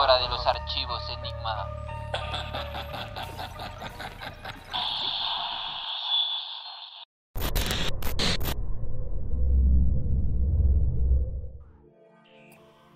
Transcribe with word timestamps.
De 0.00 0.28
los 0.30 0.46
archivos 0.46 1.02
Enigma. 1.10 1.68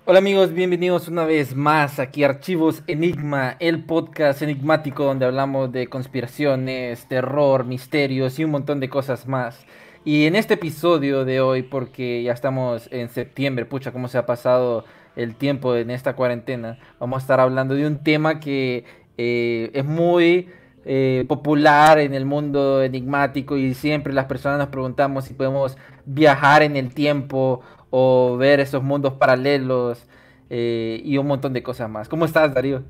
Hola 0.06 0.18
amigos, 0.18 0.54
bienvenidos 0.54 1.08
una 1.08 1.26
vez 1.26 1.54
más 1.54 1.98
aquí 1.98 2.24
a 2.24 2.28
Archivos 2.28 2.82
Enigma, 2.86 3.56
el 3.60 3.84
podcast 3.84 4.40
enigmático 4.40 5.04
donde 5.04 5.26
hablamos 5.26 5.70
de 5.72 5.88
conspiraciones, 5.88 7.06
terror, 7.06 7.66
misterios 7.66 8.38
y 8.38 8.44
un 8.44 8.52
montón 8.52 8.80
de 8.80 8.88
cosas 8.88 9.26
más. 9.28 9.66
Y 10.06 10.24
en 10.24 10.36
este 10.36 10.54
episodio 10.54 11.26
de 11.26 11.42
hoy, 11.42 11.64
porque 11.64 12.22
ya 12.22 12.32
estamos 12.32 12.88
en 12.90 13.10
septiembre, 13.10 13.66
pucha, 13.66 13.92
cómo 13.92 14.08
se 14.08 14.16
ha 14.16 14.24
pasado 14.24 14.86
el 15.16 15.34
tiempo 15.36 15.76
en 15.76 15.90
esta 15.90 16.16
cuarentena, 16.16 16.78
vamos 16.98 17.18
a 17.18 17.20
estar 17.20 17.40
hablando 17.40 17.74
de 17.74 17.86
un 17.86 18.02
tema 18.02 18.40
que 18.40 18.84
eh, 19.16 19.70
es 19.72 19.84
muy 19.84 20.48
eh, 20.84 21.24
popular 21.28 21.98
en 21.98 22.14
el 22.14 22.26
mundo 22.26 22.82
enigmático 22.82 23.56
y 23.56 23.74
siempre 23.74 24.12
las 24.12 24.26
personas 24.26 24.58
nos 24.58 24.68
preguntamos 24.68 25.24
si 25.24 25.34
podemos 25.34 25.76
viajar 26.04 26.62
en 26.62 26.76
el 26.76 26.92
tiempo 26.92 27.62
o 27.90 28.36
ver 28.36 28.60
esos 28.60 28.82
mundos 28.82 29.14
paralelos 29.14 30.06
eh, 30.50 31.00
y 31.02 31.16
un 31.16 31.26
montón 31.26 31.52
de 31.52 31.62
cosas 31.62 31.88
más. 31.88 32.08
¿Cómo 32.08 32.24
estás, 32.24 32.52
Darío? 32.52 32.82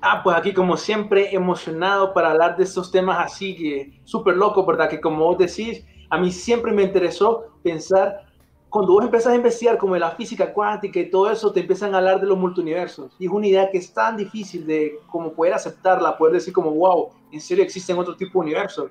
Ah, 0.00 0.20
pues 0.22 0.36
aquí 0.36 0.52
como 0.52 0.76
siempre 0.76 1.34
emocionado 1.34 2.12
para 2.12 2.30
hablar 2.30 2.56
de 2.56 2.64
estos 2.64 2.90
temas 2.90 3.18
así 3.20 3.54
que 3.54 4.00
súper 4.04 4.36
loco, 4.36 4.66
¿verdad? 4.66 4.88
Que 4.90 5.00
como 5.00 5.24
vos 5.24 5.38
decís, 5.38 5.86
a 6.10 6.18
mí 6.18 6.30
siempre 6.32 6.72
me 6.72 6.82
interesó 6.82 7.58
pensar, 7.62 8.23
cuando 8.74 8.92
vos 8.92 9.04
empezás 9.04 9.32
a 9.32 9.36
investigar 9.36 9.78
como 9.78 9.94
de 9.94 10.00
la 10.00 10.10
física 10.10 10.52
cuántica 10.52 10.98
y 10.98 11.08
todo 11.08 11.30
eso, 11.30 11.52
te 11.52 11.60
empiezan 11.60 11.94
a 11.94 11.98
hablar 11.98 12.20
de 12.20 12.26
los 12.26 12.36
multiversos. 12.36 13.12
Y 13.20 13.26
es 13.26 13.30
una 13.30 13.46
idea 13.46 13.70
que 13.70 13.78
es 13.78 13.94
tan 13.94 14.16
difícil 14.16 14.66
de 14.66 14.98
como 15.06 15.32
poder 15.32 15.54
aceptarla, 15.54 16.18
poder 16.18 16.34
decir 16.34 16.52
como, 16.52 16.72
wow, 16.72 17.10
en 17.30 17.40
serio 17.40 17.62
existen 17.62 17.96
otro 17.98 18.16
tipo 18.16 18.40
de 18.40 18.46
universos. 18.46 18.90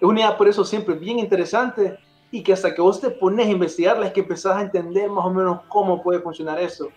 Es 0.00 0.02
una 0.02 0.20
idea 0.20 0.36
por 0.36 0.48
eso 0.48 0.64
siempre 0.64 0.96
bien 0.96 1.20
interesante 1.20 1.98
y 2.32 2.42
que 2.42 2.52
hasta 2.52 2.74
que 2.74 2.82
vos 2.82 3.00
te 3.00 3.10
pones 3.10 3.46
a 3.46 3.50
investigarla 3.50 4.06
es 4.06 4.12
que 4.12 4.20
empezás 4.20 4.56
a 4.56 4.62
entender 4.62 5.08
más 5.08 5.24
o 5.24 5.30
menos 5.30 5.60
cómo 5.68 6.02
puede 6.02 6.18
funcionar 6.18 6.58
eso 6.58 6.88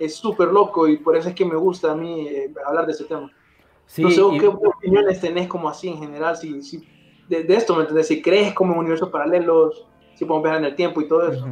es 0.00 0.16
súper 0.16 0.48
loco 0.48 0.88
y 0.88 0.96
por 0.96 1.14
eso 1.14 1.28
es 1.28 1.34
que 1.34 1.44
me 1.44 1.56
gusta 1.56 1.92
a 1.92 1.94
mí 1.94 2.26
eh, 2.26 2.52
hablar 2.66 2.86
de 2.86 2.92
ese 2.92 3.04
tema. 3.04 3.30
Sí, 3.86 4.02
no 4.02 4.10
sé 4.10 4.22
qué 4.38 4.46
opiniones 4.46 5.20
tenés 5.20 5.46
como 5.46 5.68
así 5.68 5.88
en 5.88 5.98
general, 5.98 6.36
si, 6.36 6.62
si 6.62 6.82
de, 7.28 7.44
esto, 7.54 7.74
¿me 7.74 7.80
entiendes? 7.80 8.08
Si 8.08 8.22
crees 8.22 8.54
como 8.54 8.72
en 8.72 8.80
universos 8.80 9.10
paralelos, 9.10 9.86
si 10.20 10.26
podemos 10.26 10.50
ver 10.50 10.58
en 10.58 10.66
el 10.66 10.74
tiempo 10.74 11.00
y 11.00 11.08
todo 11.08 11.32
eso. 11.32 11.48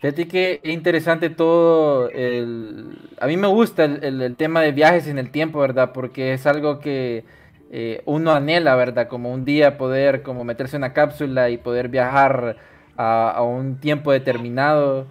Fíjate 0.00 0.26
que 0.26 0.60
es 0.62 0.72
interesante 0.72 1.28
todo 1.28 2.08
el... 2.08 2.96
A 3.20 3.26
mí 3.26 3.36
me 3.36 3.46
gusta 3.46 3.84
el, 3.84 4.36
tema 4.36 4.62
de 4.62 4.72
viajes 4.72 5.06
en 5.06 5.18
el 5.18 5.30
tiempo, 5.30 5.58
¿verdad? 5.58 5.92
Porque 5.92 6.32
es 6.32 6.46
algo 6.46 6.80
que 6.80 7.24
eh, 7.70 8.00
uno 8.06 8.32
anhela, 8.32 8.74
¿verdad? 8.74 9.08
Como 9.08 9.30
un 9.30 9.44
día 9.44 9.76
poder 9.76 10.22
como 10.22 10.44
meterse 10.44 10.76
en 10.76 10.84
una 10.84 10.94
cápsula 10.94 11.50
y 11.50 11.58
poder 11.58 11.90
viajar 11.90 12.56
a, 12.96 13.30
a 13.32 13.42
un 13.42 13.76
tiempo 13.76 14.12
determinado. 14.12 15.06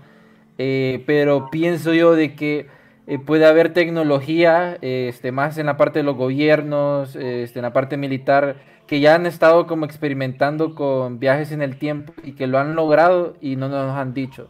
Eh, 0.58 1.04
pero 1.06 1.52
pienso 1.52 1.94
yo 1.94 2.16
de 2.16 2.34
que 2.34 2.66
eh, 3.09 3.18
puede 3.18 3.47
haber 3.47 3.74
tecnología, 3.74 4.78
este, 4.81 5.31
más 5.31 5.58
en 5.58 5.66
la 5.66 5.78
parte 5.78 5.97
de 5.97 6.03
los 6.03 6.16
gobiernos, 6.16 7.16
este, 7.16 7.58
en 7.58 7.64
la 7.64 7.74
parte 7.74 7.97
militar, 7.97 8.58
que 8.86 9.00
ya 9.00 9.16
han 9.16 9.25
estado 9.25 9.66
como 9.66 9.86
experimentando 9.86 10.75
con 10.75 11.18
viajes 11.18 11.52
en 11.52 11.64
el 11.64 11.80
tiempo 11.80 12.14
y 12.24 12.34
que 12.34 12.46
lo 12.46 12.59
han 12.59 12.75
logrado 12.75 13.36
y 13.42 13.56
no 13.56 13.68
nos 13.68 13.98
han 13.98 14.14
dicho. 14.14 14.50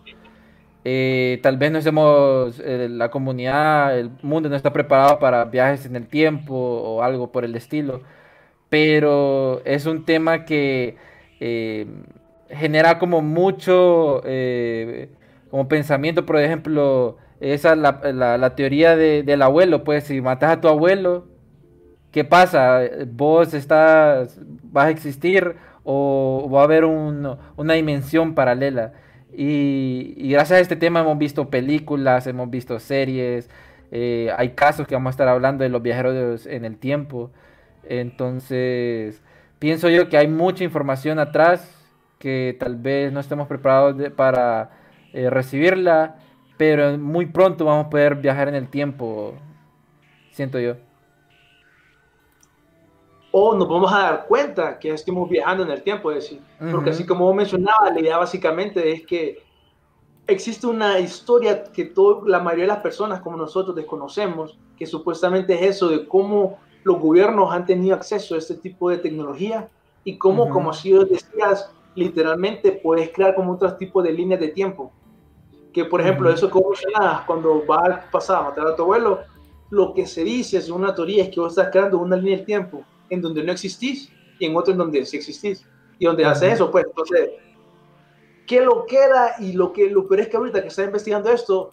Eh, 0.83 1.39
tal 1.41 1.55
vez 1.57 1.71
no 1.71 1.77
estemos, 1.77 2.59
la 2.59 3.09
comunidad, 3.09 3.97
el 3.97 4.11
mundo 4.23 4.49
no 4.49 4.57
está 4.57 4.73
preparado 4.73 5.19
para 5.19 5.45
viajes 5.45 5.85
en 5.85 5.95
el 5.95 6.07
tiempo 6.07 6.53
o 6.53 7.01
algo 7.01 7.31
por 7.31 7.45
el 7.45 7.55
estilo, 7.55 8.01
pero 8.69 9.61
es 9.63 9.85
un 9.85 10.03
tema 10.03 10.43
que 10.43 10.97
genera 12.49 12.99
como 12.99 13.21
mucho 13.21 14.21
como 15.49 15.67
pensamiento, 15.69 16.25
por 16.25 16.39
ejemplo, 16.39 17.17
esa 17.39 17.73
es 17.73 17.77
la, 17.77 18.37
la, 18.37 18.55
teoría 18.55 18.95
de, 18.95 19.23
del 19.23 19.41
abuelo, 19.41 19.83
pues 19.83 20.05
si 20.05 20.21
matas 20.21 20.51
a 20.51 20.61
tu 20.61 20.67
abuelo, 20.67 21.27
¿qué 22.11 22.23
pasa? 22.23 22.81
¿Vos 23.07 23.53
estás, 23.53 24.39
vas 24.63 24.87
a 24.87 24.89
existir 24.89 25.55
o 25.83 26.49
va 26.53 26.61
a 26.61 26.63
haber 26.65 26.85
una 26.85 27.73
dimensión 27.73 28.35
paralela? 28.35 28.93
Y, 29.31 30.15
y, 30.17 30.31
gracias 30.31 30.57
a 30.57 30.61
este 30.61 30.75
tema 30.75 31.01
hemos 31.01 31.17
visto 31.17 31.49
películas, 31.49 32.27
hemos 32.27 32.49
visto 32.49 32.79
series, 32.79 33.49
eh, 33.91 34.31
hay 34.37 34.49
casos 34.49 34.87
que 34.87 34.95
vamos 34.95 35.11
a 35.11 35.11
estar 35.11 35.27
hablando 35.27 35.63
de 35.63 35.69
los 35.69 35.81
viajeros 35.81 36.45
en 36.45 36.65
el 36.65 36.77
tiempo. 36.77 37.31
Entonces, 37.83 39.21
pienso 39.59 39.89
yo 39.89 40.09
que 40.09 40.17
hay 40.17 40.27
mucha 40.27 40.63
información 40.63 41.19
atrás 41.19 41.75
que 42.19 42.55
tal 42.59 42.75
vez 42.75 43.11
no 43.13 43.19
estemos 43.19 43.47
preparados 43.47 44.11
para 44.11 44.71
eh, 45.13 45.29
recibirla, 45.29 46.17
pero 46.59 46.97
muy 46.97 47.25
pronto 47.25 47.63
vamos 47.63 47.85
a 47.85 47.89
poder 47.89 48.15
viajar 48.15 48.49
en 48.49 48.55
el 48.55 48.67
tiempo, 48.67 49.33
siento 50.29 50.59
yo. 50.59 50.75
O 53.31 53.55
nos 53.55 53.69
vamos 53.69 53.93
a 53.93 53.99
dar 53.99 54.25
cuenta 54.27 54.77
que 54.77 54.91
estamos 54.91 55.29
viajando 55.29 55.63
en 55.63 55.71
el 55.71 55.81
tiempo, 55.81 56.11
decir. 56.11 56.41
porque 56.69 56.89
así 56.89 57.05
como 57.05 57.33
mencionaba, 57.33 57.89
la 57.89 58.01
idea 58.01 58.17
básicamente 58.17 58.91
es 58.91 59.05
que 59.05 59.41
existe 60.27 60.67
una 60.67 60.99
historia 60.99 61.63
que 61.63 61.85
todo, 61.85 62.27
la 62.27 62.39
mayoría 62.39 62.65
de 62.65 62.73
las 62.73 62.81
personas 62.81 63.21
como 63.21 63.37
nosotros 63.37 63.73
desconocemos, 63.73 64.59
que 64.77 64.85
supuestamente 64.85 65.53
es 65.53 65.77
eso 65.77 65.87
de 65.87 66.05
cómo 66.09 66.57
los 66.83 66.99
gobiernos 66.99 67.53
han 67.53 67.65
tenido 67.65 67.95
acceso 67.95 68.35
a 68.35 68.37
este 68.37 68.55
tipo 68.55 68.89
de 68.89 68.97
tecnología 68.97 69.69
y 70.03 70.17
cómo, 70.17 70.49
como 70.49 70.71
así 70.71 70.91
decías, 70.91 71.71
literalmente 71.95 72.73
puedes 72.73 73.11
crear 73.13 73.33
como 73.33 73.53
otro 73.53 73.73
tipo 73.77 74.03
de 74.03 74.11
líneas 74.11 74.41
de 74.41 74.49
tiempo 74.49 74.91
que 75.73 75.85
por 75.85 76.01
ejemplo, 76.01 76.29
eso 76.31 76.49
como 76.49 76.71
cuando 77.27 77.65
va 77.65 77.77
al 77.85 78.09
pasado 78.09 78.39
a 78.39 78.43
matar 78.49 78.67
a 78.67 78.75
tu 78.75 78.83
abuelo, 78.83 79.19
lo 79.69 79.93
que 79.93 80.05
se 80.07 80.23
dice 80.23 80.57
es 80.57 80.69
una 80.69 80.95
teoría 80.95 81.23
es 81.23 81.29
que 81.29 81.39
vos 81.39 81.51
estás 81.51 81.69
creando 81.71 81.99
una 81.99 82.15
línea 82.15 82.39
de 82.39 82.45
tiempo 82.45 82.83
en 83.09 83.21
donde 83.21 83.43
no 83.43 83.51
existís 83.51 84.11
y 84.39 84.45
en 84.45 84.55
otro 84.55 84.71
en 84.73 84.79
donde 84.79 85.05
sí 85.05 85.17
existís. 85.17 85.65
Y 85.99 86.05
donde 86.05 86.25
hace 86.25 86.51
eso, 86.51 86.71
pues, 86.71 86.85
entonces, 86.85 87.31
¿qué 88.47 88.61
lo 88.61 88.85
queda? 88.85 89.35
Y 89.39 89.51
lo 89.53 89.73
que 89.73 89.89
lo 89.89 90.07
peor 90.07 90.21
es 90.21 90.27
que 90.29 90.37
ahorita 90.37 90.61
que 90.61 90.69
está 90.69 90.83
investigando 90.85 91.29
esto, 91.29 91.71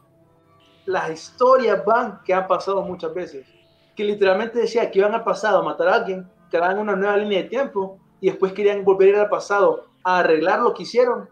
las 0.85 1.11
historias 1.11 1.85
van 1.85 2.21
que 2.25 2.35
han 2.35 2.47
pasado 2.47 2.83
muchas 2.83 3.15
veces. 3.15 3.47
Que 3.95 4.05
literalmente 4.05 4.59
decía 4.59 4.91
que 4.91 4.99
iban 4.99 5.15
al 5.15 5.25
pasado 5.25 5.61
a 5.61 5.63
matar 5.63 5.89
a 5.89 5.95
alguien, 5.95 6.29
creaban 6.51 6.79
una 6.79 6.97
nueva 6.97 7.17
línea 7.17 7.43
de 7.43 7.49
tiempo 7.49 7.99
y 8.21 8.31
después 8.31 8.53
querían 8.53 8.85
volver 8.85 9.15
al 9.15 9.29
pasado 9.29 9.85
a 10.03 10.19
arreglar 10.19 10.61
lo 10.61 10.75
que 10.75 10.83
hicieron 10.83 11.29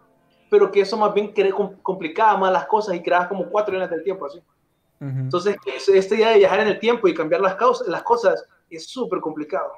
pero 0.49 0.71
que 0.71 0.81
eso 0.81 0.97
más 0.97 1.13
bien 1.13 1.33
complicaba 1.81 2.37
más 2.37 2.51
las 2.51 2.65
cosas 2.65 2.95
y 2.95 3.01
creaba 3.01 3.27
como 3.27 3.49
cuatro 3.49 3.73
líneas 3.73 3.89
del 3.89 4.03
tiempo 4.03 4.25
así. 4.25 4.41
Entonces, 4.99 5.57
esta 5.93 6.15
idea 6.15 6.29
de 6.29 6.37
viajar 6.39 6.61
en 6.61 6.67
el 6.67 6.79
tiempo 6.79 7.07
y 7.07 7.13
cambiar 7.13 7.41
las, 7.41 7.55
causas, 7.55 7.87
las 7.87 8.01
cosas 8.01 8.45
es 8.69 8.87
súper 8.87 9.19
complicado. 9.19 9.73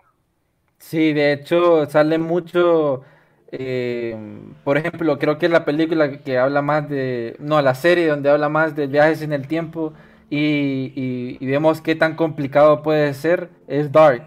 Sí, 0.77 1.11
de 1.11 1.33
hecho, 1.33 1.85
sale 1.87 2.17
mucho, 2.17 3.01
eh, 3.51 4.15
por 4.63 4.77
ejemplo, 4.77 5.17
creo 5.17 5.37
que 5.37 5.47
es 5.47 5.51
la 5.51 5.65
película 5.65 6.19
que 6.19 6.37
habla 6.37 6.61
más 6.61 6.87
de, 6.87 7.35
no, 7.39 7.61
la 7.61 7.73
serie 7.73 8.07
donde 8.07 8.29
habla 8.29 8.47
más 8.47 8.75
de 8.75 8.87
viajes 8.87 9.21
en 9.21 9.33
el 9.33 9.47
tiempo 9.47 9.93
y, 10.29 11.37
y 11.39 11.45
vemos 11.45 11.81
qué 11.81 11.95
tan 11.95 12.15
complicado 12.15 12.83
puede 12.83 13.13
ser, 13.13 13.49
es 13.67 13.91
Dark. 13.91 14.23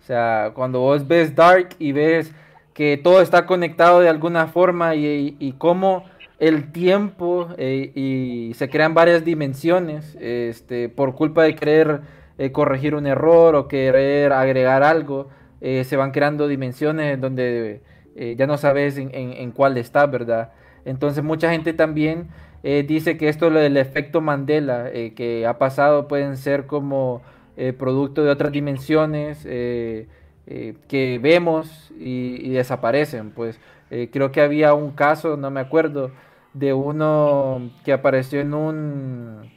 O 0.00 0.04
sea, 0.06 0.50
cuando 0.54 0.80
vos 0.80 1.06
ves 1.06 1.34
Dark 1.34 1.70
y 1.78 1.92
ves 1.92 2.32
que 2.76 2.98
todo 2.98 3.22
está 3.22 3.46
conectado 3.46 4.00
de 4.00 4.10
alguna 4.10 4.48
forma 4.48 4.94
y, 4.96 5.34
y, 5.38 5.52
cómo 5.52 6.04
el 6.38 6.72
tiempo 6.72 7.48
eh, 7.56 7.90
y 7.94 8.52
se 8.52 8.68
crean 8.68 8.92
varias 8.92 9.24
dimensiones 9.24 10.14
este, 10.20 10.90
por 10.90 11.14
culpa 11.14 11.44
de 11.44 11.54
querer 11.54 12.02
eh, 12.36 12.52
corregir 12.52 12.94
un 12.94 13.06
error 13.06 13.54
o 13.54 13.66
querer 13.66 14.34
agregar 14.34 14.82
algo, 14.82 15.30
eh, 15.62 15.84
se 15.84 15.96
van 15.96 16.10
creando 16.10 16.48
dimensiones 16.48 17.18
donde 17.18 17.80
ya 18.14 18.46
no 18.46 18.58
sabes 18.58 18.98
en, 18.98 19.10
en, 19.14 19.50
cuál 19.52 19.78
está, 19.78 20.04
¿verdad? 20.06 20.52
Entonces 20.84 21.24
mucha 21.24 21.50
gente 21.50 21.72
también 21.72 22.28
dice 22.62 23.18
que 23.18 23.28
esto 23.28 23.50
del 23.50 23.76
efecto 23.76 24.22
Mandela 24.22 24.90
que 25.14 25.46
ha 25.46 25.58
pasado 25.58 26.08
pueden 26.08 26.38
ser 26.38 26.64
como 26.64 27.20
producto 27.76 28.24
de 28.24 28.30
otras 28.30 28.52
dimensiones 28.52 29.46
que 30.46 31.18
vemos 31.20 31.92
y, 31.98 32.50
desaparecen. 32.50 33.30
Pues 33.30 33.58
creo 33.88 34.32
que 34.32 34.40
había 34.40 34.74
un 34.74 34.92
caso, 34.92 35.36
no 35.36 35.50
me 35.50 35.60
acuerdo, 35.60 36.10
de 36.54 36.72
uno 36.72 37.70
que 37.84 37.92
apareció 37.92 38.40
en 38.40 38.54
un 38.54 39.50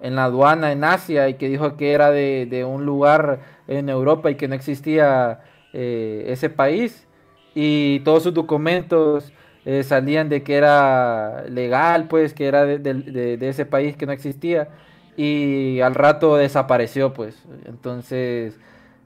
en 0.00 0.16
la 0.16 0.24
aduana 0.24 0.72
en 0.72 0.82
Asia 0.82 1.28
y 1.28 1.34
que 1.34 1.48
dijo 1.48 1.76
que 1.76 1.92
era 1.92 2.10
de, 2.10 2.46
de 2.50 2.64
un 2.64 2.86
lugar 2.86 3.40
en 3.68 3.88
Europa 3.88 4.30
y 4.30 4.34
que 4.34 4.48
no 4.48 4.54
existía 4.54 5.40
ese 5.72 6.50
país 6.50 7.06
y 7.54 8.00
todos 8.00 8.22
sus 8.22 8.34
documentos 8.34 9.32
eh, 9.64 9.82
salían 9.82 10.28
de 10.28 10.42
que 10.42 10.56
era 10.56 11.44
legal, 11.48 12.08
pues, 12.08 12.32
que 12.32 12.46
era 12.46 12.64
de, 12.64 13.38
ese 13.40 13.66
país 13.66 13.96
que 13.96 14.06
no 14.06 14.12
existía, 14.12 14.68
y 15.16 15.80
al 15.80 15.94
rato 15.94 16.36
desapareció, 16.36 17.12
pues. 17.12 17.42
Entonces, 17.66 18.58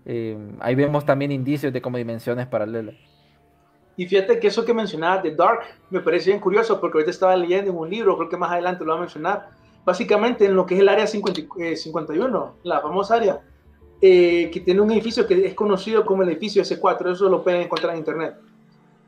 eh, 0.07 0.37
ahí 0.61 0.75
vemos 0.75 1.05
también 1.05 1.33
indicios 1.33 1.73
de 1.73 1.81
como 1.81 1.97
dimensiones 1.97 2.47
paralelas. 2.47 2.95
Y 3.97 4.07
fíjate 4.07 4.41
que 4.41 4.49
eso 4.49 4.65
que 4.65 4.75
mencionabas 4.75 5.23
de 5.23 5.35
Dark 5.35 5.61
me 5.91 6.01
parece 6.01 6.31
bien 6.31 6.41
curioso 6.41 6.81
porque 6.81 6.99
ahorita 6.99 7.11
estaba 7.11 7.37
leyendo 7.37 7.71
en 7.71 7.77
un 7.77 7.89
libro, 7.89 8.17
creo 8.17 8.29
que 8.29 8.37
más 8.37 8.51
adelante 8.51 8.85
lo 8.85 8.93
va 8.93 8.99
a 8.99 9.01
mencionar, 9.01 9.51
básicamente 9.85 10.47
en 10.47 10.57
lo 10.57 10.67
que 10.67 10.75
es 10.75 10.81
el 10.81 10.89
área 10.89 11.07
51, 11.07 11.55
eh, 11.59 12.61
la 12.65 12.81
famosa 12.81 13.15
área, 13.15 13.41
que 14.01 14.63
tiene 14.65 14.81
un 14.83 14.91
edificio 14.91 15.27
que 15.27 15.47
es 15.47 15.55
conocido 15.55 16.05
como 16.05 16.23
el 16.23 16.29
edificio 16.29 16.63
S4, 16.63 17.13
eso 17.13 17.29
lo 17.29 17.43
pueden 17.43 17.63
encontrar 17.63 17.93
en 17.93 18.01
internet. 18.01 18.35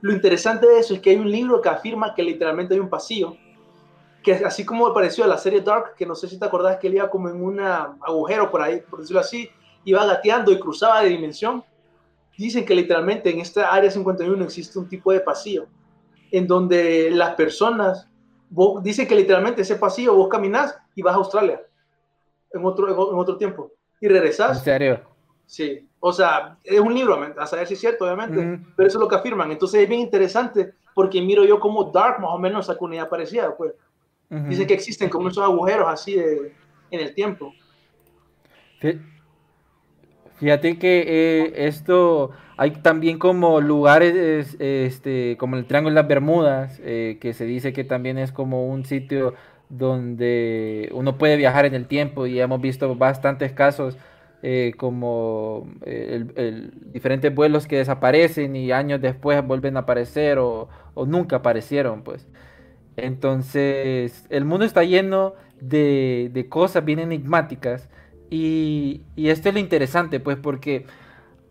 Lo 0.01 0.13
interesante 0.13 0.67
de 0.67 0.79
eso 0.79 0.95
es 0.95 1.01
que 1.01 1.11
hay 1.11 1.17
un 1.17 1.31
libro 1.31 1.61
que 1.61 1.69
afirma 1.69 2.15
que 2.15 2.23
literalmente 2.23 2.75
hay 2.75 2.81
un 2.81 2.89
pasillo, 2.89 3.37
que 4.23 4.33
así 4.33 4.65
como 4.65 4.87
apareció 4.87 5.27
la 5.27 5.37
serie 5.39 5.61
Dark, 5.61 5.95
que 5.97 6.07
no 6.07 6.15
sé 6.15 6.29
si 6.29 6.39
te 6.39 6.45
acordás 6.45 6.79
que 6.79 6.89
él 6.89 6.95
iba 6.95 7.11
como 7.11 7.29
en 7.29 7.43
un 7.43 7.61
agujero 7.61 8.51
por 8.51 8.63
ahí, 8.63 8.81
por 8.89 9.01
decirlo 9.01 9.21
así, 9.21 9.51
iba 9.87 10.05
gateando 10.05 10.53
y 10.53 10.59
cruzaba 10.59 11.03
de 11.03 11.09
dimensión. 11.09 11.65
Dicen 12.37 12.67
que 12.67 12.75
literalmente 12.75 13.31
en 13.31 13.41
esta 13.41 13.73
área 13.73 13.91
51 13.91 14.45
existe 14.45 14.79
un 14.79 14.89
tipo 14.89 15.11
de 15.11 15.21
pasillo, 15.21 15.67
en 16.31 16.47
donde 16.47 17.11
las 17.11 17.35
personas, 17.35 18.07
dicen 18.83 19.09
que 19.09 19.15
literalmente 19.15 19.63
ese 19.63 19.77
pasillo 19.77 20.15
vos 20.15 20.29
caminás 20.29 20.77
y 20.95 21.01
vas 21.01 21.15
a 21.15 21.19
Australia 21.19 21.63
en 22.53 22.65
otro, 22.65 22.89
en 22.89 23.19
otro 23.19 23.39
tiempo 23.39 23.73
y 24.01 24.09
regresás. 24.09 24.59
¿En 24.59 24.65
serio? 24.65 25.01
Sí, 25.47 25.89
o 26.01 26.13
sea, 26.13 26.59
es 26.65 26.81
un 26.81 26.93
libro, 26.93 27.19
a 27.39 27.47
saber 27.47 27.67
si 27.67 27.75
es 27.75 27.81
cierto, 27.81 28.05
obviamente, 28.05 28.61
pero 28.77 28.89
eso 28.89 28.99
es 28.99 29.01
lo 29.01 29.09
que 29.09 29.15
afirman. 29.15 29.53
Entonces 29.53 29.81
es 29.81 29.89
bien 29.89 30.01
interesante 30.01 30.75
porque 30.95 31.23
miro 31.23 31.45
yo 31.45 31.61
como 31.61 31.85
Dark 31.85 32.21
más 32.21 32.31
o 32.31 32.39
menos 32.39 32.67
sacó 32.67 32.87
una 32.87 32.97
idea 32.97 33.09
parecida, 33.09 33.57
pues. 33.57 33.73
Dicen 34.29 34.67
que 34.67 34.75
existen 34.75 35.09
como 35.09 35.29
esos 35.29 35.45
agujeros 35.45 35.87
así 35.89 36.17
de, 36.17 36.53
en 36.91 37.01
el 37.01 37.15
tiempo. 37.15 37.53
Fíjate 40.39 40.79
que 40.79 41.05
eh, 41.07 41.67
esto, 41.67 42.31
hay 42.57 42.73
también 42.73 43.19
como 43.19 43.61
lugares, 43.61 44.57
este, 44.59 45.37
como 45.39 45.57
el 45.57 45.67
Triángulo 45.67 45.95
de 45.95 46.01
las 46.03 46.09
Bermudas, 46.09 46.81
eh, 46.85 47.19
que 47.21 47.33
se 47.33 47.47
dice 47.47 47.73
que 47.73 47.85
también 47.85 48.19
es 48.19 48.33
como 48.33 48.69
un 48.69 48.85
sitio 48.85 49.35
donde 49.69 50.91
uno 50.93 51.17
puede 51.19 51.37
viajar 51.37 51.65
en 51.65 51.75
el 51.75 51.87
tiempo 51.87 52.27
y 52.27 52.39
hemos 52.41 52.61
visto 52.61 52.95
bastantes 52.97 53.53
casos 53.53 53.97
eh, 54.43 54.75
como 54.77 55.67
diferentes 56.93 57.35
vuelos 57.35 57.67
que 57.67 57.79
desaparecen 57.79 58.55
y 58.55 58.71
años 58.71 59.01
después 59.01 59.45
vuelven 59.45 59.77
a 59.77 59.81
aparecer 59.81 60.39
o, 60.39 60.69
nunca 61.07 61.37
aparecieron, 61.37 62.03
pues. 62.03 62.29
Entonces, 62.97 64.27
el 64.31 64.45
mundo 64.45 64.65
está 64.65 64.85
lleno 64.85 65.35
de, 65.61 66.47
cosas 66.49 66.85
bien 66.85 66.99
enigmáticas 66.99 67.89
y, 68.31 69.03
y, 69.17 69.29
esto 69.29 69.49
es 69.49 69.55
lo 69.55 69.61
interesante, 69.61 70.21
pues, 70.21 70.37
porque 70.37 70.87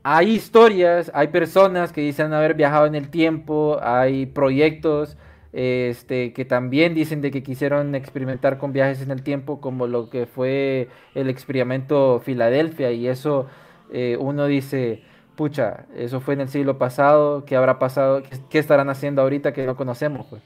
hay 0.03 0.31
historias, 0.31 1.11
hay 1.13 1.29
personas 1.29 1.91
que 1.91 2.01
dicen 2.01 2.33
haber 2.33 2.53
viajado 2.53 2.85
en 2.85 2.95
el 2.95 3.09
tiempo, 3.09 3.79
hay 3.81 4.25
proyectos 4.25 5.17
este, 5.55 6.33
que 6.33 6.43
también 6.43 6.93
dicen 6.93 7.21
de 7.21 7.31
que 7.31 7.41
quisieron 7.41 7.95
experimentar 7.95 8.57
con 8.57 8.73
viajes 8.73 9.01
en 9.01 9.09
el 9.09 9.23
tiempo, 9.23 9.61
como 9.61 9.87
lo 9.87 10.09
que 10.09 10.25
fue 10.25 10.89
el 11.15 11.29
experimento 11.29 12.19
Filadelfia, 12.19 12.91
y 12.91 13.07
eso 13.07 13.47
eh, 13.89 14.17
uno 14.19 14.47
dice, 14.47 15.01
pucha, 15.37 15.85
eso 15.95 16.19
fue 16.19 16.33
en 16.33 16.41
el 16.41 16.49
siglo 16.49 16.77
pasado, 16.77 17.45
¿qué 17.45 17.55
habrá 17.55 17.79
pasado? 17.79 18.21
¿Qué, 18.49 18.59
estarán 18.59 18.89
haciendo 18.89 19.21
ahorita 19.21 19.53
que 19.53 19.65
no 19.65 19.77
conocemos? 19.77 20.27
Pues? 20.29 20.41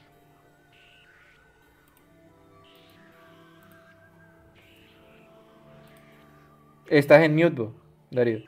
Estás 6.90 7.22
en 7.22 7.36
mute, 7.36 7.68
Darío. 8.10 8.40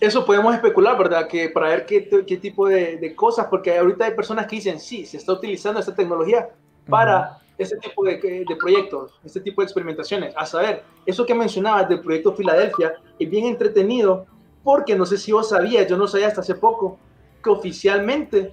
Eso 0.00 0.26
podemos 0.26 0.52
especular, 0.52 0.98
¿verdad? 0.98 1.28
Que 1.28 1.48
para 1.48 1.68
ver 1.68 1.86
qué, 1.86 2.08
qué 2.26 2.36
tipo 2.36 2.66
de, 2.66 2.96
de, 2.96 3.14
cosas, 3.14 3.46
porque 3.48 3.78
ahorita 3.78 4.06
hay 4.06 4.14
personas 4.14 4.48
que 4.48 4.56
dicen, 4.56 4.80
sí, 4.80 5.06
se 5.06 5.18
está 5.18 5.32
utilizando 5.32 5.78
esta 5.78 5.94
tecnología 5.94 6.50
para 6.88 7.38
este 7.56 7.76
tipo 7.78 8.04
de, 8.04 8.44
de, 8.46 8.56
proyectos, 8.56 9.20
este 9.24 9.40
tipo 9.40 9.62
de 9.62 9.66
experimentaciones. 9.66 10.34
A 10.36 10.44
saber, 10.44 10.82
eso 11.06 11.24
que 11.24 11.32
mencionabas 11.32 11.88
del 11.88 12.00
proyecto 12.00 12.34
Filadelfia 12.34 12.94
es 13.20 13.30
bien 13.30 13.46
entretenido, 13.46 14.26
porque 14.64 14.96
no 14.96 15.06
sé 15.06 15.16
si 15.16 15.30
vos 15.30 15.50
sabías, 15.50 15.86
yo 15.86 15.96
no 15.96 16.08
sabía 16.08 16.26
hasta 16.26 16.40
hace 16.40 16.56
poco, 16.56 16.98
que 17.42 17.50
oficialmente 17.50 18.52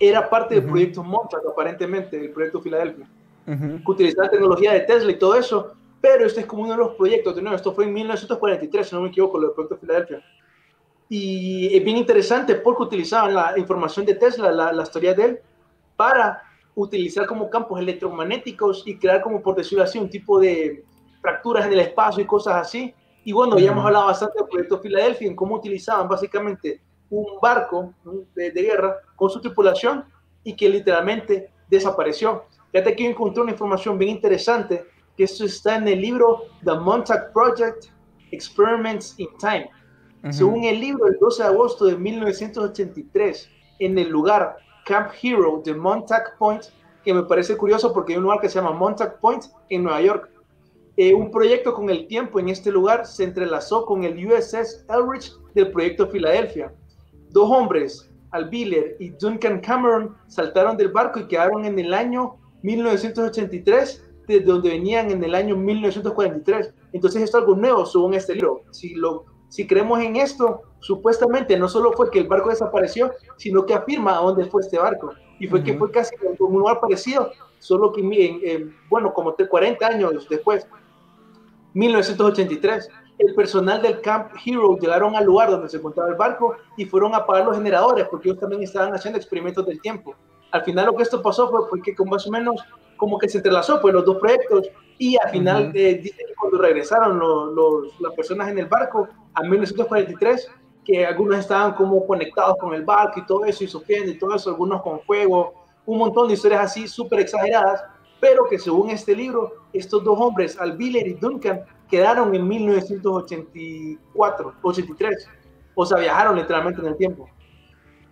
era 0.00 0.28
parte 0.28 0.56
del 0.56 0.64
proyecto 0.64 1.04
Montauk, 1.04 1.46
aparentemente, 1.48 2.20
el 2.20 2.30
proyecto 2.30 2.60
Filadelfia, 2.60 3.08
que 3.46 3.82
utilizaba 3.90 4.28
tecnología 4.28 4.72
de 4.72 4.80
Tesla 4.80 5.12
y 5.12 5.18
todo 5.18 5.36
eso, 5.36 5.74
pero 6.04 6.26
este 6.26 6.40
es 6.40 6.46
como 6.46 6.64
uno 6.64 6.72
de 6.72 6.78
los 6.80 6.96
proyectos, 6.96 7.34
de 7.34 7.40
nuevo, 7.40 7.56
esto 7.56 7.72
fue 7.72 7.84
en 7.84 7.94
1943, 7.94 8.86
si 8.86 8.94
no 8.94 9.00
me 9.00 9.08
equivoco, 9.08 9.40
el 9.40 9.52
proyecto 9.52 9.78
Filadelfia. 9.78 10.22
Y 11.08 11.74
es 11.74 11.82
bien 11.82 11.96
interesante 11.96 12.56
porque 12.56 12.82
utilizaban 12.82 13.32
la 13.32 13.54
información 13.56 14.04
de 14.04 14.14
Tesla, 14.14 14.52
la, 14.52 14.70
la 14.70 14.82
historia 14.82 15.14
de 15.14 15.24
él, 15.24 15.40
para 15.96 16.42
utilizar 16.74 17.26
como 17.26 17.48
campos 17.48 17.80
electromagnéticos 17.80 18.82
y 18.84 18.98
crear 18.98 19.22
como, 19.22 19.40
por 19.40 19.56
decirlo 19.56 19.82
así, 19.82 19.98
un 19.98 20.10
tipo 20.10 20.38
de 20.38 20.84
fracturas 21.22 21.64
en 21.64 21.72
el 21.72 21.80
espacio 21.80 22.22
y 22.22 22.26
cosas 22.26 22.56
así. 22.56 22.94
Y 23.24 23.32
bueno, 23.32 23.58
ya 23.58 23.72
hemos 23.72 23.86
hablado 23.86 24.08
bastante 24.08 24.40
del 24.40 24.48
proyecto 24.48 24.80
Filadelfia, 24.80 25.26
en 25.26 25.34
cómo 25.34 25.54
utilizaban 25.54 26.06
básicamente 26.06 26.82
un 27.08 27.24
barco 27.40 27.94
de, 28.34 28.50
de, 28.50 28.62
guerra 28.62 28.94
con 29.16 29.30
su 29.30 29.40
tripulación 29.40 30.04
y 30.42 30.54
que 30.54 30.68
literalmente 30.68 31.50
desapareció. 31.66 32.44
Fíjate 32.72 32.94
que 32.94 33.04
yo 33.04 33.08
encontré 33.08 33.42
una 33.42 33.52
información 33.52 33.96
bien 33.96 34.10
interesante 34.10 34.92
que 35.16 35.24
esto 35.24 35.44
está 35.44 35.76
en 35.76 35.88
el 35.88 36.00
libro 36.00 36.44
The 36.64 36.74
Montauk 36.74 37.32
Project 37.32 37.86
Experiments 38.30 39.14
in 39.18 39.28
Time. 39.38 39.70
Según 40.30 40.64
el 40.64 40.80
libro, 40.80 41.06
el 41.06 41.18
12 41.20 41.42
de 41.42 41.48
agosto 41.50 41.84
de 41.84 41.98
1983, 41.98 43.50
en 43.80 43.98
el 43.98 44.08
lugar 44.08 44.56
Camp 44.86 45.10
Hero 45.22 45.60
de 45.62 45.74
Montauk 45.74 46.38
Point, 46.38 46.62
que 47.04 47.12
me 47.12 47.24
parece 47.24 47.56
curioso 47.56 47.92
porque 47.92 48.12
hay 48.12 48.18
un 48.18 48.24
lugar 48.24 48.40
que 48.40 48.48
se 48.48 48.58
llama 48.58 48.72
Montauk 48.72 49.18
Point 49.20 49.44
en 49.68 49.82
Nueva 49.82 50.00
York. 50.00 50.30
Eh, 50.96 51.12
un 51.12 51.30
proyecto 51.30 51.74
con 51.74 51.90
el 51.90 52.06
tiempo 52.06 52.40
en 52.40 52.48
este 52.48 52.72
lugar 52.72 53.04
se 53.04 53.24
entrelazó 53.24 53.84
con 53.84 54.04
el 54.04 54.26
USS 54.26 54.86
Elrich 54.88 55.32
del 55.54 55.70
proyecto 55.70 56.06
Filadelfia. 56.06 56.72
Dos 57.30 57.50
hombres, 57.50 58.10
Albiller 58.30 58.96
y 59.00 59.10
Duncan 59.10 59.60
Cameron, 59.60 60.16
saltaron 60.28 60.76
del 60.76 60.88
barco 60.88 61.20
y 61.20 61.26
quedaron 61.26 61.66
en 61.66 61.78
el 61.78 61.92
año 61.92 62.36
1983 62.62 64.03
desde 64.26 64.44
donde 64.44 64.70
venían 64.70 65.10
en 65.10 65.22
el 65.22 65.34
año 65.34 65.56
1943. 65.56 66.74
Entonces 66.92 67.22
esto 67.22 67.38
es 67.38 67.42
algo 67.42 67.56
nuevo 67.56 67.86
según 67.86 68.14
este 68.14 68.34
libro. 68.34 68.62
Si, 68.70 68.94
lo, 68.94 69.26
si 69.48 69.66
creemos 69.66 70.00
en 70.00 70.16
esto, 70.16 70.62
supuestamente 70.80 71.58
no 71.58 71.68
solo 71.68 71.92
fue 71.92 72.10
que 72.10 72.18
el 72.20 72.28
barco 72.28 72.50
desapareció, 72.50 73.12
sino 73.36 73.64
que 73.64 73.74
afirma 73.74 74.18
a 74.18 74.22
dónde 74.22 74.46
fue 74.46 74.62
este 74.62 74.78
barco. 74.78 75.12
Y 75.38 75.46
fue 75.46 75.62
que 75.62 75.76
fue 75.76 75.90
casi 75.90 76.16
como 76.16 76.50
un 76.50 76.58
lugar 76.60 76.80
parecido, 76.80 77.30
solo 77.58 77.92
que, 77.92 78.02
miren, 78.02 78.74
bueno, 78.88 79.12
como 79.12 79.34
40 79.34 79.86
años 79.86 80.28
después, 80.28 80.66
1983, 81.74 82.88
el 83.18 83.34
personal 83.34 83.82
del 83.82 84.00
Camp 84.00 84.32
Hero 84.44 84.76
llegaron 84.78 85.14
al 85.14 85.24
lugar 85.24 85.50
donde 85.50 85.68
se 85.68 85.76
encontraba 85.76 86.10
el 86.10 86.16
barco 86.16 86.56
y 86.76 86.84
fueron 86.84 87.14
a 87.14 87.18
apagar 87.18 87.44
los 87.44 87.56
generadores 87.56 88.06
porque 88.08 88.28
ellos 88.28 88.40
también 88.40 88.62
estaban 88.62 88.92
haciendo 88.94 89.18
experimentos 89.18 89.66
del 89.66 89.80
tiempo. 89.80 90.14
Al 90.50 90.62
final 90.62 90.86
lo 90.86 90.94
que 90.94 91.02
esto 91.02 91.22
pasó 91.22 91.48
fue 91.48 91.68
porque 91.68 91.94
con 91.94 92.08
más 92.08 92.26
o 92.26 92.30
menos 92.30 92.62
como 92.96 93.18
que 93.18 93.28
se 93.28 93.38
entrelazó 93.38 93.80
pues 93.80 93.94
los 93.94 94.04
dos 94.04 94.18
proyectos. 94.18 94.68
Y 94.98 95.16
al 95.16 95.30
final 95.30 95.72
eh, 95.74 96.00
dice 96.02 96.24
que 96.26 96.34
cuando 96.34 96.58
regresaron 96.58 97.18
los, 97.18 98.00
las 98.00 98.12
personas 98.14 98.48
en 98.48 98.58
el 98.58 98.66
barco 98.66 99.08
a 99.34 99.42
1943 99.42 100.50
que 100.84 101.06
algunos 101.06 101.38
estaban 101.38 101.74
como 101.74 102.04
conectados 102.06 102.56
con 102.58 102.74
el 102.74 102.84
barco 102.84 103.20
y 103.20 103.26
todo 103.26 103.46
eso 103.46 103.64
y 103.64 103.68
sufriendo 103.68 104.10
y 104.10 104.18
todo 104.18 104.34
eso, 104.34 104.50
algunos 104.50 104.82
con 104.82 105.00
fuego, 105.00 105.54
un 105.86 105.96
montón 105.98 106.28
de 106.28 106.34
historias 106.34 106.60
así 106.60 106.86
súper 106.86 107.20
exageradas, 107.20 107.82
pero 108.20 108.46
que 108.48 108.58
según 108.58 108.90
este 108.90 109.16
libro, 109.16 109.64
estos 109.72 110.04
dos 110.04 110.20
hombres, 110.20 110.58
Albiller 110.58 111.06
y 111.06 111.14
Duncan, 111.14 111.64
quedaron 111.88 112.34
en 112.34 112.46
1984, 112.46 114.54
83, 114.62 115.28
o 115.74 115.86
sea, 115.86 115.98
viajaron 115.98 116.36
literalmente 116.36 116.80
en 116.80 116.86
el 116.88 116.96
tiempo. 116.96 117.28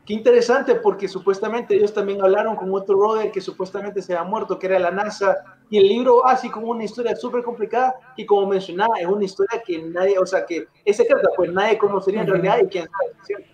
Qué 0.05 0.15
interesante 0.15 0.75
porque 0.75 1.07
supuestamente 1.07 1.77
ellos 1.77 1.95
también 1.95 2.21
hablaron 2.23 2.57
con 2.57 2.75
otro 2.75 2.99
brother 2.99 3.31
que 3.31 3.41
supuestamente 3.41 4.03
se 4.03 4.17
había 4.17 4.29
muerto, 4.29 4.59
que 4.59 4.67
era 4.67 4.79
la 4.81 4.91
NASA, 4.91 5.45
y 5.71 5.79
el 5.79 5.87
libro 5.89 6.27
así 6.27 6.51
como 6.51 6.69
una 6.69 6.83
historia 6.83 7.15
súper 7.15 7.45
complicada 7.45 7.95
y 8.17 8.27
como 8.27 8.49
mencionaba, 8.49 8.99
es 8.99 9.07
una 9.07 9.25
historia 9.25 9.63
que 9.65 9.81
nadie, 9.81 10.19
o 10.19 10.27
sea, 10.27 10.45
que 10.45 10.67
es 10.85 10.97
secreta, 10.97 11.29
pues 11.37 11.53
nadie 11.53 11.79
conocería 11.79 12.23
en 12.23 12.27
realidad 12.27 12.59
y 12.65 12.67
quién 12.67 12.89
sabe. 12.91 13.47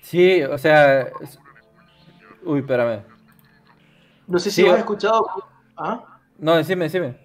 Sí, 0.00 0.42
o 0.42 0.58
sea, 0.58 1.12
uy, 2.42 2.60
espérame. 2.60 3.04
No 4.26 4.38
sé 4.38 4.50
si 4.50 4.66
has 4.66 4.78
escuchado. 4.78 5.24
¿Ah? 5.76 6.02
No, 6.36 6.56
decime, 6.56 6.86
decime. 6.86 7.16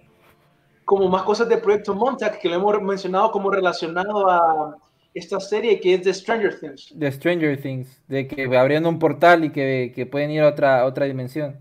Como 0.84 1.08
más 1.08 1.22
cosas 1.22 1.48
de 1.48 1.58
Proyecto 1.58 1.94
Montauk 1.94 2.34
que 2.34 2.48
lo 2.48 2.54
hemos 2.56 2.80
mencionado 2.80 3.32
como 3.32 3.50
relacionado 3.50 4.30
a 4.30 4.76
esta 5.14 5.38
serie 5.38 5.80
que 5.80 5.94
es 5.94 6.04
de 6.04 6.12
Stranger 6.12 6.58
Things. 6.58 6.92
De 6.92 7.10
Stranger 7.10 7.60
Things, 7.60 8.02
de 8.08 8.26
que 8.26 8.44
abriendo 8.56 8.88
un 8.88 8.98
portal 8.98 9.44
y 9.44 9.50
que, 9.50 9.92
que 9.94 10.06
pueden 10.06 10.32
ir 10.32 10.42
a 10.42 10.48
otra, 10.48 10.84
otra 10.84 11.06
dimensión. 11.06 11.56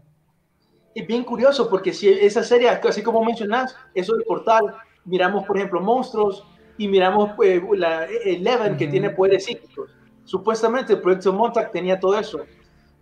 Es 0.96 1.06
bien 1.08 1.24
curioso 1.24 1.70
porque 1.70 1.94
si 1.94 2.10
esa 2.10 2.44
serie, 2.44 2.70
así 2.70 3.04
como 3.04 3.24
mencionas, 3.24 3.76
eso 3.94 4.16
del 4.16 4.24
portal, 4.24 4.76
miramos 5.06 5.46
por 5.46 5.58
ejemplo 5.58 5.80
monstruos 5.82 6.46
y 6.78 6.88
miramos 6.88 7.32
eh, 7.44 7.62
la 7.76 8.06
Eleven 8.06 8.76
que 8.76 8.88
tiene 8.88 9.12
poderes 9.12 9.46
psíquicos. 9.46 9.92
Supuestamente 10.24 10.94
el 10.94 11.02
proyecto 11.02 11.32
Montauk 11.32 11.72
tenía 11.72 12.00
todo 12.00 12.18
eso. 12.18 12.42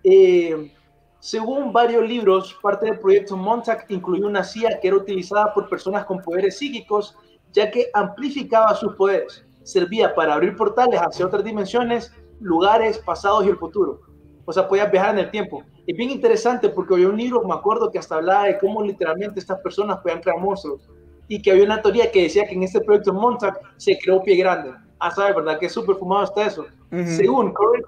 Eh, 0.03 0.73
según 1.19 1.71
varios 1.71 2.05
libros, 2.07 2.57
parte 2.61 2.87
del 2.87 2.99
proyecto 2.99 3.37
Montauk 3.37 3.85
incluyó 3.89 4.25
una 4.25 4.43
CIA 4.43 4.79
que 4.81 4.87
era 4.87 4.97
utilizada 4.97 5.53
por 5.53 5.69
personas 5.69 6.05
con 6.05 6.21
poderes 6.21 6.57
psíquicos, 6.57 7.15
ya 7.53 7.69
que 7.69 7.89
amplificaba 7.93 8.73
sus 8.75 8.95
poderes 8.95 9.45
servía 9.71 10.13
para 10.13 10.33
abrir 10.33 10.55
portales 10.55 10.99
hacia 10.99 11.25
otras 11.25 11.43
dimensiones, 11.43 12.13
lugares, 12.39 12.97
pasados 12.99 13.45
y 13.45 13.49
el 13.49 13.57
futuro. 13.57 14.01
O 14.45 14.51
sea, 14.53 14.67
podías 14.67 14.91
viajar 14.91 15.13
en 15.13 15.19
el 15.19 15.31
tiempo. 15.31 15.63
Es 15.87 15.95
bien 15.95 16.09
interesante 16.09 16.69
porque 16.69 16.95
había 16.95 17.07
un 17.07 17.17
libro, 17.17 17.43
me 17.43 17.53
acuerdo, 17.53 17.91
que 17.91 17.99
hasta 17.99 18.15
hablaba 18.15 18.45
de 18.45 18.57
cómo 18.57 18.83
literalmente 18.83 19.39
estas 19.39 19.59
personas 19.61 19.99
podían 19.99 20.21
crear 20.21 20.39
monstruos. 20.39 20.89
Y 21.27 21.41
que 21.41 21.51
había 21.51 21.63
una 21.63 21.81
teoría 21.81 22.11
que 22.11 22.23
decía 22.23 22.45
que 22.45 22.55
en 22.55 22.63
este 22.63 22.81
proyecto 22.81 23.13
Montauk 23.13 23.55
se 23.77 23.97
creó 23.97 24.21
Pie 24.21 24.35
Grande. 24.37 24.73
Ah, 24.99 25.11
¿sabes? 25.11 25.35
¿Verdad? 25.35 25.57
Que 25.59 25.67
es 25.67 25.71
súper 25.71 25.95
fumado 25.95 26.25
está 26.25 26.45
eso. 26.45 26.65
Según 27.05 27.53
Corey 27.53 27.81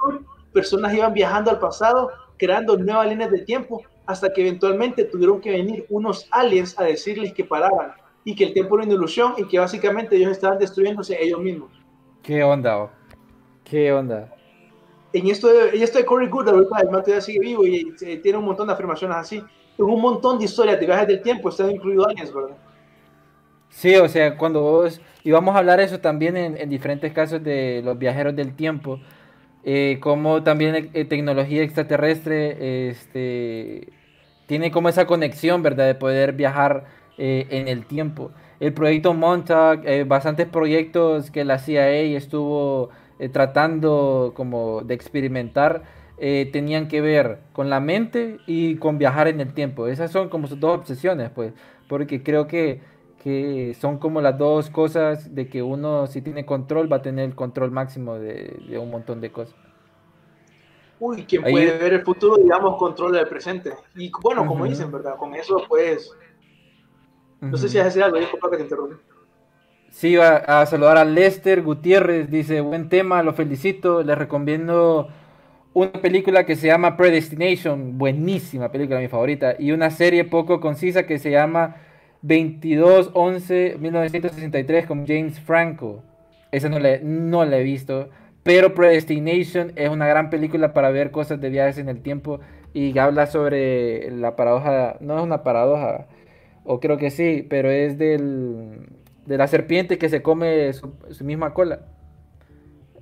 personas 0.53 0.93
iban 0.93 1.13
viajando 1.13 1.51
al 1.51 1.59
pasado, 1.59 2.11
creando 2.37 2.77
nuevas 2.77 3.07
líneas 3.09 3.31
de 3.31 3.39
tiempo, 3.39 3.81
hasta 4.05 4.31
que 4.31 4.41
eventualmente 4.41 5.03
tuvieron 5.03 5.41
que 5.41 5.51
venir 5.51 5.85
unos 5.89 6.27
aliens 6.31 6.79
a 6.79 6.83
decirles 6.83 7.33
que 7.33 7.43
pararan 7.43 7.93
y 8.23 8.35
que 8.35 8.45
el 8.45 8.53
tiempo 8.53 8.75
era 8.75 8.85
una 8.85 8.93
ilusión 8.93 9.33
y 9.37 9.47
que 9.47 9.59
básicamente 9.59 10.15
ellos 10.15 10.31
estaban 10.31 10.57
destruyéndose 10.57 11.21
ellos 11.21 11.41
mismos. 11.41 11.71
¿Qué 12.21 12.43
onda? 12.43 12.77
Oh? 12.77 12.91
¿Qué 13.63 13.91
onda? 13.91 14.33
En 15.11 15.27
esto 15.27 15.47
de, 15.47 15.69
en 15.69 15.81
esto 15.83 15.97
de 15.99 16.05
Corey 16.05 16.27
Good, 16.27 16.49
ahorita 16.49 16.79
el 16.81 16.89
man 16.89 17.01
todavía 17.01 17.21
sigue 17.21 17.39
vivo 17.39 17.65
y, 17.65 17.93
tiene 18.21 18.37
un 18.37 18.45
montón 18.45 18.67
de 18.67 18.73
afirmaciones 18.73 19.17
así. 19.17 19.43
En 19.77 19.85
un 19.85 20.01
montón 20.01 20.39
de 20.39 20.45
historias 20.45 20.79
de 20.79 20.85
viajes 20.85 21.07
del 21.07 21.21
tiempo 21.21 21.49
están 21.49 21.71
incluidos 21.71 22.07
aliens, 22.07 22.33
¿verdad? 22.33 22.57
Sí, 23.69 23.95
o 23.95 24.07
sea, 24.07 24.37
cuando 24.37 24.61
vos, 24.61 25.01
y 25.23 25.31
vamos 25.31 25.55
a 25.55 25.59
hablar 25.59 25.79
eso 25.79 25.99
también 25.99 26.37
en, 26.37 26.57
en 26.57 26.69
diferentes 26.69 27.11
casos 27.11 27.43
de 27.43 27.81
los 27.83 27.97
viajeros 27.97 28.35
del 28.35 28.55
tiempo, 28.55 28.99
eh, 29.65 29.99
como 30.01 30.43
también 30.43 30.91
eh, 30.93 31.05
tecnología 31.05 31.63
extraterrestre 31.63 32.89
este, 32.89 33.93
tiene 34.45 34.71
como 34.71 34.89
esa 34.89 35.07
conexión, 35.07 35.63
¿verdad? 35.63 35.87
De 35.87 35.95
poder 35.95 36.33
viajar 36.33 36.85
eh, 37.17 37.45
en 37.51 37.67
el 37.67 37.85
tiempo. 37.85 38.31
El 38.59 38.73
proyecto 38.73 39.13
Montauk, 39.13 39.85
eh, 39.85 40.03
bastantes 40.03 40.47
proyectos 40.47 41.29
que 41.29 41.45
la 41.45 41.59
CIA 41.59 41.91
estuvo 42.17 42.89
eh, 43.19 43.29
tratando 43.29 44.33
como 44.35 44.81
de 44.81 44.95
experimentar, 44.95 45.83
tenían 46.53 46.87
que 46.87 47.01
ver 47.01 47.39
con 47.51 47.69
la 47.69 47.81
mente 47.81 48.37
y 48.47 48.77
con 48.77 48.97
viajar 48.97 49.27
en 49.27 49.41
el 49.41 49.53
tiempo. 49.53 49.87
Esas 49.87 50.09
son 50.09 50.29
como 50.29 50.47
sus 50.47 50.57
dos 50.57 50.79
obsesiones, 50.79 51.29
pues, 51.31 51.51
porque 51.89 52.23
creo 52.23 52.47
que, 52.47 52.79
que 53.21 53.75
son 53.77 53.97
como 53.97 54.21
las 54.21 54.37
dos 54.37 54.69
cosas 54.69 55.35
de 55.35 55.49
que 55.49 55.61
uno 55.61 56.07
si 56.07 56.21
tiene 56.21 56.45
control 56.45 56.89
va 56.89 56.97
a 56.97 57.01
tener 57.01 57.25
el 57.25 57.35
control 57.35 57.71
máximo 57.71 58.15
de, 58.15 58.77
un 58.79 58.89
montón 58.89 59.19
de 59.19 59.33
cosas. 59.33 59.55
Uy, 60.97 61.25
quien 61.25 61.41
puede 61.41 61.77
ver 61.77 61.93
el 61.93 62.03
futuro, 62.03 62.37
digamos, 62.37 62.77
controla 62.77 63.19
el 63.19 63.27
presente. 63.27 63.73
Y 63.95 64.09
bueno, 64.21 64.45
como 64.45 64.65
dicen, 64.65 64.89
¿verdad? 64.89 65.17
Con 65.17 65.35
eso, 65.35 65.61
pues, 65.67 66.15
no 67.51 67.57
sé 67.57 67.69
si 67.69 67.77
vas 67.77 67.85
a 67.85 67.89
decir 67.89 68.03
algo, 68.03 68.17
disculpa 68.17 68.49
que 68.49 68.57
te 68.57 68.63
interrumpa. 68.63 68.95
Sí, 69.89 70.15
va 70.15 70.37
a 70.37 70.65
saludar 70.65 70.97
a 70.97 71.05
Lester 71.05 71.61
Gutiérrez, 71.61 72.29
dice, 72.29 72.61
buen 72.61 72.89
tema, 72.89 73.21
lo 73.21 73.33
felicito, 73.33 74.01
les 74.01 74.17
recomiendo 74.17 75.09
una 75.73 75.91
película 75.91 76.45
que 76.45 76.55
se 76.55 76.67
llama 76.67 76.97
Predestination, 76.97 77.97
buenísima 77.97 78.71
película, 78.71 78.99
mi 78.99 79.07
favorita, 79.07 79.55
y 79.57 79.71
una 79.71 79.91
serie 79.91 80.23
poco 80.23 80.59
concisa 80.59 81.05
que 81.05 81.19
se 81.19 81.31
llama 81.31 81.75
22-11-1963 82.23 84.87
con 84.87 85.05
James 85.05 85.39
Franco. 85.39 86.03
Esa 86.51 86.69
no 86.69 86.79
la, 86.79 86.97
no 87.01 87.45
la 87.45 87.57
he 87.57 87.63
visto, 87.63 88.09
pero 88.43 88.73
Predestination 88.73 89.73
es 89.75 89.89
una 89.89 90.07
gran 90.07 90.29
película 90.29 90.73
para 90.73 90.91
ver 90.91 91.11
cosas 91.11 91.41
de 91.41 91.49
viajes 91.49 91.77
en 91.77 91.89
el 91.89 92.01
tiempo 92.01 92.39
y 92.73 92.97
habla 92.97 93.27
sobre 93.27 94.09
la 94.11 94.35
paradoja, 94.35 94.97
no 94.99 95.17
es 95.17 95.23
una 95.23 95.43
paradoja, 95.43 96.07
o 96.65 96.79
creo 96.79 96.97
que 96.97 97.11
sí, 97.11 97.45
pero 97.49 97.69
es 97.69 97.97
del, 97.97 98.87
de 99.25 99.37
la 99.37 99.47
serpiente 99.47 99.97
que 99.97 100.09
se 100.09 100.21
come 100.21 100.71
su, 100.73 100.93
misma 101.21 101.53
cola. 101.53 101.81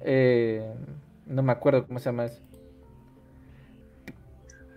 Eh, 0.01 0.65
no 1.27 1.43
me 1.43 1.51
acuerdo 1.51 1.85
cómo 1.85 1.99
se 1.99 2.05
llama 2.05 2.25
eso. 2.25 2.41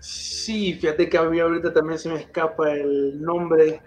Sí, 0.00 0.74
fíjate 0.74 1.08
que 1.08 1.16
a 1.16 1.22
mí 1.22 1.40
ahorita 1.40 1.72
también 1.72 1.98
se 1.98 2.10
me 2.10 2.16
escapa 2.16 2.72
el 2.72 3.22
nombre. 3.22 3.80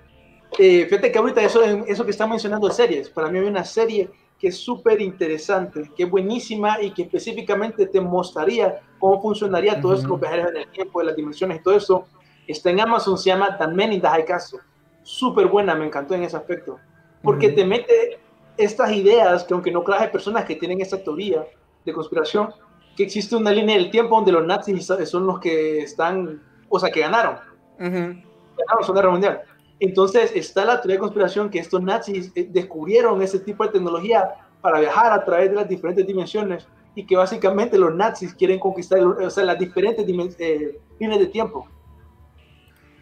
Eh, 0.57 0.85
fíjate 0.85 1.11
que 1.11 1.19
ahorita 1.19 1.43
eso, 1.43 1.63
eso 1.63 2.03
que 2.03 2.11
está 2.11 2.25
mencionando 2.25 2.69
series, 2.71 3.09
para 3.09 3.29
mí 3.29 3.37
hay 3.37 3.45
una 3.45 3.63
serie 3.63 4.09
que 4.39 4.47
es 4.47 4.57
súper 4.57 5.01
interesante, 5.01 5.91
que 5.95 6.03
es 6.03 6.09
buenísima 6.09 6.81
y 6.81 6.91
que 6.91 7.03
específicamente 7.03 7.87
te 7.87 7.99
mostraría 7.99 8.79
cómo 8.99 9.21
funcionaría 9.21 9.79
todo 9.79 9.93
eso, 9.93 10.07
los 10.07 10.19
viajes 10.19 10.47
en 10.49 10.57
el 10.57 10.67
tiempo, 10.69 10.99
de 10.99 11.05
las 11.05 11.15
dimensiones 11.15 11.59
y 11.59 11.63
todo 11.63 11.75
eso. 11.75 12.07
Está 12.47 12.69
en 12.71 12.79
Amazon, 12.79 13.17
se 13.17 13.25
llama 13.29 13.57
The 13.57 13.67
Men 13.67 13.93
in 13.93 14.01
the 14.01 14.07
High 14.07 14.25
Castle 14.25 14.59
súper 15.07 15.47
buena, 15.47 15.73
me 15.73 15.85
encantó 15.85 16.15
en 16.15 16.23
ese 16.23 16.35
aspecto, 16.35 16.79
porque 17.23 17.49
te 17.49 17.65
mete 17.65 18.19
estas 18.57 18.91
ideas 18.91 19.45
que 19.45 19.53
aunque 19.53 19.71
no 19.71 19.81
creas 19.81 20.01
hay 20.01 20.09
personas 20.09 20.43
que 20.43 20.55
tienen 20.55 20.81
esta 20.81 21.01
teoría 21.01 21.45
de 21.85 21.93
conspiración, 21.93 22.49
que 22.97 23.03
existe 23.03 23.35
una 23.37 23.51
línea 23.51 23.77
del 23.77 23.89
tiempo 23.89 24.17
donde 24.17 24.33
los 24.33 24.45
nazis 24.45 24.85
son 25.05 25.25
los 25.25 25.39
que 25.39 25.79
están, 25.79 26.41
o 26.67 26.77
sea, 26.77 26.91
que 26.91 26.99
ganaron. 26.99 27.37
Ganaron 27.79 28.23
la 28.57 28.81
Segunda 28.81 29.01
Guerra 29.01 29.11
Mundial. 29.11 29.41
Entonces 29.79 30.31
está 30.35 30.65
la 30.65 30.81
teoría 30.81 30.95
de 30.95 30.99
conspiración 30.99 31.49
que 31.49 31.59
estos 31.59 31.81
nazis 31.81 32.31
eh, 32.35 32.45
descubrieron 32.49 33.21
ese 33.21 33.39
tipo 33.39 33.63
de 33.63 33.71
tecnología 33.71 34.33
para 34.59 34.81
viajar 34.81 35.13
a 35.13 35.23
través 35.23 35.51
de 35.51 35.55
las 35.55 35.69
diferentes 35.69 36.05
dimensiones 36.05 36.67
y 36.95 37.05
que 37.05 37.15
básicamente 37.15 37.77
los 37.77 37.95
nazis 37.95 38.33
quieren 38.33 38.59
conquistar 38.59 38.99
o 38.99 39.29
sea, 39.29 39.45
las 39.45 39.57
diferentes 39.57 40.05
eh, 40.39 40.79
líneas 40.99 41.19
de 41.19 41.27
tiempo. 41.27 41.65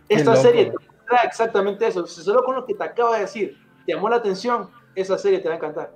Esta 0.07 0.35
serie 0.35 0.71
exactamente 1.23 1.87
eso. 1.87 2.05
Si 2.05 2.21
solo 2.21 2.43
con 2.43 2.55
lo 2.55 2.65
que 2.65 2.73
te 2.73 2.83
acabo 2.83 3.13
de 3.13 3.21
decir 3.21 3.57
te 3.85 3.93
llamó 3.93 4.09
la 4.09 4.17
atención, 4.17 4.69
esa 4.95 5.17
serie 5.17 5.39
te 5.39 5.47
va 5.47 5.55
a 5.55 5.57
encantar. 5.57 5.93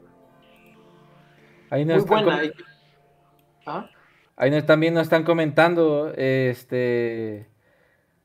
Ahí 1.69 1.85
nos 1.85 2.05
Muy 2.05 2.23
buena. 2.23 2.41
¿Ah? 3.65 3.89
Ahí 4.35 4.61
también 4.61 4.93
nos 4.93 5.03
están 5.03 5.23
comentando, 5.23 6.13
este, 6.15 7.47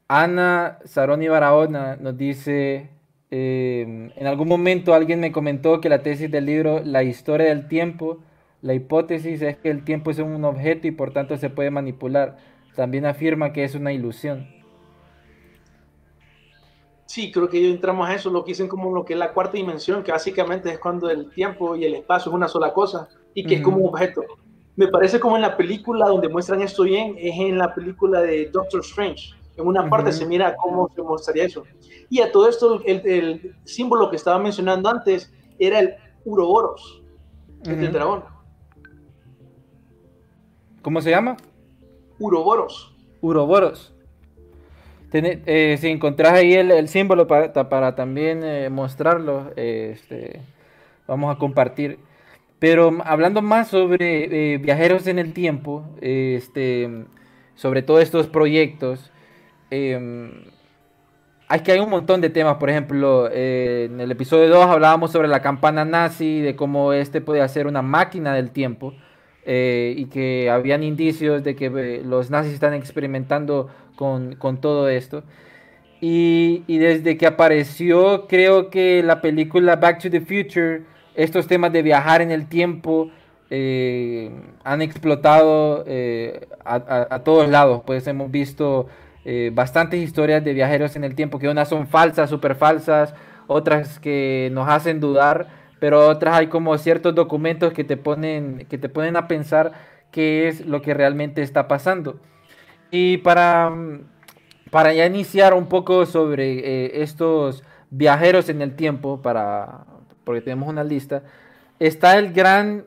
Ana 0.06 0.78
Saroni 0.84 1.26
Barahona 1.26 1.96
nos 1.96 2.16
dice, 2.16 2.88
em, 3.30 4.12
en 4.14 4.26
algún 4.26 4.46
momento 4.46 4.94
alguien 4.94 5.18
me 5.18 5.32
comentó 5.32 5.80
que 5.80 5.88
la 5.88 6.02
tesis 6.02 6.30
del 6.30 6.46
libro 6.46 6.80
La 6.84 7.02
historia 7.02 7.48
del 7.48 7.66
tiempo, 7.66 8.20
la 8.62 8.74
hipótesis 8.74 9.42
es 9.42 9.56
que 9.56 9.70
el 9.70 9.84
tiempo 9.84 10.12
es 10.12 10.20
un 10.20 10.44
objeto 10.44 10.86
y 10.86 10.92
por 10.92 11.12
tanto 11.12 11.36
se 11.36 11.50
puede 11.50 11.70
manipular. 11.70 12.36
También 12.76 13.06
afirma 13.06 13.52
que 13.52 13.64
es 13.64 13.74
una 13.74 13.92
ilusión. 13.92 14.53
Sí, 17.06 17.30
creo 17.30 17.48
que 17.48 17.70
entramos 17.70 18.08
a 18.08 18.14
eso, 18.14 18.30
lo 18.30 18.44
que 18.44 18.52
dicen 18.52 18.68
como 18.68 18.92
lo 18.94 19.04
que 19.04 19.12
es 19.12 19.18
la 19.18 19.32
cuarta 19.32 19.56
dimensión, 19.56 20.02
que 20.02 20.12
básicamente 20.12 20.70
es 20.70 20.78
cuando 20.78 21.10
el 21.10 21.30
tiempo 21.30 21.76
y 21.76 21.84
el 21.84 21.94
espacio 21.94 22.30
es 22.30 22.34
una 22.34 22.48
sola 22.48 22.72
cosa 22.72 23.08
y 23.34 23.44
que 23.44 23.56
es 23.56 23.62
como 23.62 23.78
un 23.78 23.88
objeto. 23.88 24.22
Me 24.76 24.88
parece 24.88 25.20
como 25.20 25.36
en 25.36 25.42
la 25.42 25.56
película 25.56 26.06
donde 26.06 26.28
muestran 26.28 26.62
esto 26.62 26.84
bien, 26.84 27.14
es 27.18 27.38
en 27.38 27.58
la 27.58 27.74
película 27.74 28.20
de 28.20 28.46
Doctor 28.50 28.80
Strange. 28.80 29.34
En 29.56 29.66
una 29.66 29.88
parte 29.88 30.10
se 30.12 30.26
mira 30.26 30.56
cómo 30.56 30.90
se 30.94 31.02
mostraría 31.02 31.44
eso. 31.44 31.62
Y 32.10 32.20
a 32.20 32.32
todo 32.32 32.48
esto, 32.48 32.82
el, 32.84 33.54
símbolo 33.64 34.10
que 34.10 34.16
estaba 34.16 34.38
mencionando 34.38 34.88
antes 34.88 35.32
era 35.58 35.78
el 35.78 35.94
Uroboros, 36.24 37.02
el 37.64 37.92
dragón. 37.92 38.24
¿Cómo 40.82 41.00
se 41.00 41.10
llama? 41.10 41.36
Uroboros. 42.18 42.96
Uroboros. 43.20 43.93
Eh, 45.16 45.76
si 45.80 45.88
encontrás 45.88 46.32
ahí 46.32 46.54
el, 46.54 46.88
símbolo 46.88 47.26
para, 47.26 47.52
para 47.52 47.94
también 47.94 48.42
eh, 48.42 48.68
mostrarlo, 48.68 49.52
este, 49.56 50.40
vamos 51.06 51.34
a 51.34 51.38
compartir. 51.38 51.98
Pero 52.58 52.96
hablando 53.04 53.42
más 53.42 53.68
sobre 53.68 54.54
eh, 54.54 54.58
viajeros 54.58 55.06
en 55.06 55.18
el 55.18 55.32
tiempo, 55.32 55.84
este, 56.00 57.04
sobre 57.54 57.82
todos 57.82 58.02
estos 58.02 58.26
proyectos, 58.26 59.12
eh, 59.70 60.30
hay 61.48 61.60
que 61.60 61.72
hay 61.72 61.80
un 61.80 61.90
montón 61.90 62.20
de 62.20 62.30
temas. 62.30 62.56
Por 62.56 62.70
ejemplo, 62.70 63.28
eh, 63.30 63.88
en 63.90 64.00
el 64.00 64.10
episodio 64.10 64.48
2 64.48 64.66
hablábamos 64.66 65.12
sobre 65.12 65.28
la 65.28 65.42
campana 65.42 65.84
nazi, 65.84 66.40
de 66.40 66.56
cómo 66.56 66.92
este 66.92 67.20
puede 67.20 67.42
hacer 67.42 67.66
una 67.66 67.82
máquina 67.82 68.34
del 68.34 68.50
tiempo. 68.50 68.94
Y 69.46 70.06
que 70.06 70.48
habían 70.50 70.82
indicios 70.82 71.44
de 71.44 71.54
que 71.54 72.02
los 72.04 72.30
nazis 72.30 72.54
están 72.54 72.74
experimentando 72.74 73.68
con, 73.96 74.36
con 74.36 74.60
todo 74.60 74.88
esto. 74.88 75.22
Y, 76.00 76.64
y, 76.66 76.78
desde 76.78 77.16
que 77.16 77.26
apareció, 77.26 78.26
creo 78.26 78.68
que 78.68 79.02
la 79.02 79.20
película 79.20 79.76
Back 79.76 80.02
to 80.02 80.10
the 80.10 80.20
Future, 80.20 80.82
estos 81.14 81.46
temas 81.46 81.72
de 81.72 81.82
viajar 81.82 82.20
en 82.20 82.30
el 82.30 82.46
tiempo 82.46 83.10
eh, 83.48 84.30
han 84.64 84.82
explotado 84.82 85.84
eh, 85.86 86.46
a, 86.64 87.06
a, 87.10 87.24
todos 87.24 87.48
lados. 87.48 87.82
Pues 87.86 88.06
hemos 88.06 88.30
visto 88.30 88.88
eh, 89.24 89.50
bastantes 89.54 90.00
historias 90.00 90.44
de 90.44 90.52
viajeros 90.52 90.96
en 90.96 91.04
el 91.04 91.14
tiempo, 91.14 91.38
que 91.38 91.48
unas 91.48 91.68
son 91.68 91.86
falsas, 91.86 92.28
súper 92.28 92.54
falsas, 92.54 93.14
otras 93.46 93.98
que 93.98 94.50
nos 94.52 94.68
hacen 94.68 95.00
dudar, 95.00 95.48
pero 95.84 96.08
otras 96.08 96.36
hay 96.36 96.46
como 96.46 96.78
ciertos 96.78 97.14
documentos 97.14 97.74
que 97.74 97.84
te 97.84 97.98
ponen, 97.98 98.64
que 98.70 98.78
te 98.78 98.88
ponen 98.88 99.16
a 99.16 99.28
pensar 99.28 99.72
qué 100.10 100.48
es 100.48 100.64
lo 100.64 100.80
que 100.80 100.94
realmente 100.94 101.42
está 101.42 101.68
pasando. 101.68 102.20
Y 102.90 103.18
para 103.18 103.70
para 104.70 104.94
ya 104.94 105.04
iniciar 105.04 105.52
un 105.52 105.66
poco 105.66 106.06
sobre 106.06 106.54
eh, 106.60 107.02
estos 107.02 107.62
viajeros 107.90 108.48
en 108.48 108.62
el 108.62 108.76
tiempo, 108.76 109.20
para, 109.20 109.84
porque 110.24 110.40
tenemos 110.40 110.70
una 110.70 110.82
lista, 110.82 111.22
está 111.78 112.16
el 112.16 112.32
gran, 112.32 112.86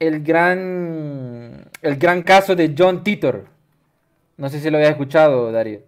el 0.00 0.22
gran, 0.22 1.70
el 1.80 1.96
gran 1.96 2.22
caso 2.22 2.54
de 2.56 2.74
John 2.76 3.02
Titor. 3.02 3.46
No 4.36 4.50
sé 4.50 4.60
si 4.60 4.68
lo 4.68 4.76
había 4.76 4.90
escuchado, 4.90 5.50
Darío. 5.50 5.80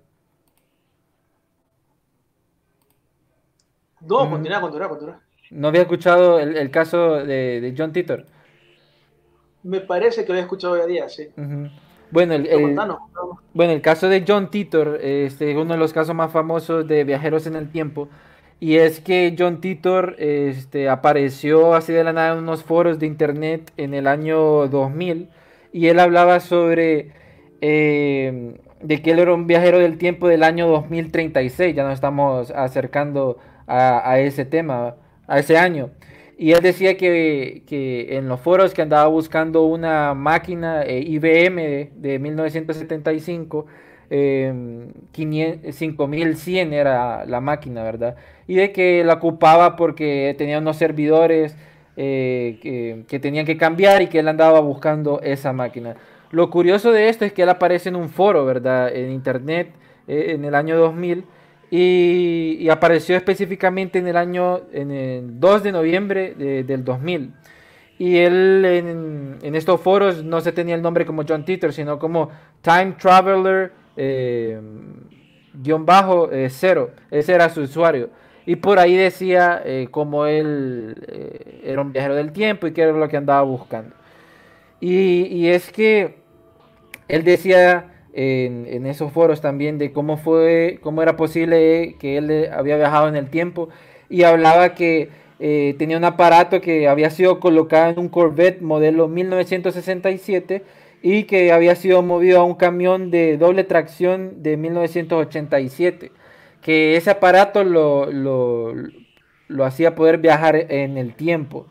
No, 4.00 4.30
continúa, 4.30 4.58
continúa, 4.58 4.88
continúa. 4.88 5.31
¿No 5.52 5.68
había 5.68 5.82
escuchado 5.82 6.40
el, 6.40 6.70
caso 6.70 7.24
de, 7.24 7.74
John 7.76 7.92
Titor? 7.92 8.24
Me 9.62 9.80
parece 9.80 10.24
que 10.24 10.32
lo 10.32 10.38
he 10.38 10.42
escuchado 10.42 10.72
hoy 10.72 10.80
a 10.80 10.86
día, 10.86 11.08
sí. 11.08 11.28
Bueno, 12.10 12.34
el, 12.34 12.46
bueno, 13.52 13.72
el 13.72 13.80
caso 13.82 14.08
de 14.08 14.24
John 14.26 14.50
Titor 14.50 14.98
este, 15.02 15.50
es 15.50 15.56
uno 15.56 15.74
de 15.74 15.78
los 15.78 15.92
casos 15.92 16.14
más 16.14 16.32
famosos 16.32 16.88
de 16.88 17.04
viajeros 17.04 17.46
en 17.46 17.56
el 17.56 17.70
tiempo. 17.70 18.08
Y 18.60 18.76
es 18.76 19.00
que 19.00 19.34
John 19.38 19.60
Titor 19.60 20.16
este, 20.18 20.88
apareció 20.88 21.74
así 21.74 21.92
de 21.92 22.04
la 22.04 22.12
nada 22.12 22.32
en 22.32 22.38
unos 22.38 22.62
foros 22.64 22.98
de 22.98 23.06
internet 23.06 23.72
en 23.76 23.92
el 23.92 24.06
año 24.06 24.68
2000 24.68 25.28
y 25.72 25.88
él 25.88 25.98
hablaba 25.98 26.40
sobre 26.40 27.12
eh, 27.60 28.56
de 28.80 29.02
que 29.02 29.10
él 29.10 29.18
era 29.18 29.34
un 29.34 29.46
viajero 29.46 29.78
del 29.78 29.98
tiempo 29.98 30.28
del 30.28 30.44
año 30.44 30.68
2036. 30.68 31.74
Ya 31.74 31.82
nos 31.82 31.94
estamos 31.94 32.50
acercando 32.52 33.38
a, 33.66 34.08
a 34.08 34.20
ese 34.20 34.44
tema, 34.44 34.96
a 35.32 35.38
ese 35.38 35.56
año. 35.56 35.90
Y 36.36 36.52
él 36.52 36.60
decía 36.60 36.96
que, 36.96 37.62
que, 37.66 38.16
en 38.16 38.28
los 38.28 38.40
foros 38.40 38.74
que 38.74 38.82
andaba 38.82 39.06
buscando 39.06 39.64
una 39.64 40.12
máquina 40.14 40.82
eh, 40.82 41.00
IBM 41.00 41.90
de, 41.94 42.18
1975, 42.18 43.66
eh, 44.10 44.52
5100 45.12 46.72
era 46.72 47.24
la 47.24 47.40
máquina, 47.40 47.82
¿verdad? 47.82 48.16
Y 48.46 48.56
de 48.56 48.72
que 48.72 49.04
la 49.04 49.14
ocupaba 49.14 49.76
porque 49.76 50.34
tenía 50.36 50.58
unos 50.58 50.76
servidores 50.76 51.56
eh, 51.96 52.58
que, 52.62 53.04
que, 53.08 53.18
tenían 53.18 53.46
que 53.46 53.56
cambiar 53.56 54.02
y 54.02 54.08
que 54.08 54.18
él 54.18 54.28
andaba 54.28 54.60
buscando 54.60 55.20
esa 55.22 55.52
máquina. 55.52 55.96
Lo 56.30 56.50
curioso 56.50 56.92
de 56.92 57.08
esto 57.08 57.24
es 57.24 57.32
que 57.32 57.42
él 57.42 57.48
aparece 57.48 57.88
en 57.88 57.96
un 57.96 58.08
foro, 58.10 58.44
¿verdad? 58.44 58.94
En 58.94 59.12
internet 59.12 59.68
eh, 60.08 60.32
en 60.34 60.44
el 60.44 60.54
año 60.54 60.76
2000 60.76 61.24
y, 61.74 62.68
apareció 62.68 63.16
específicamente 63.16 63.98
en 63.98 64.06
el 64.06 64.18
año, 64.18 64.60
en 64.72 64.90
el 64.90 65.40
2 65.40 65.62
de 65.62 65.72
noviembre 65.72 66.34
del 66.34 66.84
2000. 66.84 67.32
Y 67.98 68.18
él 68.18 68.62
en, 69.42 69.54
estos 69.54 69.80
foros 69.80 70.22
no 70.22 70.42
se 70.42 70.52
tenía 70.52 70.74
el 70.74 70.82
nombre 70.82 71.06
como 71.06 71.22
John 71.26 71.46
Titor, 71.46 71.72
sino 71.72 71.98
como 71.98 72.28
Time 72.60 72.96
Traveler 73.00 73.72
eh, 73.96 74.60
guion 75.54 75.86
bajo 75.86 76.30
eh, 76.30 76.50
cero. 76.50 76.90
Ese 77.10 77.32
era 77.32 77.48
su 77.48 77.62
usuario. 77.62 78.10
Y 78.44 78.56
por 78.56 78.78
ahí 78.78 78.94
decía 78.94 79.62
eh, 79.64 79.88
como 79.90 80.26
él 80.26 80.94
era 81.64 81.80
un 81.80 81.90
viajero 81.90 82.16
del 82.16 82.32
tiempo 82.32 82.66
y 82.66 82.72
que 82.72 82.82
era 82.82 82.92
lo 82.92 83.08
que 83.08 83.16
andaba 83.16 83.42
buscando. 83.42 83.94
Y 84.78 85.46
es 85.46 85.72
que 85.72 86.16
él 87.08 87.24
decía 87.24 87.91
en, 88.12 88.86
esos 88.86 89.12
foros 89.12 89.40
también 89.40 89.78
de 89.78 89.92
cómo 89.92 90.16
fue, 90.16 90.78
cómo 90.82 91.02
era 91.02 91.16
posible 91.16 91.96
que 91.98 92.18
él 92.18 92.50
había 92.52 92.76
viajado 92.76 93.08
en 93.08 93.16
el 93.16 93.30
tiempo 93.30 93.68
y 94.08 94.24
hablaba 94.24 94.74
que 94.74 95.08
eh, 95.40 95.74
tenía 95.78 95.96
un 95.96 96.04
aparato 96.04 96.60
que 96.60 96.88
había 96.88 97.10
sido 97.10 97.40
colocado 97.40 97.90
en 97.92 97.98
un 97.98 98.08
Corvette 98.08 98.60
modelo 98.60 99.08
1967 99.08 100.62
y 101.02 101.24
que 101.24 101.52
había 101.52 101.74
sido 101.74 102.02
movido 102.02 102.40
a 102.40 102.44
un 102.44 102.54
camión 102.54 103.10
de 103.10 103.36
doble 103.36 103.64
tracción 103.64 104.42
de 104.42 104.56
1987. 104.56 106.12
Que 106.60 106.96
ese 106.96 107.10
aparato 107.10 107.64
lo, 107.64 108.06
lo, 108.12 108.72
lo 109.48 109.64
hacía 109.64 109.94
poder 109.96 110.18
viajar 110.18 110.54
en 110.68 110.96
el 110.96 111.14
tiempo. 111.14 111.66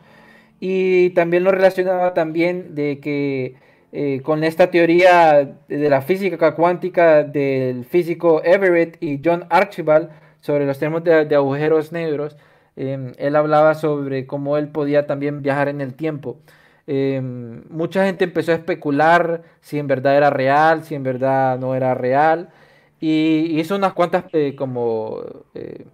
Y 0.60 1.10
también 1.10 1.44
lo 1.44 1.50
relacionaba 1.50 2.14
también 2.14 2.74
de 2.74 3.00
que 3.00 3.54
eh, 3.92 4.22
con 4.22 4.42
esta 4.42 4.70
teoría 4.70 5.56
de 5.68 5.90
la 5.90 6.00
física 6.00 6.54
cuántica 6.54 7.24
del 7.24 7.84
físico 7.84 8.42
Everett 8.42 8.96
y 9.02 9.20
John 9.22 9.44
Archibald 9.50 10.08
sobre 10.40 10.64
los 10.66 10.78
temas 10.78 11.04
de, 11.04 11.34
agujeros 11.34 11.92
negros, 11.92 12.36
em, 12.76 13.12
él 13.18 13.36
hablaba 13.36 13.74
sobre 13.74 14.26
cómo 14.26 14.56
él 14.56 14.68
podía 14.68 15.06
también 15.06 15.42
viajar 15.42 15.68
en 15.68 15.82
el 15.82 15.94
tiempo. 15.94 16.38
Em, 16.86 17.64
mucha 17.70 18.04
gente 18.06 18.24
empezó 18.24 18.52
a 18.52 18.56
especular 18.56 19.42
si 19.60 19.78
en 19.78 19.86
verdad 19.86 20.16
era 20.16 20.30
real, 20.30 20.84
si 20.84 20.94
en 20.94 21.02
verdad 21.02 21.58
no 21.58 21.74
era 21.74 21.94
real, 21.94 22.50
y 23.00 23.60
hizo 23.60 23.76
unas 23.76 23.92
cuantas 23.94 24.24
eh, 24.32 24.54
como, 24.56 25.20
eh, 25.54 25.86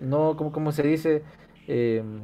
no, 0.00 0.36
como, 0.36 0.52
como 0.52 0.72
se 0.72 0.82
dice, 0.84 1.22
em, 1.68 2.22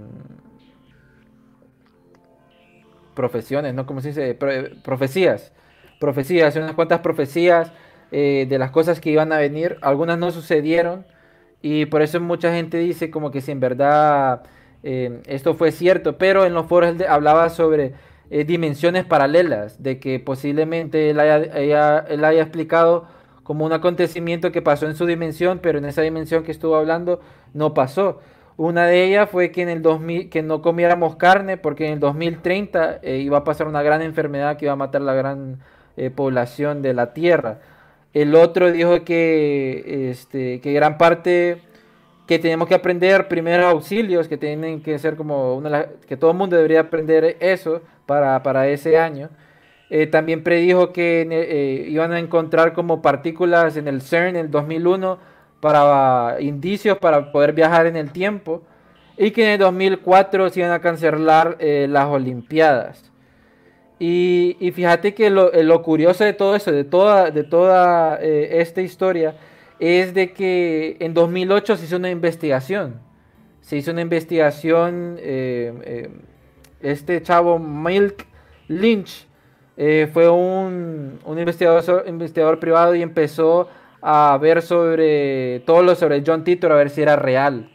profesiones, 3.15 3.75
¿no? 3.75 3.87
como 3.87 4.01
se 4.01 4.09
dice? 4.09 4.35
profecías. 4.83 5.53
Profecías, 6.01 6.57
unas 6.57 6.73
cuantas 6.73 7.01
profecías 7.01 7.73
eh, 8.11 8.47
de 8.49 8.59
las 8.59 8.71
cosas 8.71 9.01
que 9.01 9.11
iban 9.11 9.33
a 9.33 9.39
venir. 9.39 9.79
Algunas 9.83 10.19
no 10.19 10.31
sucedieron. 10.31 11.07
Y 11.63 11.87
por 11.87 12.03
eso 12.03 12.21
mucha 12.21 12.53
gente 12.53 12.79
dice 12.79 13.11
como 13.11 13.31
que 13.31 13.41
si 13.41 13.53
en 13.53 13.61
verdad 13.61 14.43
eh, 14.83 15.23
esto 15.27 15.55
fue 15.55 15.73
cierto. 15.73 16.19
Pero 16.19 16.45
en 16.45 16.55
los 16.55 16.67
foros 16.67 16.95
hablaba 17.09 17.49
sobre 17.51 17.95
eh, 18.31 18.45
dimensiones 18.45 19.05
paralelas. 19.05 19.83
De 19.83 20.01
que 20.01 20.19
posiblemente 20.19 21.11
él 21.11 21.21
haya, 21.21 21.37
él 22.09 22.25
haya 22.25 22.43
explicado 22.43 23.07
como 23.45 23.65
un 23.65 23.73
acontecimiento 23.73 24.53
que 24.53 24.63
pasó 24.63 24.87
en 24.87 24.97
su 24.97 25.07
dimensión. 25.07 25.61
Pero 25.63 25.79
en 25.79 25.85
esa 25.85 26.03
dimensión 26.03 26.43
que 26.43 26.53
estuvo 26.53 26.77
hablando 26.77 27.21
no 27.55 27.75
pasó. 27.75 28.21
Una 28.57 28.87
de 28.87 29.05
ellas 29.05 29.31
fue 29.31 29.51
que 29.51 29.63
en 29.63 29.69
el 29.69 29.83
2000 29.83 30.29
que 30.29 30.43
no 30.43 30.61
comiéramos 30.61 31.17
carne 31.17 31.57
porque 31.57 31.87
en 31.87 31.95
el 31.95 32.01
2030 32.01 32.99
eh, 33.03 33.19
iba 33.19 33.39
a 33.39 33.45
pasar 33.45 33.67
una 33.67 33.83
gran 33.83 34.03
enfermedad 34.03 34.57
que 34.57 34.67
iba 34.67 34.73
a 34.73 34.77
matar 34.77 35.01
la 35.01 35.15
gran 35.15 35.61
eh, 35.97 36.11
población 36.11 36.83
de 36.83 36.95
la 36.95 37.15
Tierra. 37.15 37.61
El 38.13 38.35
otro 38.35 38.71
dijo 38.71 39.05
que, 39.05 40.11
este, 40.11 40.61
que 40.61 40.73
gran 40.75 40.99
parte 40.99 41.59
que 42.27 42.39
tenemos 42.39 42.69
que 42.69 42.75
aprender 42.75 43.27
primeros 43.27 43.67
auxilios, 43.67 44.29
que 44.29 44.37
tienen 44.37 44.83
que 44.83 44.99
ser 44.99 45.17
como 45.17 45.57
una 45.57 45.87
que 46.07 46.17
todo 46.17 46.31
el 46.33 46.37
mundo 46.37 46.57
debería 46.57 46.81
aprender 46.81 47.37
eso 47.41 47.81
para, 48.07 48.43
para 48.43 48.69
ese 48.69 48.99
año. 48.99 49.31
Eh, 49.91 50.07
también 50.07 50.43
predijo 50.43 50.93
que 50.93 51.87
iban 51.89 52.13
a 52.13 52.19
encontrar 52.19 52.75
como 52.75 53.03
partículas 53.03 53.77
en 53.77 53.89
el 53.89 54.03
CERN 54.03 54.29
en 54.29 54.37
el 54.37 54.51
2001 54.51 55.32
para 55.63 56.39
indicios 56.41 56.99
para 56.99 57.31
poder 57.31 57.53
viajar 57.53 57.87
en 57.87 57.95
el 57.95 58.11
tiempo 58.11 58.63
y 59.17 59.31
que 59.31 59.45
en 59.45 59.51
el 59.51 59.59
2004 59.61 60.51
se 60.51 60.59
iban 60.59 60.73
a 60.73 60.81
cancelar 60.81 61.57
eh, 61.61 61.87
las 61.89 62.09
Olimpiadas. 62.09 63.13
Y, 64.01 64.73
fíjate 64.75 65.15
que 65.15 65.29
eh, 65.29 65.63
lo, 65.63 65.83
curioso 65.83 66.25
de 66.25 66.33
todo 66.33 66.57
eso, 66.57 66.73
de 66.73 66.83
toda, 66.83 67.31
de 67.31 67.45
toda 67.45 68.19
eh, 68.21 68.59
esta 68.61 68.83
historia, 68.83 69.37
es 69.79 70.13
de 70.15 70.33
que 70.33 70.97
en 70.99 71.15
2008 71.15 71.77
se 71.77 71.85
hizo 71.85 71.97
una 71.97 72.11
investigación. 72.11 73.01
Se 73.61 73.77
hizo 73.77 73.93
una 73.93 74.01
investigación, 74.01 75.21
este 76.81 77.23
chavo 77.23 77.61
Milk 77.61 78.27
Lynch 78.67 79.29
fue 80.13 80.29
un, 80.29 81.21
un 81.25 81.39
investigador, 81.39 82.05
investigador 82.09 82.59
privado 82.59 82.97
y 82.97 83.03
empezó 83.03 83.69
a 83.71 83.82
ver 84.41 84.63
sobre 84.63 85.61
todo 85.61 85.83
lo 85.83 85.95
sobre 85.95 86.23
John 86.27 86.45
Titor, 86.45 86.73
a 86.73 86.77
ver 86.77 86.91
si 86.91 87.03
era 87.03 87.17
real. 87.17 87.71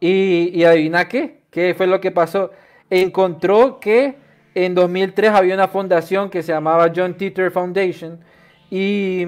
Y, 0.00 0.50
y 0.54 0.64
adivina 0.64 1.08
qué, 1.08 1.40
qué 1.50 1.74
fue 1.76 1.86
lo 1.86 2.00
que 2.00 2.10
pasó. 2.10 2.50
encontró 2.90 3.80
que 3.80 4.16
en 4.54 4.74
2003 4.74 5.30
había 5.30 5.54
una 5.54 5.68
fundación 5.68 6.30
que 6.30 6.42
se 6.42 6.52
llamaba 6.52 6.92
John 6.94 7.14
Titor 7.14 7.50
Foundation 7.50 8.20
y, 8.70 9.24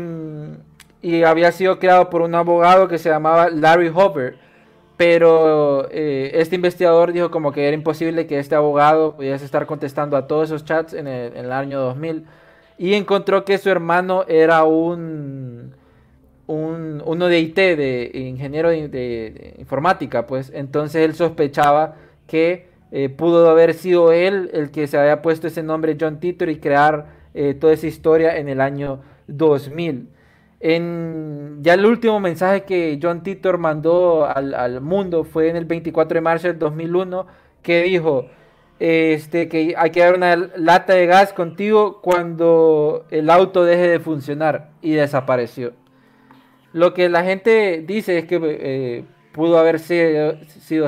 y 1.02 1.22
había 1.22 1.52
sido 1.52 1.78
creado 1.78 2.10
por 2.10 2.22
un 2.22 2.34
abogado 2.34 2.88
que 2.88 2.98
se 2.98 3.08
llamaba 3.08 3.50
Larry 3.50 3.88
Hoover. 3.88 4.38
Pero 4.96 5.88
eh, 5.90 6.32
este 6.34 6.56
investigador 6.56 7.12
dijo 7.12 7.30
como 7.30 7.52
que 7.52 7.66
era 7.66 7.74
imposible 7.74 8.26
que 8.26 8.38
este 8.38 8.54
abogado 8.54 9.16
pudiese 9.16 9.44
estar 9.44 9.66
contestando 9.66 10.16
a 10.16 10.26
todos 10.26 10.50
esos 10.50 10.64
chats 10.64 10.92
en 10.92 11.06
el 11.06 11.52
año 11.52 11.80
2000 11.80 12.26
y 12.80 12.94
encontró 12.94 13.44
que 13.44 13.58
su 13.58 13.68
hermano 13.68 14.24
era 14.26 14.64
un, 14.64 15.74
un 16.50 17.02
uno 17.04 17.26
de 17.28 17.40
IT, 17.40 17.56
de 17.56 18.10
ingeniero 18.14 18.70
de, 18.70 19.54
informática, 19.58 20.26
pues 20.26 20.50
entonces 20.54 21.04
él 21.04 21.14
sospechaba 21.14 21.96
que 22.26 22.68
eh, 22.92 23.08
pudo 23.08 23.48
haber 23.48 23.74
sido 23.74 24.12
él 24.12 24.50
el 24.52 24.70
que 24.70 24.86
se 24.86 24.98
había 24.98 25.22
puesto 25.22 25.46
ese 25.46 25.62
nombre 25.62 25.96
John 26.00 26.18
Titor 26.20 26.48
y 26.48 26.58
crear 26.58 27.06
eh, 27.34 27.54
toda 27.54 27.72
esa 27.72 27.86
historia 27.86 28.36
en 28.36 28.48
el 28.48 28.60
año 28.60 29.00
2000. 29.28 30.08
En, 30.62 31.58
ya 31.62 31.74
el 31.74 31.86
último 31.86 32.20
mensaje 32.20 32.64
que 32.64 32.98
John 33.02 33.22
Titor 33.22 33.58
mandó 33.58 34.26
al, 34.26 34.52
al, 34.54 34.80
mundo 34.80 35.24
fue 35.24 35.48
en 35.48 35.56
el 35.56 35.64
24 35.64 36.16
de 36.16 36.20
marzo 36.20 36.48
del 36.48 36.58
2001, 36.58 37.26
que 37.62 37.82
dijo 37.82 38.26
este, 38.80 39.48
que 39.48 39.74
hay 39.76 39.90
que 39.90 40.00
dar 40.00 40.14
una 40.14 40.36
lata 40.36 40.94
de 40.94 41.06
gas 41.06 41.32
contigo 41.32 42.00
cuando 42.00 43.06
el 43.10 43.30
auto 43.30 43.64
deje 43.64 43.88
de 43.88 44.00
funcionar 44.00 44.70
y 44.82 44.92
desapareció. 44.92 45.72
Lo 46.72 46.94
que 46.94 47.08
la 47.08 47.24
gente 47.24 47.82
dice 47.86 48.18
es 48.18 48.24
que 48.26 48.40
eh, 48.42 49.04
pudo 49.32 49.58
haber 49.58 49.78
sido, 49.78 50.36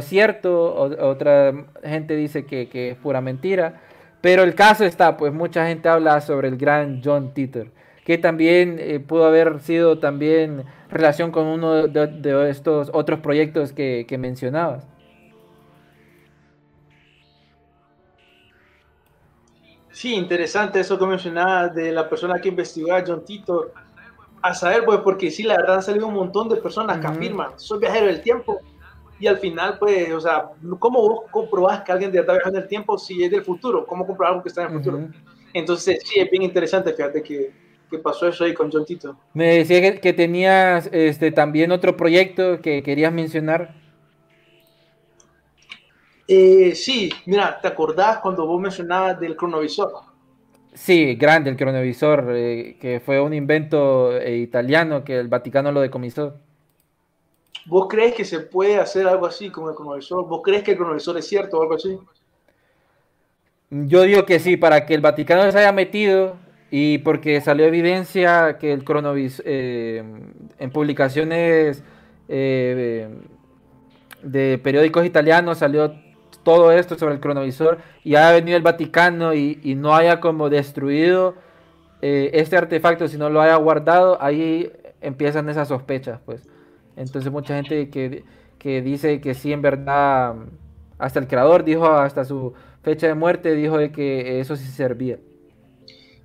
cierto, 0.03 0.75
otra 0.75 1.53
gente 1.83 2.17
dice 2.17 2.45
que, 2.47 2.91
es 2.91 2.97
pura 2.97 3.21
mentira, 3.21 3.81
pero 4.21 4.43
el 4.43 4.55
caso 4.55 4.85
está, 4.85 5.17
pues 5.17 5.33
mucha 5.33 5.67
gente 5.67 5.89
habla 5.89 6.21
sobre 6.21 6.49
el 6.49 6.57
gran 6.57 7.01
John 7.03 7.35
Titor 7.35 7.69
que 8.05 8.19
también 8.19 8.79
eh, 8.81 9.01
pudo 9.01 9.27
haber 9.27 9.61
sido 9.61 9.99
también 9.99 10.65
relación 10.91 11.31
con 11.31 11.47
uno 11.47 11.87
de, 11.87 12.51
estos 12.51 12.91
otros 12.93 13.21
proyectos 13.21 13.73
que, 13.73 14.07
que, 14.09 14.19
mencionabas. 14.19 14.87
Sí, 19.91 20.15
interesante 20.15 20.81
eso 20.81 20.99
que 20.99 21.07
mencionabas 21.07 21.75
de 21.75 21.93
la 21.93 22.09
persona 22.09 22.41
que 22.41 22.49
investigó 22.49 22.93
a 22.93 23.05
John 23.07 23.25
Tito. 23.25 23.73
A 24.43 24.55
saber, 24.55 24.85
pues, 24.85 25.01
porque 25.01 25.31
sí, 25.31 25.45
la 25.45 25.57
verdad 25.57 25.77
han 25.77 25.83
salido 25.83 26.09
un 26.09 26.15
montón 26.15 26.49
de 26.49 26.57
personas 26.57 26.99
que 26.99 27.07
-huh. 27.07 27.17
afirman, 27.17 27.51
soy 27.57 27.79
viajero 27.79 28.07
del 28.07 28.21
tiempo, 28.21 28.61
y 29.21 29.29
al 29.29 29.39
final, 29.39 29.79
pues, 29.79 30.13
o 30.13 30.21
sea, 30.21 30.51
¿cómo 30.81 31.01
vos 31.01 31.21
comprobás 31.31 31.83
que 31.83 31.93
alguien 31.93 32.11
de 32.11 32.21
verdad 32.21 32.35
viaja 32.35 32.51
en 32.51 32.57
el 32.57 32.69
tiempo 32.69 32.99
si 32.99 33.23
es 33.23 33.31
del 33.31 33.45
futuro? 33.45 33.87
¿Cómo 33.87 34.05
comprobar 34.05 34.33
algo 34.33 34.43
que 34.43 34.49
está 34.49 34.63
en 34.63 34.69
el 34.73 34.79
futuro? 34.79 34.97
Uh 34.99 35.01
-huh. 35.03 35.15
Entonces, 35.55 36.01
sí, 36.05 36.19
es 36.19 36.31
bien 36.31 36.43
interesante, 36.43 36.93
fíjate 36.93 37.23
que 37.23 37.63
¿Qué 37.93 37.99
pasó 37.99 38.27
eso 38.27 38.45
ahí 38.45 38.55
con 38.55 38.73
John 38.73 38.87
Tito? 38.87 39.19
Me 39.35 39.59
decía 39.59 39.83
que, 39.83 40.01
que 40.01 40.15
tenías 40.15 40.89
este, 40.93 41.31
también 41.31 41.71
otro 41.73 41.95
proyecto 41.95 42.63
que 42.63 42.83
querías 42.83 43.13
mencionar. 43.13 43.75
Eh, 46.27 46.75
sí, 46.75 47.13
mira, 47.27 47.61
¿te 47.61 47.69
acordás 47.69 48.17
cuando 48.21 48.47
vos 48.47 48.59
mencionabas 48.59 49.21
del 49.21 49.37
cronovisor? 49.37 49.93
Sí, 50.75 51.17
grande 51.17 51.51
el 51.51 51.57
cronovisor, 51.57 52.27
eh, 52.31 52.77
que 52.81 53.01
fue 53.01 53.21
un 53.21 53.35
invento 53.35 54.17
eh, 54.17 54.39
italiano 54.39 55.05
que 55.05 55.19
el 55.19 55.29
Vaticano 55.29 55.71
lo 55.71 55.81
decomisó. 55.81 56.35
¿Vos 57.67 57.87
crees 57.89 58.15
que 58.15 58.25
se 58.25 58.41
puede 58.41 58.79
hacer 58.79 59.07
algo 59.07 59.27
así 59.27 59.51
con 59.51 59.69
el 59.69 59.75
cronovisor? 59.75 60.27
¿Vos 60.27 60.41
crees 60.43 60.63
que 60.63 60.73
el 60.73 60.79
cronovisor 60.79 61.17
es 61.19 61.27
cierto 61.29 61.59
o 61.59 61.63
algo 61.63 61.75
así? 61.75 61.99
Yo 63.71 64.03
digo 64.03 64.27
que 64.27 64.39
sí, 64.39 64.57
para 64.57 64.85
que 64.85 64.95
el 64.95 65.01
Vaticano 65.01 65.51
se 65.51 65.59
haya 65.59 65.73
metido 65.73 66.37
y 66.71 66.99
porque 66.99 67.41
salió 67.41 67.67
evidencia 67.67 68.59
que 68.59 68.73
el 68.73 68.85
cronovisor, 68.85 69.45
eh, 69.47 70.03
en 70.59 70.71
publicaciones 70.71 71.85
eh, 72.29 73.09
de 74.23 74.59
periódicos 74.59 75.05
italianos 75.05 75.59
salió 75.59 75.95
todo 76.43 76.73
esto 76.73 76.99
sobre 76.99 77.15
el 77.15 77.21
cronovisor 77.21 77.79
y 78.05 78.17
ha 78.17 78.31
venido 78.33 78.57
el 78.57 78.63
Vaticano 78.63 79.35
y, 79.35 79.61
y 79.63 79.75
no 79.75 79.95
haya 79.95 80.21
como 80.21 80.51
destruido 80.51 81.35
eh, 82.03 82.31
este 82.35 82.57
artefacto, 82.57 83.09
sino 83.09 83.31
lo 83.31 83.41
haya 83.41 83.57
guardado, 83.57 84.21
ahí 84.21 84.73
empiezan 85.01 85.49
esas 85.49 85.69
sospechas, 85.69 86.21
pues. 86.25 86.49
Entonces 86.97 87.31
mucha 87.33 87.55
gente 87.57 87.91
que, 87.91 88.25
que 88.59 88.83
dice 88.83 89.21
que 89.21 89.35
sí, 89.35 89.53
en 89.53 89.63
verdad, 89.63 90.35
hasta 90.99 91.21
el 91.21 91.29
creador 91.29 91.65
dijo, 91.65 91.87
hasta 91.87 92.25
su 92.25 92.55
fecha 92.83 93.07
de 93.07 93.15
muerte, 93.15 93.55
dijo 93.55 93.79
de 93.79 93.93
que 93.93 94.41
eso 94.41 94.57
sí 94.57 94.67
servía 94.67 95.19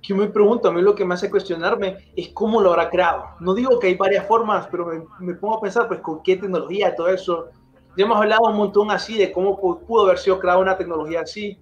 que 0.08 0.14
me 0.14 0.26
pregunto, 0.28 0.68
a 0.68 0.72
mí 0.72 0.80
lo 0.80 0.94
que 0.94 1.04
me 1.04 1.12
hace 1.12 1.28
cuestionarme 1.28 1.98
es 2.16 2.30
cómo 2.30 2.62
lo 2.62 2.70
habrá 2.70 2.88
creado. 2.88 3.24
No 3.40 3.52
digo 3.52 3.78
que 3.78 3.88
hay 3.88 3.94
varias 3.94 4.26
formas, 4.26 4.66
pero 4.70 4.86
me, 4.86 5.02
me 5.20 5.34
pongo 5.34 5.58
a 5.58 5.60
pensar, 5.60 5.86
pues, 5.86 6.00
con 6.00 6.22
qué 6.22 6.36
tecnología, 6.36 6.94
todo 6.94 7.08
eso. 7.08 7.50
Ya 7.98 8.04
hemos 8.04 8.16
hablado 8.16 8.42
un 8.44 8.56
montón 8.56 8.92
así 8.92 9.18
de 9.18 9.32
cómo 9.32 9.58
pudo 9.58 10.04
haber 10.04 10.18
sido 10.18 10.38
creada 10.38 10.60
una 10.60 10.78
tecnología 10.78 11.22
así, 11.22 11.58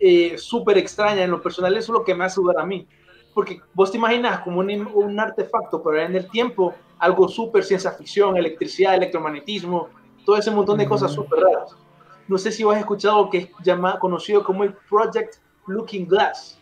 eh, 0.00 0.38
súper 0.38 0.78
extraña. 0.78 1.22
En 1.22 1.30
lo 1.30 1.42
personal, 1.42 1.76
eso 1.76 1.92
es 1.92 1.98
lo 1.98 2.04
que 2.06 2.14
me 2.14 2.24
hace 2.24 2.40
dudar 2.40 2.60
a 2.60 2.64
mí. 2.64 2.88
Porque 3.34 3.60
vos 3.74 3.92
te 3.92 3.98
imaginas 3.98 4.40
como 4.40 4.60
un, 4.60 4.70
un 4.70 5.20
artefacto, 5.20 5.82
pero 5.82 6.00
en 6.00 6.16
el 6.16 6.26
tiempo, 6.30 6.74
algo 6.98 7.28
súper 7.28 7.64
ciencia 7.64 7.90
ficción, 7.90 8.38
electricidad, 8.38 8.94
electromagnetismo, 8.94 9.90
todo 10.24 10.38
ese 10.38 10.50
montón 10.50 10.78
de 10.78 10.86
mm. 10.86 10.88
cosas 10.88 11.12
súper 11.12 11.40
raras. 11.40 11.76
No 12.28 12.38
sé 12.38 12.50
si 12.50 12.64
vos 12.64 12.74
has 12.74 12.80
escuchado 12.80 13.24
lo 13.24 13.28
que 13.28 13.36
es 13.36 13.48
llamado, 13.62 13.98
conocido 13.98 14.42
como 14.42 14.64
el 14.64 14.72
Project 14.88 15.34
Looking 15.66 16.08
Glass. 16.08 16.58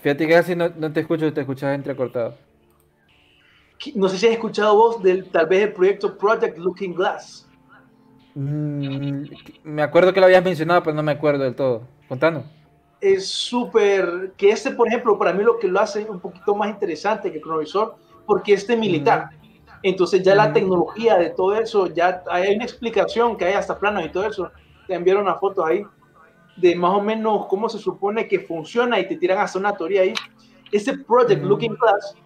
Fíjate 0.00 0.26
que 0.26 0.32
casi 0.32 0.56
no, 0.56 0.70
no, 0.70 0.90
te 0.90 1.00
escucho, 1.00 1.30
te 1.30 1.42
escuchas 1.42 1.74
entrecortado. 1.74 2.45
No 3.94 4.08
sé 4.08 4.18
si 4.18 4.26
has 4.26 4.32
escuchado 4.32 4.74
vos 4.74 5.02
del 5.02 5.28
tal 5.30 5.46
vez 5.46 5.64
el 5.64 5.72
proyecto 5.72 6.16
Project 6.16 6.58
Looking 6.58 6.94
Glass. 6.94 7.48
Mm, 8.34 9.24
me 9.64 9.82
acuerdo 9.82 10.12
que 10.12 10.20
lo 10.20 10.26
habías 10.26 10.44
mencionado, 10.44 10.82
pero 10.82 10.94
no 10.94 11.02
me 11.02 11.12
acuerdo 11.12 11.44
del 11.44 11.54
todo. 11.54 11.82
Contanos. 12.08 12.44
Es 13.00 13.28
súper, 13.28 14.32
que 14.36 14.50
este, 14.50 14.70
por 14.70 14.88
ejemplo, 14.88 15.18
para 15.18 15.32
mí 15.32 15.44
lo 15.44 15.58
que 15.58 15.68
lo 15.68 15.80
hace 15.80 16.04
un 16.04 16.20
poquito 16.20 16.54
más 16.54 16.68
interesante 16.70 17.30
que 17.30 17.38
el 17.38 17.42
cronovisor, 17.42 17.96
porque 18.26 18.54
este 18.54 18.76
militar. 18.76 19.30
Mm. 19.32 19.46
Entonces 19.82 20.22
ya 20.22 20.34
mm. 20.34 20.38
la 20.38 20.52
tecnología 20.52 21.16
de 21.16 21.30
todo 21.30 21.56
eso, 21.56 21.86
ya 21.88 22.22
hay 22.30 22.54
una 22.54 22.64
explicación 22.64 23.36
que 23.36 23.44
hay 23.44 23.54
hasta 23.54 23.78
planos 23.78 24.04
y 24.04 24.08
todo 24.08 24.26
eso. 24.26 24.50
Te 24.86 24.94
enviaron 24.94 25.22
una 25.24 25.36
foto 25.36 25.64
ahí 25.64 25.84
de 26.56 26.74
más 26.74 26.92
o 26.92 27.02
menos 27.02 27.46
cómo 27.46 27.68
se 27.68 27.78
supone 27.78 28.26
que 28.26 28.40
funciona 28.40 28.98
y 28.98 29.06
te 29.06 29.16
tiran 29.16 29.38
hasta 29.38 29.58
una 29.58 29.76
teoría 29.76 30.02
ahí. 30.02 30.14
Este 30.72 30.98
Project. 30.98 31.42
Looking 31.42 31.74
Glass, 31.74 32.16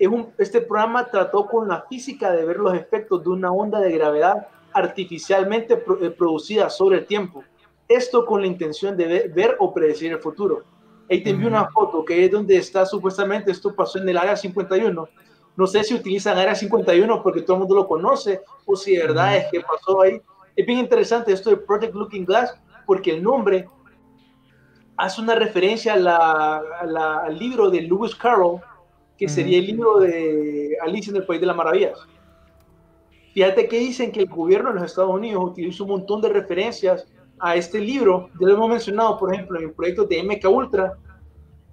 es 0.00 0.08
un, 0.08 0.32
este 0.38 0.62
programa 0.62 1.10
trató 1.10 1.46
con 1.46 1.68
la 1.68 1.82
física 1.82 2.32
de 2.32 2.46
ver 2.46 2.56
los 2.56 2.72
efectos 2.74 3.22
de 3.22 3.28
una 3.28 3.52
onda 3.52 3.78
de 3.80 3.92
gravedad 3.92 4.48
artificialmente 4.72 5.74
eh, 5.74 6.10
producida 6.10 6.70
sobre 6.70 7.00
el 7.00 7.06
tiempo. 7.06 7.44
Esto 7.86 8.24
con 8.24 8.40
la 8.40 8.46
intención 8.46 8.96
de 8.96 9.06
ver, 9.06 9.28
ver 9.28 9.56
o 9.58 9.74
predecir 9.74 10.10
el 10.12 10.18
futuro. 10.18 10.64
Ahí 11.10 11.22
te 11.22 11.30
envío 11.30 11.48
una 11.48 11.68
foto 11.68 12.02
que 12.02 12.24
es 12.24 12.30
donde 12.30 12.56
está 12.56 12.86
supuestamente, 12.86 13.50
esto 13.50 13.74
pasó 13.74 13.98
en 13.98 14.08
el 14.08 14.16
área 14.16 14.36
51. 14.36 15.06
No 15.54 15.66
sé 15.66 15.84
si 15.84 15.92
utilizan 15.92 16.38
área 16.38 16.54
51 16.54 17.22
porque 17.22 17.42
todo 17.42 17.56
el 17.56 17.60
mundo 17.60 17.74
lo 17.74 17.86
conoce 17.86 18.40
o 18.64 18.76
si 18.76 18.96
de 18.96 19.02
verdad 19.02 19.36
es 19.36 19.48
que 19.52 19.60
pasó 19.60 20.00
ahí. 20.00 20.18
Es 20.56 20.64
bien 20.64 20.78
interesante 20.78 21.30
esto 21.30 21.50
de 21.50 21.58
Project 21.58 21.94
Looking 21.94 22.24
Glass 22.24 22.58
porque 22.86 23.10
el 23.10 23.22
nombre 23.22 23.68
hace 24.96 25.20
una 25.20 25.34
referencia 25.34 25.92
a 25.92 25.96
la, 25.96 26.62
a 26.80 26.86
la, 26.86 27.18
al 27.18 27.38
libro 27.38 27.68
de 27.68 27.82
Lewis 27.82 28.14
Carroll, 28.14 28.62
que 29.20 29.28
sería 29.28 29.58
el 29.58 29.66
libro 29.66 29.98
de 29.98 30.78
Alicia 30.80 31.10
en 31.10 31.18
el 31.18 31.26
País 31.26 31.42
de 31.42 31.46
las 31.46 31.54
Maravillas. 31.54 31.98
Fíjate 33.34 33.68
que 33.68 33.78
dicen 33.78 34.10
que 34.10 34.20
el 34.20 34.30
gobierno 34.30 34.70
de 34.70 34.76
los 34.76 34.84
Estados 34.84 35.14
Unidos 35.14 35.44
utiliza 35.44 35.82
un 35.82 35.90
montón 35.90 36.22
de 36.22 36.30
referencias 36.30 37.06
a 37.38 37.54
este 37.54 37.80
libro, 37.80 38.30
ya 38.40 38.48
lo 38.48 38.54
hemos 38.54 38.70
mencionado, 38.70 39.18
por 39.18 39.34
ejemplo, 39.34 39.58
en 39.58 39.66
el 39.66 39.72
proyecto 39.72 40.06
de 40.06 40.22
MK 40.22 40.48
Ultra, 40.48 40.94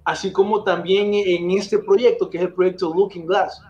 así 0.04 0.30
como 0.30 0.62
también 0.62 1.14
en 1.14 1.50
este 1.52 1.78
proyecto, 1.78 2.28
que 2.28 2.36
es 2.36 2.44
el 2.44 2.52
proyecto 2.52 2.92
Looking 2.94 3.24
Glass. 3.24 3.62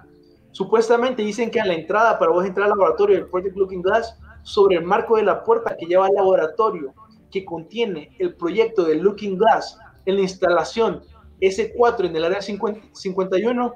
Supuestamente 0.50 1.22
dicen 1.22 1.48
que 1.48 1.60
a 1.60 1.64
la 1.64 1.74
entrada, 1.74 2.18
para 2.18 2.32
vos 2.32 2.44
entrar 2.44 2.64
al 2.64 2.70
laboratorio 2.70 3.14
del 3.14 3.26
Project 3.26 3.56
Looking 3.56 3.82
Glass, 3.82 4.18
sobre 4.42 4.78
el 4.78 4.82
marco 4.82 5.16
de 5.16 5.22
la 5.22 5.44
puerta 5.44 5.76
que 5.76 5.86
lleva 5.86 6.06
al 6.06 6.14
laboratorio, 6.14 6.94
que 7.30 7.44
contiene 7.44 8.10
el 8.18 8.34
proyecto 8.34 8.82
de 8.82 8.96
Looking 8.96 9.38
Glass 9.38 9.78
en 10.04 10.16
la 10.16 10.22
instalación 10.22 11.00
S4 11.40 12.07
en 12.07 12.16
el 12.16 12.24
área 12.24 12.42
50, 12.42 12.88
51, 12.92 13.74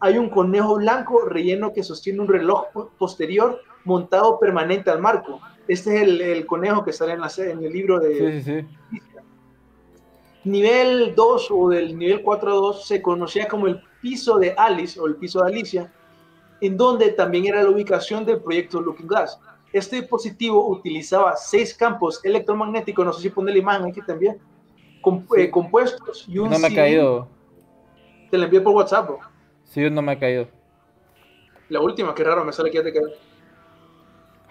hay 0.00 0.18
un 0.18 0.28
conejo 0.30 0.76
blanco 0.76 1.24
relleno 1.26 1.72
que 1.72 1.82
sostiene 1.82 2.20
un 2.20 2.28
reloj 2.28 2.66
posterior 2.98 3.60
montado 3.84 4.38
permanente 4.38 4.90
al 4.90 5.00
marco. 5.00 5.40
Este 5.68 5.96
es 5.96 6.02
el, 6.02 6.20
el 6.20 6.46
conejo 6.46 6.84
que 6.84 6.92
sale 6.92 7.12
en, 7.12 7.20
la, 7.20 7.30
en, 7.36 7.64
el 7.64 7.72
libro 7.72 8.00
de... 8.00 8.42
Sí, 8.42 8.60
sí. 8.60 9.00
Nivel 10.44 11.14
2 11.14 11.48
o 11.52 11.68
del 11.68 11.96
nivel 11.96 12.22
4 12.22 12.50
a 12.50 12.54
2 12.54 12.86
se 12.86 13.00
conocía 13.00 13.46
como 13.46 13.68
el 13.68 13.80
piso 14.00 14.38
de 14.38 14.52
Alice 14.52 14.98
o 14.98 15.06
el 15.06 15.14
piso 15.14 15.40
de 15.40 15.46
Alicia, 15.46 15.92
en 16.60 16.76
donde 16.76 17.10
también 17.10 17.46
era 17.46 17.62
la 17.62 17.70
ubicación 17.70 18.24
del 18.24 18.40
proyecto 18.40 18.80
Looking 18.80 19.06
Glass. 19.06 19.38
Este 19.72 19.96
dispositivo 19.96 20.68
utilizaba 20.68 21.36
seis 21.36 21.74
campos 21.74 22.20
electromagnéticos, 22.24 23.06
no 23.06 23.12
sé 23.12 23.22
si 23.22 23.30
pone 23.30 23.52
la 23.52 23.58
imagen 23.58 23.86
aquí 23.86 24.00
también, 24.02 24.38
eh, 25.36 25.50
compuestos 25.50 26.26
y 26.28 26.38
un 26.38 26.50
No 26.50 26.58
me 26.58 26.68
ha 26.68 26.74
caído. 26.74 27.28
Te 28.30 28.38
la 28.38 28.44
envié 28.44 28.60
por 28.60 28.74
WhatsApp. 28.74 29.08
Bro. 29.08 29.18
Sí, 29.64 29.88
no 29.90 30.02
me 30.02 30.12
ha 30.12 30.18
caído. 30.18 30.48
La 31.68 31.80
última, 31.80 32.14
qué 32.14 32.24
raro, 32.24 32.44
me 32.44 32.52
sale 32.52 32.70
que 32.70 32.78
ya 32.78 32.84
te 32.84 32.92
quedó. 32.92 33.08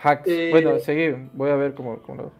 Hacks. 0.01 0.27
Eh, 0.27 0.49
bueno, 0.51 0.79
seguí, 0.79 1.29
voy 1.33 1.51
a 1.51 1.55
ver 1.55 1.75
cómo, 1.75 2.01
cómo 2.01 2.23
lo... 2.23 2.31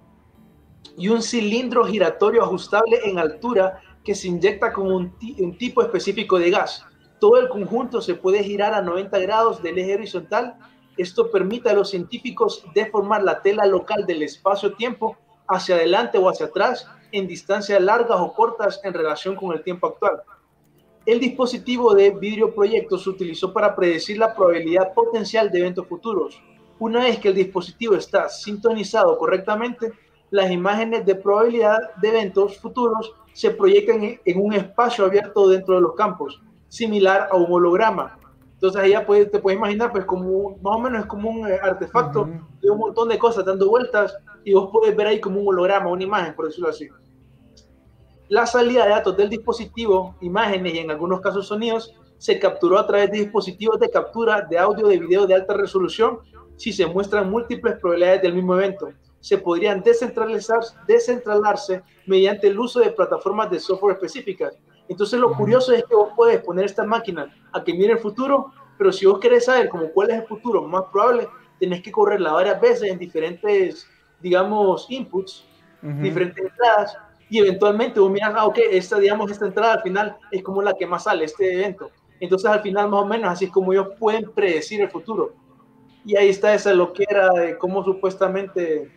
y 0.97 1.09
un 1.09 1.21
cilindro 1.21 1.85
giratorio 1.85 2.43
ajustable 2.43 2.99
en 3.05 3.19
altura 3.19 3.79
que 4.03 4.15
se 4.15 4.27
inyecta 4.27 4.73
con 4.73 4.91
un, 4.91 5.15
un 5.39 5.57
tipo 5.57 5.81
específico 5.81 6.39
de 6.39 6.49
gas. 6.49 6.85
Todo 7.19 7.37
el 7.37 7.49
conjunto 7.49 8.01
se 8.01 8.15
puede 8.15 8.43
girar 8.43 8.73
a 8.73 8.81
90 8.81 9.19
grados 9.19 9.61
del 9.61 9.77
eje 9.77 9.93
horizontal. 9.93 10.55
Esto 10.97 11.29
permite 11.29 11.69
a 11.69 11.73
los 11.73 11.91
científicos 11.91 12.65
deformar 12.73 13.23
la 13.23 13.43
tela 13.43 13.67
local 13.67 14.07
del 14.07 14.23
espacio-tiempo 14.23 15.17
hacia 15.51 15.75
adelante 15.75 16.17
o 16.17 16.29
hacia 16.29 16.47
atrás 16.47 16.87
en 17.11 17.27
distancias 17.27 17.81
largas 17.81 18.17
o 18.19 18.33
cortas 18.33 18.79
en 18.83 18.93
relación 18.93 19.35
con 19.35 19.51
el 19.51 19.63
tiempo 19.63 19.87
actual. 19.87 20.21
El 21.05 21.19
dispositivo 21.19 21.93
de 21.93 22.11
vidrio 22.11 22.53
proyecto 22.53 22.97
se 22.97 23.09
utilizó 23.09 23.51
para 23.51 23.75
predecir 23.75 24.17
la 24.17 24.33
probabilidad 24.33 24.93
potencial 24.93 25.51
de 25.51 25.59
eventos 25.59 25.87
futuros. 25.87 26.41
Una 26.79 27.01
vez 27.01 27.19
que 27.19 27.27
el 27.29 27.35
dispositivo 27.35 27.95
está 27.95 28.29
sintonizado 28.29 29.17
correctamente, 29.17 29.91
las 30.29 30.49
imágenes 30.49 31.05
de 31.05 31.15
probabilidad 31.15 31.77
de 32.01 32.07
eventos 32.09 32.57
futuros 32.57 33.13
se 33.33 33.51
proyectan 33.51 34.19
en- 34.23 34.39
un 34.41 34.53
espacio 34.53 35.05
abierto 35.05 35.47
dentro 35.49 35.75
de 35.75 35.81
los 35.81 35.95
campos, 35.95 36.41
similar 36.69 37.27
a 37.31 37.35
un 37.35 37.51
holograma. 37.51 38.17
Entonces 38.61 38.79
ahí 38.79 38.91
ya 38.91 39.03
puedes- 39.03 39.31
te 39.31 39.39
puedes 39.39 39.57
imaginar, 39.57 39.91
pues 39.91 40.05
como 40.05 40.51
más 40.61 40.75
o 40.75 40.79
menos 40.79 40.99
es 41.01 41.05
como 41.07 41.31
un 41.31 41.47
eh, 41.47 41.57
artefacto 41.59 42.21
Ujú. 42.21 42.31
de 42.61 42.69
un 42.69 42.77
montón 42.77 43.09
de 43.09 43.17
cosas 43.17 43.43
dando 43.43 43.67
vueltas 43.67 44.15
y 44.43 44.53
vos 44.53 44.69
podés 44.71 44.95
ver 44.95 45.07
ahí 45.07 45.19
como 45.19 45.39
un 45.41 45.47
holograma, 45.47 45.89
una 45.89 46.03
imagen, 46.03 46.35
por 46.35 46.45
decirlo 46.45 46.69
así. 46.69 46.87
La 48.29 48.45
salida 48.45 48.83
de 48.83 48.91
datos 48.91 49.17
del 49.17 49.29
dispositivo, 49.29 50.15
imágenes 50.21 50.75
y 50.75 50.77
en 50.77 50.91
algunos 50.91 51.21
casos 51.21 51.47
sonidos, 51.47 51.95
se 52.19 52.37
capturó 52.37 52.77
a 52.77 52.85
través 52.85 53.09
de 53.11 53.17
dispositivos 53.17 53.79
de 53.79 53.89
captura 53.89 54.41
de 54.47 54.59
audio 54.59 54.87
de 54.87 54.99
video 54.99 55.25
de 55.25 55.33
alta 55.33 55.55
resolución 55.55 56.19
si 56.55 56.71
se 56.71 56.85
muestran 56.85 57.31
múltiples 57.31 57.79
probabilidades 57.79 58.21
del 58.21 58.35
mismo 58.35 58.53
evento. 58.53 58.89
Se 59.21 59.39
podrían 59.39 59.81
descentralizar, 59.81 60.59
descentralarse 60.87 61.81
mediante 62.05 62.47
el 62.47 62.59
uso 62.59 62.79
de 62.79 62.91
plataformas 62.91 63.49
de 63.49 63.59
software 63.59 63.95
específicas. 63.95 64.53
Entonces 64.87 65.19
lo 65.19 65.33
curioso 65.33 65.71
es 65.73 65.83
que 65.83 65.95
vos 65.95 66.09
puedes 66.15 66.41
poner 66.43 66.65
esta 66.65 66.83
máquina 66.83 67.33
a 67.53 67.63
que 67.63 67.73
mire 67.73 67.93
el 67.93 67.99
futuro, 67.99 68.51
pero 68.77 68.91
si 68.91 69.05
vos 69.05 69.19
querés 69.19 69.45
saber 69.45 69.69
como 69.69 69.89
cuál 69.91 70.11
es 70.11 70.19
el 70.21 70.27
futuro 70.27 70.63
más 70.63 70.83
probable, 70.91 71.27
tenés 71.59 71.81
que 71.81 71.91
correrla 71.91 72.33
varias 72.33 72.59
veces 72.59 72.89
en 72.89 72.97
diferentes, 72.97 73.87
digamos, 74.19 74.87
inputs 74.89 75.47
Ujú. 75.83 76.01
diferentes 76.01 76.43
entradas 76.43 76.95
y 77.29 77.39
eventualmente 77.39 77.99
vos 77.99 78.11
miras, 78.11 78.33
ah, 78.35 78.45
ok, 78.45 78.59
esta, 78.71 78.99
digamos, 78.99 79.31
esta 79.31 79.45
entrada 79.45 79.73
al 79.73 79.81
final 79.81 80.17
es 80.31 80.43
como 80.43 80.61
la 80.61 80.73
que 80.73 80.85
más 80.85 81.03
sale, 81.03 81.25
este 81.25 81.53
evento. 81.53 81.89
Entonces 82.19 82.49
al 82.49 82.61
final 82.61 82.89
más 82.89 83.01
o 83.01 83.05
menos 83.05 83.31
así 83.31 83.45
es 83.45 83.51
como 83.51 83.71
ellos 83.71 83.87
pueden 83.99 84.31
predecir 84.33 84.81
el 84.81 84.91
futuro. 84.91 85.33
Y 86.03 86.17
ahí 86.17 86.29
está 86.29 86.53
esa 86.53 86.73
loquera 86.73 87.29
de 87.29 87.57
cómo 87.57 87.83
supuestamente, 87.83 88.91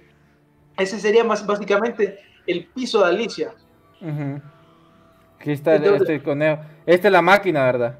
ese 0.77 0.99
sería 0.99 1.23
más 1.25 1.47
básicamente 1.47 2.18
el 2.47 2.66
piso 2.75 3.01
de 3.01 3.07
Alicia. 3.07 3.55
Ujú. 4.01 4.40
Aquí 5.44 5.52
está 5.52 5.74
el- 5.76 5.94
este 5.96 6.22
conejo. 6.22 6.62
Esta 6.87 7.09
es 7.09 7.12
la 7.12 7.20
máquina, 7.22 7.64
¿verdad? 7.66 7.98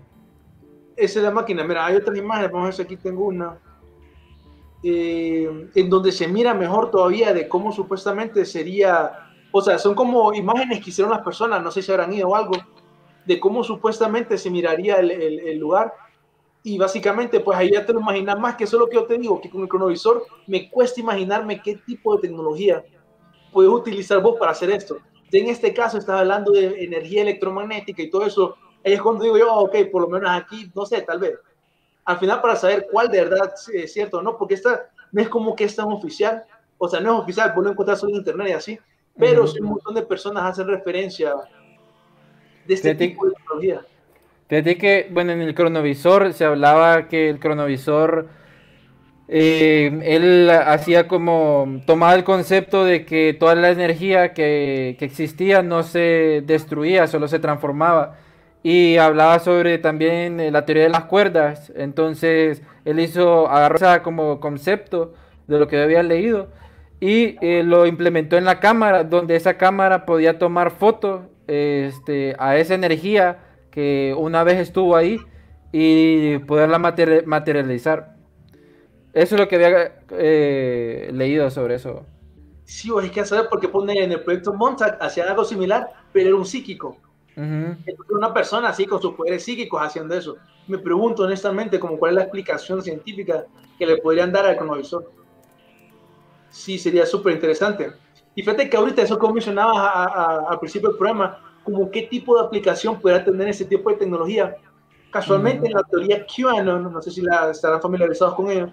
Esa 0.97 1.19
es 1.19 1.25
la 1.25 1.31
máquina. 1.31 1.63
Mira, 1.65 1.85
hay 1.85 1.97
otras 1.97 2.17
imágenes, 2.17 2.51
vamos 2.51 2.65
a 2.65 2.67
ver 2.69 2.75
si 2.75 2.83
aquí 2.83 2.97
tengo 2.97 3.27
una. 3.27 3.59
eh, 4.87 5.71
en 5.75 5.89
donde 5.89 6.13
se 6.13 6.29
mira 6.29 6.53
mejor 6.53 6.91
todavía 6.91 7.33
de 7.33 7.49
cómo 7.49 7.73
supuestamente 7.73 8.45
sería, 8.45 9.13
o 9.51 9.63
sea, 9.63 9.79
son 9.79 9.95
como 9.95 10.35
imágenes 10.35 10.85
que 10.85 10.91
hicieron 10.91 11.11
las 11.11 11.23
personas, 11.23 11.63
no 11.63 11.71
sé 11.71 11.81
si 11.81 11.91
habrán 11.91 12.13
ido 12.13 12.29
o 12.29 12.37
algo, 12.37 12.53
de 13.25 13.41
cómo 13.41 13.65
supuestamente 13.65 14.37
se 14.37 14.51
miraría 14.51 14.97
el, 14.97 15.11
el- 15.11 15.41
el 15.41 15.59
lugar. 15.59 15.95
Y 16.63 16.77
básicamente, 16.77 17.41
pues 17.41 17.57
ahí 17.57 17.71
ya 17.73 17.87
te 17.87 17.95
lo 17.95 18.01
imaginas 18.01 18.39
más, 18.39 18.57
que 18.57 18.65
eso 18.65 18.77
es 18.77 18.81
lo 18.81 18.89
que 18.89 18.97
yo 18.97 19.05
te 19.07 19.17
digo, 19.17 19.41
que 19.41 19.49
con 19.49 19.63
el 19.63 19.69
cronovisor 19.69 20.27
me 20.47 20.69
cuesta 20.71 21.01
imaginarme 21.01 21.63
qué 21.63 21.77
tipo 21.77 22.17
de 22.17 22.29
tecnología 22.29 22.85
puedes 23.53 23.71
utilizar 23.73 24.21
vos 24.21 24.37
para 24.39 24.53
hacer 24.53 24.71
esto. 24.71 24.99
En 25.37 25.49
este 25.49 25.75
caso, 25.75 25.99
estás 25.99 26.21
hablando 26.21 26.53
de 26.53 26.85
energía 26.85 27.23
electromagnética 27.23 28.03
y 28.03 28.11
todo 28.11 28.25
eso. 28.27 28.57
Ahí 28.85 28.93
es 28.93 29.03
cuando 29.03 29.25
digo 29.25 29.37
yo, 29.37 29.53
ok, 29.53 29.77
por 29.91 30.03
lo 30.03 30.09
menos 30.09 30.31
aquí, 30.31 30.71
no 30.75 30.87
sé, 30.87 31.03
tal 31.03 31.19
vez. 31.19 31.35
Al 32.05 32.19
final, 32.19 32.41
para 32.41 32.55
saber 32.55 32.87
cuál 32.91 33.09
de 33.09 33.25
verdad 33.25 33.53
es 33.73 33.93
cierto 33.93 34.19
o 34.19 34.23
no, 34.23 34.37
porque 34.37 34.55
esta 34.55 34.91
no 35.11 35.21
es 35.23 35.29
como 35.29 35.57
que 35.57 35.65
es 35.65 35.75
tan 35.75 35.87
oficial, 35.91 36.45
o 36.79 36.89
sea, 36.89 37.01
no 37.01 37.15
es 37.15 37.21
oficial, 37.23 37.53
vos 37.57 37.65
lo 37.65 37.71
encontrás 37.73 37.99
solo 38.01 38.13
en 38.13 38.19
internet 38.19 38.49
y 38.49 38.53
así, 38.53 38.79
pero 39.19 39.43
Ujú. 39.45 39.53
sí 39.53 39.61
un 39.61 39.69
montón 39.71 39.95
de 39.95 40.03
personas 40.03 40.45
hacen 40.45 40.67
referencia 40.69 41.35
de 42.67 42.75
este 42.75 42.91
Fíjate- 42.95 43.09
tipo 43.09 43.27
de 43.27 43.33
tecnología. 43.35 43.81
Fíjate 44.49 44.77
que, 44.79 45.09
bueno, 45.11 45.33
en 45.33 45.41
el 45.41 45.55
cronovisor 45.55 46.33
se 46.35 46.45
hablaba 46.45 47.09
que 47.09 47.31
el 47.31 47.41
cronovisor, 47.41 48.29
eh, 49.29 50.01
él 50.05 50.51
hacía 50.51 51.09
como, 51.09 51.81
tomaba 51.87 52.15
el 52.15 52.25
concepto 52.25 52.85
de 52.85 53.05
que 53.05 53.35
toda 53.39 53.55
la 53.55 53.71
energía 53.71 54.35
que, 54.35 54.97
existía 55.01 55.63
no 55.63 55.83
se 55.83 56.43
destruía, 56.47 57.07
solo 57.07 57.29
se 57.29 57.39
transformaba. 57.39 58.17
Y 58.63 58.97
hablaba 58.97 59.39
sobre 59.41 59.79
también 59.79 60.41
eh, 60.41 60.51
la 60.51 60.65
teoría 60.65 60.85
de 60.85 60.89
las 60.91 61.05
cuerdas. 61.05 61.73
Entonces, 61.77 62.63
él 62.85 63.01
hizo, 63.01 63.49
agarró 63.49 64.03
como 64.03 64.41
concepto 64.41 65.15
de 65.47 65.59
lo 65.59 65.69
que 65.69 65.83
había 65.83 66.03
leído 66.03 66.49
y 67.01 67.37
eh, 67.43 67.63
lo 67.65 67.87
implementó 67.87 68.39
en 68.39 68.45
la 68.45 68.61
cámara, 68.61 69.05
donde 69.05 69.37
esa 69.37 69.59
cámara 69.59 70.07
podía 70.07 70.39
tomar 70.39 70.71
fotos 70.71 71.23
este, 71.47 72.35
a 72.39 72.57
esa 72.57 72.75
energía 72.75 73.39
que 73.71 74.15
una 74.17 74.45
vez 74.45 74.57
estuvo 74.57 74.97
ahí 74.97 75.19
y 75.73 76.39
poderla 76.39 76.79
materi- 76.79 77.25
materializar. 77.27 78.14
Eso 79.15 79.37
es 79.37 79.41
lo 79.41 79.49
que 79.49 79.57
había 79.57 79.93
eh, 80.11 81.11
leído 81.13 81.49
sobre 81.51 81.77
eso. 81.77 82.05
Sí, 82.65 82.91
o 82.91 83.01
es 83.01 83.11
que 83.11 83.25
saber 83.25 83.49
por 83.49 83.61
qué 83.61 83.69
pone 83.69 84.03
en 84.03 84.13
el 84.13 84.23
proyecto 84.25 84.53
Montag 84.53 84.99
hacía 85.01 85.25
algo 85.29 85.45
similar, 85.45 85.89
pero 86.13 86.29
era 86.29 86.37
un 86.37 86.45
psíquico. 86.45 86.99
Ujú. 87.37 87.45
Entonces, 87.45 87.97
una 88.11 88.33
persona 88.35 88.69
así 88.71 88.87
con 88.87 89.01
sus 89.01 89.15
poderes 89.15 89.45
psíquicos 89.45 89.81
haciendo 89.83 90.15
eso. 90.15 90.37
Me 90.67 90.79
pregunto 90.79 91.23
honestamente 91.25 91.79
como 91.79 91.99
cuál 91.99 92.13
es 92.13 92.17
la 92.17 92.23
explicación 92.23 92.83
científica 92.83 93.45
que 93.79 93.87
le 93.87 93.99
podrían 93.99 94.33
dar 94.33 94.47
al 94.47 94.57
cronovisor. 94.57 95.11
Sí, 96.51 96.79
sería 96.79 97.05
súper 97.07 97.35
interesante. 97.35 97.93
Y 98.35 98.43
fíjate 98.43 98.69
que 98.69 98.77
ahorita 98.77 99.03
eso 99.03 99.19
como 99.19 99.35
mencionabas 99.35 99.77
a- 99.77 100.05
a- 100.05 100.51
al 100.51 100.59
principio 100.59 100.89
del 100.89 100.99
programa, 100.99 101.41
como 101.63 101.91
qué 101.91 102.03
tipo 102.03 102.37
de 102.39 102.47
aplicación 102.47 103.01
podría 103.01 103.25
tener 103.25 103.49
ese 103.49 103.65
tipo 103.65 103.91
de 103.91 103.97
tecnología. 103.97 104.57
Casualmente 105.11 105.59
Ujú. 105.61 105.67
en 105.67 105.73
la 105.75 105.83
teoría 105.85 106.27
QAnon, 106.27 106.93
no 106.93 107.03
sé 107.03 107.11
si 107.11 107.21
la, 107.23 107.51
estarán 107.51 107.81
familiarizados 107.81 108.35
con 108.35 108.51
ello, 108.51 108.71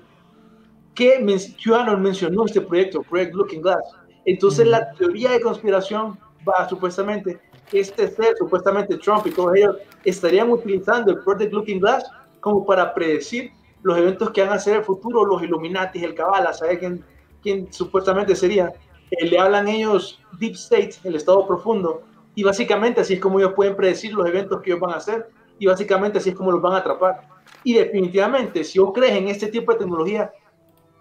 que 0.96 1.20
men- 1.20 1.40
QAnon 1.64 2.02
mencionó 2.02 2.46
este 2.46 2.62
proyecto, 2.62 3.04
Project 3.04 3.34
Looking 3.34 3.62
Glass. 3.62 3.84
Entonces 4.26 4.62
Ujú. 4.62 4.72
la 4.72 4.92
teoría 4.94 5.32
de 5.32 5.42
conspiración 5.42 6.18
va 6.48 6.68
supuestamente, 6.68 7.40
este 7.72 8.08
ser, 8.10 8.36
supuestamente 8.38 8.98
Trump 8.98 9.26
y 9.28 9.32
todos 9.32 9.56
ellos, 9.56 9.78
estarían 10.04 10.50
utilizando 10.52 11.12
el 11.12 11.20
Project 11.20 11.54
Looking 11.54 11.80
Glass 11.80 12.04
como 12.40 12.66
para 12.66 12.94
predecir 12.94 13.52
los 13.84 13.98
eventos 13.98 14.30
que 14.32 14.42
van 14.42 14.54
a 14.54 14.60
ser 14.60 14.78
el 14.78 14.84
futuro, 14.84 15.26
los 15.26 15.42
Illuminati, 15.42 16.04
el 16.04 16.14
Kabbalah, 16.14 16.54
¿sabe 16.54 16.78
quién, 16.78 17.04
quién 17.42 17.72
supuestamente 17.72 18.36
sería? 18.36 18.74
Eh, 19.12 19.26
le 19.26 19.40
hablan 19.40 19.68
ellos 19.68 20.20
Deep 20.40 20.54
State, 20.54 20.96
el 21.04 21.16
estado 21.16 21.48
profundo, 21.48 22.04
y 22.36 22.44
básicamente 22.44 23.02
así 23.02 23.16
es 23.16 23.20
como 23.20 23.40
ellos 23.40 23.54
pueden 23.56 23.76
predecir 23.76 24.14
los 24.14 24.28
eventos 24.28 24.62
que 24.62 24.70
ellos 24.72 24.80
van 24.80 24.92
a 24.92 24.98
hacer, 24.98 25.30
y 25.58 25.66
básicamente 25.66 26.20
así 26.20 26.30
es 26.30 26.36
como 26.36 26.52
los 26.52 26.62
van 26.62 26.74
a 26.74 26.78
atrapar. 26.78 27.22
Y 27.64 27.74
definitivamente, 27.74 28.64
si 28.64 28.80
vos 28.80 28.92
crees 28.94 29.14
en 29.14 29.28
este 29.28 29.48
tipo 29.48 29.72
de 29.72 29.80
tecnología, 29.80 30.32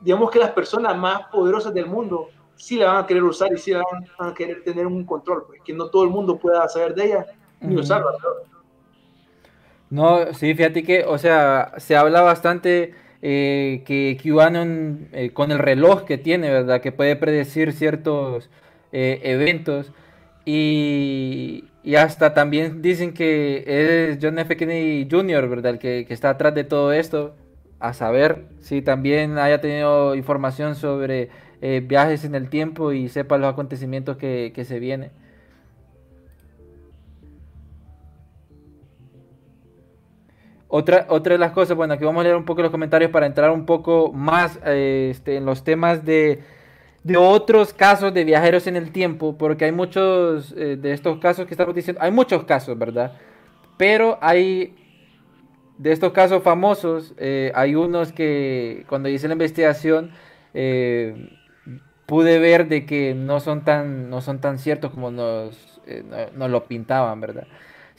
digamos 0.01 0.31
que 0.31 0.39
las 0.39 0.51
personas 0.51 0.97
más 0.97 1.27
poderosas 1.29 1.75
del 1.75 1.87
mundo 1.87 2.29
sí 2.57 2.77
la 2.77 2.87
van 2.87 3.05
a 3.05 3.07
querer 3.07 3.23
usar 3.23 3.53
y 3.53 3.59
sí 3.59 3.73
la 3.73 3.83
van 4.19 4.31
a 4.31 4.35
querer 4.35 4.63
tener 4.63 4.87
un 4.87 5.05
control, 5.05 5.45
pues 5.47 5.61
que 5.63 5.73
no 5.73 5.89
todo 5.89 6.05
el 6.05 6.11
mundo 6.11 6.39
pueda 6.39 6.69
saber 6.69 6.95
de 6.95 7.07
ella 7.07 7.27
ni 7.61 7.77
usarla. 7.77 8.11
¿no? 8.13 8.51
No, 9.91 10.33
sí, 10.35 10.55
fíjate 10.55 10.83
que, 10.85 11.05
o 11.05 11.19
sea, 11.19 11.73
se 11.79 11.97
habla 11.97 12.21
bastante 12.23 12.95
eh, 13.23 13.83
que 13.85 14.17
QAnon, 14.23 15.09
eh, 15.13 15.31
con 15.33 15.51
el 15.51 15.59
reloj 15.59 16.05
que 16.05 16.17
tiene, 16.17 16.51
¿verdad? 16.51 16.81
Que 16.81 16.93
puede 16.93 17.17
predecir 17.17 17.73
ciertos 17.73 18.51
eh, 18.93 19.21
eventos. 19.25 19.93
Y, 20.45 21.65
y 21.83 21.97
hasta 21.97 22.35
también 22.35 22.83
dicen 22.83 23.13
que 23.13 23.65
es 23.67 24.19
John 24.23 24.39
F. 24.39 24.57
Kennedy 24.57 25.09
Jr., 25.11 25.49
¿verdad? 25.49 25.73
El 25.73 25.79
que, 25.79 26.05
que 26.07 26.15
está 26.15 26.31
atrás 26.31 26.55
de 26.55 26.65
todo 26.65 26.93
esto. 26.93 27.35
A 27.81 27.93
saber 27.95 28.47
si 28.61 28.83
también 28.83 29.39
haya 29.39 29.61
tenido 29.61 30.15
información 30.15 30.77
sobre 30.77 31.31
eh, 31.61 31.83
viajes 31.85 32.25
en 32.25 32.35
el 32.35 32.49
tiempo 32.49 32.93
y 32.93 33.09
sepa 33.09 33.39
los 33.39 33.53
acontecimientos 33.53 34.17
que, 34.17 34.53
que 34.55 34.65
se 34.65 34.79
vienen. 34.79 35.11
Otra, 40.73 41.07
otra 41.09 41.33
de 41.33 41.39
las 41.39 41.51
cosas, 41.51 41.77
bueno, 41.77 41.95
aquí 41.95 42.05
vamos 42.05 42.21
a 42.21 42.25
leer 42.25 42.37
un 42.37 42.45
poco 42.45 42.63
los 42.63 42.71
comentarios 42.71 43.11
para 43.11 43.27
entrar 43.27 43.51
un 43.51 43.67
poco 43.67 44.13
más 44.13 44.61
eh, 44.65 45.09
este, 45.11 45.37
en 45.37 45.45
los 45.45 45.65
temas 45.65 46.05
de, 46.05 46.45
de, 47.03 47.17
otros 47.17 47.75
casos 47.75 48.15
de 48.15 48.23
viajeros 48.23 48.69
en 48.69 48.77
el 48.77 48.93
tiempo, 48.93 49.37
porque 49.37 49.65
hay 49.65 49.73
muchos 49.73 50.55
eh, 50.57 50.77
de 50.77 50.93
estos 50.93 51.19
casos 51.19 51.47
que 51.47 51.55
estamos 51.55 51.75
diciendo, 51.75 52.01
hay 52.01 52.13
muchos 52.13 52.45
casos, 52.45 52.79
¿verdad? 52.79 53.15
Pero 53.77 54.17
hay, 54.21 54.77
de 55.81 55.93
estos 55.93 56.13
casos 56.13 56.43
famosos, 56.43 57.15
eh, 57.17 57.53
hay 57.55 57.75
unos 57.75 58.13
que 58.13 58.85
cuando 58.89 59.09
hice 59.09 59.29
la 59.29 59.33
investigación 59.33 60.11
pude 62.07 62.39
ver 62.39 62.69
de 62.69 62.85
que 62.85 63.15
no 63.15 63.41
son 63.41 63.65
tan, 63.65 64.11
no 64.11 64.21
son 64.21 64.41
tan 64.41 64.59
ciertos 64.59 64.91
como 64.91 65.11
nos, 65.11 65.81
nos 66.35 66.51
lo 66.51 66.65
pintaban, 66.65 67.21
¿verdad? 67.21 67.47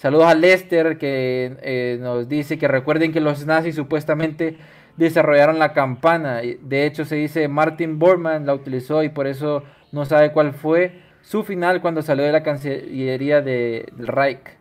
Saludos 0.01 0.25
a 0.25 0.33
Lester 0.33 0.97
que 0.97 1.57
eh, 1.61 1.99
nos 2.01 2.27
dice 2.27 2.57
que 2.57 2.67
recuerden 2.67 3.11
que 3.11 3.19
los 3.19 3.45
nazis 3.45 3.75
supuestamente 3.75 4.57
desarrollaron 4.97 5.59
la 5.59 5.73
campana. 5.73 6.41
De 6.59 6.87
hecho 6.87 7.05
se 7.05 7.17
dice 7.17 7.47
Martin 7.47 7.99
Bormann 7.99 8.47
la 8.47 8.55
utilizó 8.55 9.03
y 9.03 9.09
por 9.09 9.27
eso 9.27 9.61
no 9.91 10.05
sabe 10.05 10.31
cuál 10.31 10.53
fue 10.53 11.01
su 11.21 11.43
final 11.43 11.81
cuando 11.81 12.01
salió 12.01 12.25
de 12.25 12.31
la 12.31 12.41
Cancillería 12.41 13.41
de, 13.41 13.89
del 13.95 14.07
Reich. 14.07 14.60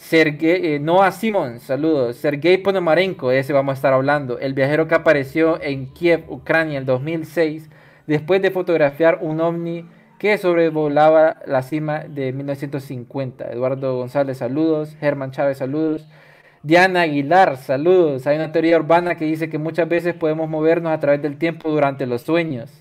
Sergei, 0.00 0.74
eh, 0.74 0.80
Noah 0.80 1.12
Simon, 1.12 1.60
saludos. 1.60 2.16
Sergei 2.16 2.56
Ponomarenko, 2.56 3.30
ese 3.32 3.52
vamos 3.52 3.72
a 3.72 3.74
estar 3.74 3.92
hablando. 3.92 4.38
El 4.38 4.54
viajero 4.54 4.88
que 4.88 4.94
apareció 4.94 5.60
en 5.62 5.92
Kiev, 5.92 6.24
Ucrania, 6.28 6.78
en 6.78 6.86
2006, 6.86 7.68
después 8.06 8.40
de 8.40 8.50
fotografiar 8.50 9.18
un 9.20 9.42
ovni 9.42 9.86
que 10.18 10.38
sobrevolaba 10.38 11.36
la 11.46 11.62
cima 11.62 12.00
de 12.00 12.32
1950. 12.32 13.52
Eduardo 13.52 13.98
González, 13.98 14.38
saludos. 14.38 14.96
Germán 14.98 15.32
Chávez, 15.32 15.58
saludos. 15.58 16.08
Diana 16.62 17.02
Aguilar, 17.02 17.58
saludos. 17.58 18.26
Hay 18.26 18.36
una 18.36 18.52
teoría 18.52 18.78
urbana 18.78 19.16
que 19.16 19.26
dice 19.26 19.50
que 19.50 19.58
muchas 19.58 19.86
veces 19.86 20.14
podemos 20.14 20.48
movernos 20.48 20.92
a 20.92 20.98
través 20.98 21.20
del 21.20 21.36
tiempo 21.36 21.70
durante 21.70 22.06
los 22.06 22.22
sueños. 22.22 22.72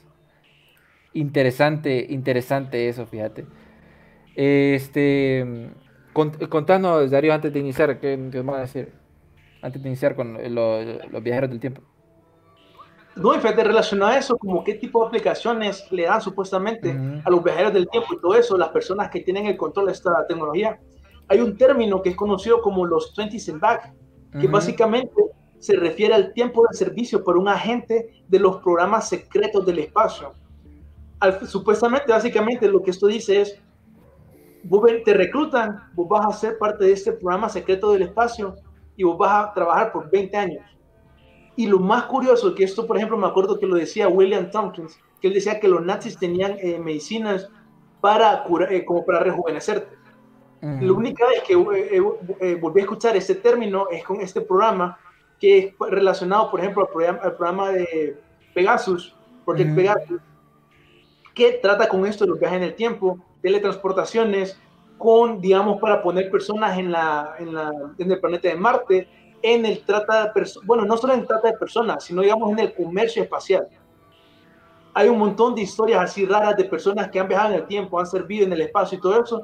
Interesante, 1.14 2.08
interesante 2.10 2.88
eso, 2.88 3.06
fíjate. 3.06 3.46
Este, 4.36 5.70
contanos, 6.14 7.12
Darío, 7.12 7.34
antes 7.34 7.52
de 7.54 7.60
iniciar, 7.60 8.00
¿qué, 8.00 8.30
qué 8.32 8.38
vamos 8.38 8.56
a 8.56 8.62
decir? 8.62 8.92
Antes 9.62 9.82
de 9.82 9.90
iniciar 9.90 10.16
con 10.16 10.38
los 10.54 11.24
viajeros 11.24 11.50
del 11.50 11.60
tiempo. 11.60 11.82
No, 13.16 13.36
y 13.36 13.40
fíjate, 13.40 13.64
relacionado 13.64 14.14
a 14.14 14.18
eso, 14.18 14.38
como 14.38 14.64
qué 14.64 14.76
tipo 14.76 15.02
de 15.02 15.08
aplicaciones 15.08 15.92
le 15.92 16.04
dan 16.04 16.22
supuestamente 16.22 16.98
a 17.24 17.30
los 17.30 17.44
viajeros 17.44 17.74
del 17.74 17.90
tiempo 17.90 18.14
y 18.14 18.22
todo 18.22 18.36
eso, 18.36 18.58
las 18.58 18.70
personas 18.70 19.10
que 19.10 19.20
tienen 19.20 19.46
el 19.48 19.58
control 19.58 19.88
de 19.88 19.92
esta 19.92 20.26
tecnología. 20.28 20.80
Hay 21.28 21.42
un 21.42 21.58
término 21.58 22.02
que 22.02 22.10
es 22.10 22.16
conocido 22.16 22.62
como 22.62 22.86
los 22.86 23.14
20 23.16 23.52
and 23.52 23.60
back, 23.60 23.94
que 24.40 24.48
básicamente 24.48 25.22
se 25.60 25.76
refiere 25.76 26.14
al 26.14 26.34
tiempo 26.34 26.66
de 26.70 26.78
servicio 26.78 27.24
por 27.24 27.38
un 27.38 27.50
agente 27.50 28.24
de 28.28 28.40
los 28.40 28.58
programas 28.62 29.10
secretos 29.10 29.66
del 29.66 29.80
espacio. 29.80 30.34
supuestamente, 31.46 32.12
básicamente, 32.12 32.68
lo 32.70 32.82
que 32.82 32.92
esto 32.92 33.08
dice 33.08 33.42
es, 33.42 33.62
te 35.06 35.14
reclutan, 35.14 35.84
vos 35.94 36.08
vas 36.08 36.26
a 36.26 36.38
ser 36.38 36.58
parte 36.58 36.86
de 36.86 36.94
este 36.94 37.12
programa 37.14 37.50
secreto 37.50 37.92
del 37.92 38.04
espacio 38.04 38.56
y 38.96 39.04
vos 39.04 39.18
vas 39.18 39.48
a 39.48 39.54
trabajar 39.54 39.92
por 39.92 40.10
20 40.10 40.38
años. 40.38 40.64
Y 41.56 41.68
lo 41.68 41.80
más 41.80 42.06
curioso, 42.06 42.56
que 42.56 42.64
esto, 42.64 42.88
por 42.88 42.98
ejemplo, 42.98 43.18
me 43.18 43.28
acuerdo 43.28 43.60
que 43.60 43.66
lo 43.66 43.76
decía 43.76 44.08
William 44.08 44.50
Tompkins, 44.50 44.98
que 45.22 45.28
él 45.28 45.34
decía 45.34 45.60
que 45.60 45.68
los 45.68 45.84
nazis 45.86 46.18
tenían 46.18 46.56
eh, 46.60 46.80
medicinas 46.80 47.50
para 48.02 48.44
curar, 48.44 48.72
eh, 48.72 48.86
como 48.86 49.06
para 49.06 49.20
rejuvenecerte. 49.20 49.98
La 50.62 50.92
única 50.92 51.26
vez 51.26 51.44
que 51.44 51.54
eh, 51.54 52.56
volví 52.56 52.82
a 52.82 52.84
escuchar 52.84 53.16
este 53.16 53.36
término 53.36 53.88
es 53.90 54.04
con 54.04 54.20
este 54.20 54.42
programa, 54.42 54.98
que 55.40 55.58
es 55.58 55.74
relacionado, 55.80 56.52
por 56.52 56.60
ejemplo, 56.60 56.84
al 56.84 56.90
programa, 56.90 57.20
al 57.24 57.36
programa 57.36 57.72
de 57.72 58.18
Pegasus, 58.54 59.16
Project 59.46 59.74
Pegasus, 59.74 60.22
que 61.34 61.60
trata 61.62 61.88
con 61.88 62.06
esto 62.06 62.26
de 62.26 62.32
los 62.32 62.40
viajes 62.40 62.58
en 62.58 62.64
el 62.64 62.76
tiempo, 62.76 63.20
teletransportaciones, 63.42 64.60
con, 64.98 65.40
digamos, 65.40 65.80
para 65.80 66.04
poner 66.04 66.30
personas 66.30 66.78
en, 66.78 66.92
la, 66.92 67.36
en, 67.40 67.54
la, 67.54 67.72
en 67.98 68.12
el 68.12 68.20
planeta 68.20 68.50
de 68.50 68.56
Marte, 68.56 69.08
en 69.42 69.66
el 69.66 69.84
trata 69.86 70.26
de 70.26 70.32
personas, 70.32 70.68
bueno, 70.68 70.86
no 70.86 70.98
solo 70.98 71.14
en 71.14 71.22
el 71.22 71.28
trata 71.28 71.52
de 71.52 71.58
personas, 71.58 72.04
sino 72.04 72.22
digamos 72.22 72.52
en 72.52 72.60
el 72.60 72.74
comercio 72.74 73.24
espacial. 73.24 73.68
Hay 74.94 75.08
un 75.08 75.18
montón 75.18 75.56
de 75.56 75.62
historias 75.62 76.02
así 76.02 76.26
raras 76.26 76.58
de 76.58 76.66
personas 76.66 77.10
que 77.10 77.20
han 77.20 77.28
viajado 77.28 77.54
en 77.54 77.62
el 77.62 77.68
tiempo, 77.68 78.00
han 78.00 78.08
servido 78.08 78.46
en 78.46 78.54
el 78.54 78.62
espacio 78.62 78.98
y 78.98 79.02
todo 79.02 79.24
eso. 79.24 79.44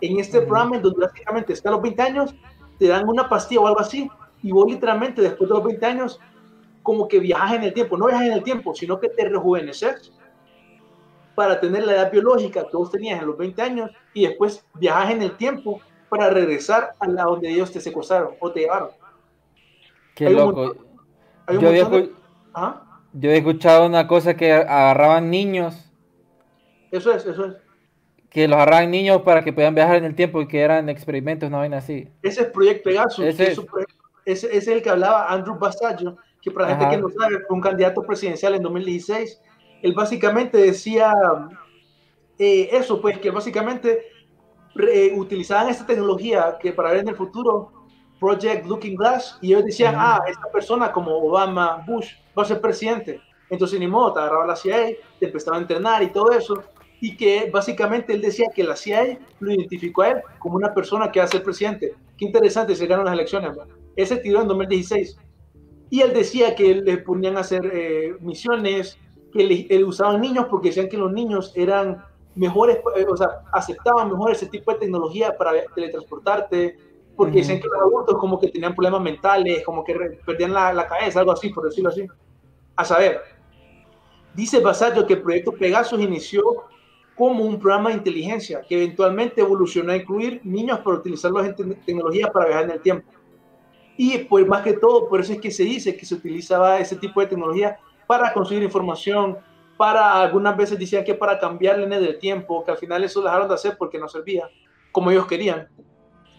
En 0.00 0.18
este 0.18 0.40
programa, 0.40 0.78
donde 0.78 1.06
básicamente 1.06 1.52
está 1.52 1.68
a 1.68 1.72
los 1.72 1.82
20 1.82 2.02
años, 2.02 2.34
te 2.78 2.88
dan 2.88 3.06
una 3.08 3.28
pastilla 3.28 3.60
o 3.60 3.66
algo 3.66 3.80
así, 3.80 4.10
y 4.42 4.52
vos 4.52 4.66
literalmente 4.70 5.20
después 5.20 5.48
de 5.50 5.54
los 5.56 5.64
20 5.64 5.84
años, 5.84 6.20
como 6.82 7.08
que 7.08 7.18
viajas 7.18 7.54
en 7.54 7.64
el 7.64 7.74
tiempo, 7.74 7.98
no 7.98 8.06
viajas 8.06 8.26
en 8.28 8.32
el 8.32 8.42
tiempo, 8.42 8.74
sino 8.74 8.98
que 8.98 9.08
te 9.08 9.28
rejuveneces 9.28 10.12
para 11.36 11.60
tener 11.60 11.86
la 11.86 11.92
edad 11.92 12.10
biológica 12.10 12.66
que 12.68 12.76
vos 12.76 12.90
tenías 12.90 13.20
en 13.20 13.26
los 13.28 13.36
20 13.36 13.62
años 13.62 13.90
y 14.14 14.26
después 14.26 14.64
viajas 14.74 15.10
en 15.12 15.22
el 15.22 15.36
tiempo 15.36 15.80
para 16.08 16.30
regresar 16.30 16.94
a 16.98 17.06
la 17.06 17.24
donde 17.24 17.50
ellos 17.50 17.70
te 17.70 17.80
secuestraron 17.80 18.34
o 18.40 18.50
te 18.50 18.60
llevaron. 18.60 18.88
Qué 20.14 20.30
loco. 20.30 20.74
yo, 23.12 23.30
he 23.30 23.36
escuchado 23.36 23.86
una 23.86 24.08
cosa 24.08 24.34
que 24.34 24.52
agarraban 24.52 25.30
niños. 25.30 25.92
Eso 26.90 27.12
es, 27.12 27.26
eso 27.26 27.44
es. 27.44 27.54
Que 28.30 28.48
los 28.48 28.56
agarraban 28.56 28.90
niños 28.90 29.20
para 29.22 29.44
que 29.44 29.52
puedan 29.52 29.74
viajar 29.74 29.96
en 29.96 30.04
el 30.04 30.14
tiempo 30.14 30.40
y 30.40 30.48
que 30.48 30.60
eran 30.60 30.88
experimentos, 30.88 31.50
no 31.50 31.58
vaina 31.58 31.78
así. 31.78 32.08
Ese 32.22 32.42
es 32.42 32.46
Proyecto 32.48 32.88
Pegasus. 32.88 33.24
Ese 33.24 33.56
es, 34.24 34.44
es 34.44 34.68
el 34.68 34.82
que 34.82 34.88
hablaba 34.88 35.26
Andrew 35.30 35.58
Basaggio, 35.58 36.16
que 36.40 36.50
para 36.50 36.68
la 36.68 36.76
gente 36.76 36.96
que 36.96 37.02
no 37.02 37.10
sabe, 37.10 37.40
fue 37.46 37.56
un 37.56 37.60
candidato 37.60 38.02
presidencial 38.02 38.54
en 38.54 38.62
2016. 38.62 39.40
Él 39.82 39.94
básicamente 39.94 40.58
decía 40.58 41.12
eh, 42.38 42.68
eso, 42.72 43.00
pues 43.00 43.18
que 43.18 43.30
básicamente 43.30 44.02
eh, 44.78 45.12
utilizaban 45.16 45.68
esta 45.68 45.86
tecnología 45.86 46.56
que 46.60 46.72
para 46.72 46.90
ver 46.90 47.00
en 47.00 47.08
el 47.08 47.16
futuro 47.16 47.72
Project 48.20 48.66
Looking 48.66 48.96
Glass 48.96 49.38
y 49.40 49.48
ellos 49.48 49.64
decían, 49.64 49.94
ah, 49.96 50.20
esta 50.26 50.50
persona 50.50 50.92
como 50.92 51.16
Obama, 51.16 51.84
Bush, 51.86 52.12
va 52.36 52.42
a 52.42 52.46
ser 52.46 52.60
presidente. 52.60 53.20
Entonces 53.50 53.78
ni 53.78 53.86
modo, 53.86 54.12
te 54.12 54.20
agarraba 54.20 54.46
la 54.46 54.56
CIA, 54.56 54.96
te 55.18 55.26
empezaba 55.26 55.56
a 55.56 55.60
entrenar 55.60 56.02
y 56.02 56.10
todo 56.10 56.32
eso. 56.32 56.62
Y 57.00 57.16
que 57.16 57.50
básicamente 57.52 58.12
él 58.14 58.22
decía 58.22 58.46
que 58.54 58.64
la 58.64 58.74
CIA 58.74 59.18
lo 59.38 59.52
identificó 59.52 60.02
a 60.02 60.08
él 60.08 60.22
como 60.38 60.56
una 60.56 60.72
persona 60.72 61.12
que 61.12 61.20
va 61.20 61.26
a 61.26 61.28
ser 61.28 61.42
presidente. 61.42 61.94
Qué 62.16 62.24
interesante, 62.24 62.74
se 62.74 62.86
ganan 62.86 63.04
las 63.04 63.14
elecciones. 63.14 63.56
Ese 63.94 64.16
tiró 64.16 64.40
en 64.40 64.48
2016. 64.48 65.18
Y 65.90 66.00
él 66.00 66.12
decía 66.14 66.54
que 66.54 66.74
le 66.74 66.96
ponían 66.98 67.36
a 67.36 67.40
hacer 67.40 67.70
eh, 67.72 68.16
misiones, 68.20 68.98
que 69.32 69.68
le, 69.68 69.84
usaban 69.84 70.20
niños 70.20 70.46
porque 70.50 70.68
decían 70.68 70.88
que 70.88 70.96
los 70.96 71.12
niños 71.12 71.52
eran 71.54 72.04
mejores, 72.34 72.78
eh, 72.96 73.06
o 73.08 73.16
sea, 73.16 73.42
aceptaban 73.52 74.10
mejor 74.10 74.32
ese 74.32 74.46
tipo 74.46 74.72
de 74.72 74.78
tecnología 74.78 75.36
para 75.36 75.52
teletransportarte, 75.74 76.78
porque 77.16 77.38
dicen 77.38 77.60
que 77.60 77.68
los 77.68 77.80
adultos 77.80 78.18
como 78.18 78.38
que 78.38 78.48
tenían 78.48 78.74
problemas 78.74 79.00
mentales, 79.00 79.64
como 79.64 79.82
que 79.82 79.94
perdían 80.24 80.52
la, 80.52 80.72
la 80.72 80.86
cabeza, 80.86 81.20
algo 81.20 81.32
así, 81.32 81.48
por 81.48 81.64
decirlo 81.64 81.88
así. 81.88 82.06
A 82.76 82.84
saber, 82.84 83.20
dice 84.34 84.60
Basayo 84.60 85.06
que 85.06 85.14
el 85.14 85.22
proyecto 85.22 85.52
Pegasus 85.52 85.98
inició 85.98 86.42
como 87.16 87.44
un 87.44 87.58
programa 87.58 87.88
de 87.88 87.96
inteligencia 87.96 88.60
que 88.68 88.76
eventualmente 88.76 89.40
evolucionó 89.40 89.92
a 89.92 89.96
incluir 89.96 90.42
niños 90.44 90.80
para 90.80 90.98
utilizarlos 90.98 91.46
en 91.46 91.74
tecnología 91.86 92.30
para 92.30 92.46
viajar 92.46 92.64
en 92.64 92.70
el 92.72 92.80
tiempo. 92.82 93.10
Y 93.96 94.18
pues 94.18 94.46
más 94.46 94.62
que 94.62 94.74
todo, 94.74 95.08
por 95.08 95.20
eso 95.20 95.32
es 95.32 95.40
que 95.40 95.50
se 95.50 95.62
dice 95.64 95.96
que 95.96 96.04
se 96.04 96.14
utilizaba 96.14 96.78
ese 96.78 96.96
tipo 96.96 97.20
de 97.20 97.28
tecnología 97.28 97.78
para 98.06 98.32
conseguir 98.32 98.62
información, 98.62 99.38
para 99.76 100.20
algunas 100.20 100.56
veces 100.56 100.78
decían 100.78 101.04
que 101.04 101.14
para 101.14 101.38
cambiar 101.38 101.78
líneas 101.78 102.00
del 102.00 102.18
tiempo, 102.18 102.64
que 102.64 102.70
al 102.70 102.78
final 102.78 103.04
eso 103.04 103.20
dejaron 103.20 103.48
de 103.48 103.54
hacer 103.54 103.76
porque 103.78 103.98
no 103.98 104.08
servía 104.08 104.48
como 104.92 105.10
ellos 105.10 105.26
querían 105.26 105.68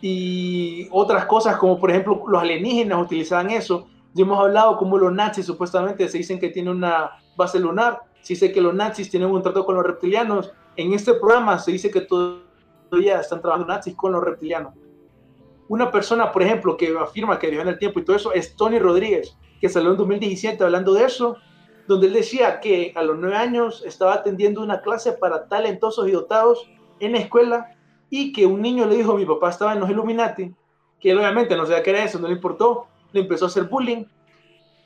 y 0.02 0.88
otras 0.92 1.26
cosas 1.26 1.58
como 1.58 1.80
por 1.80 1.90
ejemplo 1.90 2.24
los 2.28 2.42
alienígenas 2.42 3.02
utilizaban 3.02 3.50
eso. 3.50 3.88
Ya 4.14 4.24
hemos 4.24 4.40
hablado 4.40 4.78
como 4.78 4.98
los 4.98 5.14
nazis 5.14 5.46
supuestamente 5.46 6.08
se 6.08 6.18
dicen 6.18 6.40
que 6.40 6.50
tienen 6.50 6.76
una 6.76 7.12
base 7.36 7.60
lunar, 7.60 8.02
se 8.22 8.34
dice 8.34 8.52
que 8.52 8.62
los 8.62 8.74
nazis 8.74 9.10
tienen 9.10 9.30
un 9.30 9.42
trato 9.42 9.66
con 9.66 9.76
los 9.76 9.86
reptilianos. 9.86 10.52
En 10.76 10.94
este 10.94 11.14
programa 11.14 11.60
se 11.60 11.72
dice 11.72 11.90
que 11.90 12.02
todavía 12.02 13.20
están 13.20 13.42
trabajando 13.42 13.74
nazis 13.74 13.96
con 13.96 14.12
los 14.12 14.24
reptilianos. 14.24 14.74
Una 15.68 15.92
persona, 15.92 16.32
por 16.32 16.44
ejemplo, 16.44 16.78
que 16.78 16.96
afirma 16.98 17.38
que 17.38 17.50
vive 17.50 17.62
en 17.62 17.68
el 17.68 17.78
tiempo 17.78 18.00
y 18.00 18.06
todo 18.06 18.16
eso 18.16 18.32
es 18.32 18.56
Tony 18.56 18.80
Rodríguez, 18.80 19.38
que 19.60 19.68
salió 19.68 19.92
en 19.92 19.98
2017 19.98 20.64
hablando 20.64 20.94
de 20.94 21.04
eso, 21.04 21.36
donde 21.88 22.08
él 22.08 22.14
decía 22.14 22.60
que 22.60 22.92
a 22.96 23.04
los 23.04 23.18
nueve 23.18 23.38
años 23.38 23.84
estaba 23.86 24.14
atendiendo 24.14 24.62
una 24.62 24.82
clase 24.82 25.14
para 25.14 25.48
talentosos 25.48 26.08
y 26.08 26.12
dotados 26.12 26.70
en 27.00 27.14
la 27.14 27.20
escuela 27.20 27.76
y 28.10 28.32
que 28.34 28.46
un 28.46 28.62
niño 28.62 28.86
le 28.86 28.98
dijo, 28.98 29.16
mi 29.16 29.26
papá 29.26 29.50
estaba 29.50 29.74
en 29.74 29.80
los 29.80 29.90
Illuminati, 29.90 30.54
que 31.00 31.12
él 31.12 31.18
obviamente 31.18 31.56
no 31.56 31.66
sabía 31.66 31.84
qué 31.84 31.92
era 31.92 32.04
eso, 32.04 32.20
no 32.20 32.28
le 32.28 32.36
importó, 32.36 32.88
le 33.12 33.22
empezó 33.22 33.46
a 33.46 33.48
hacer 33.48 33.64
bullying, 33.64 34.06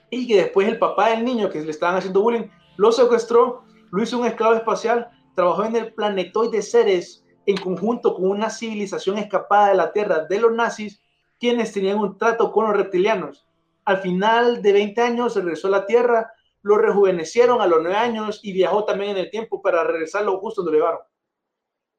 y 0.09 0.27
que 0.27 0.37
después 0.37 0.67
el 0.67 0.77
papá 0.77 1.09
del 1.09 1.23
niño 1.23 1.49
que 1.49 1.61
le 1.61 1.71
estaban 1.71 1.95
haciendo 1.95 2.21
bullying 2.21 2.47
lo 2.77 2.91
secuestró, 2.91 3.63
lo 3.91 4.03
hizo 4.03 4.19
un 4.19 4.25
esclavo 4.25 4.55
espacial, 4.55 5.09
trabajó 5.35 5.63
en 5.63 5.75
el 5.75 5.93
planetoide 5.93 6.61
Ceres 6.61 7.25
en 7.45 7.57
conjunto 7.57 8.13
con 8.13 8.29
una 8.29 8.49
civilización 8.49 9.17
escapada 9.17 9.69
de 9.69 9.75
la 9.75 9.91
Tierra 9.91 10.25
de 10.25 10.39
los 10.39 10.51
nazis, 10.51 11.01
quienes 11.39 11.71
tenían 11.71 11.97
un 11.97 12.17
trato 12.17 12.51
con 12.51 12.67
los 12.67 12.75
reptilianos. 12.75 13.47
Al 13.85 13.97
final 13.97 14.61
de 14.61 14.73
20 14.73 15.01
años 15.01 15.35
regresó 15.35 15.67
a 15.67 15.71
la 15.71 15.85
Tierra, 15.85 16.31
lo 16.63 16.77
rejuvenecieron 16.77 17.61
a 17.61 17.67
los 17.67 17.81
9 17.81 17.95
años 17.95 18.39
y 18.43 18.53
viajó 18.53 18.85
también 18.85 19.11
en 19.11 19.17
el 19.17 19.29
tiempo 19.29 19.61
para 19.61 19.83
regresarlo 19.83 20.39
justo 20.39 20.61
donde 20.61 20.77
lo 20.77 20.83
llevaron. 20.83 21.01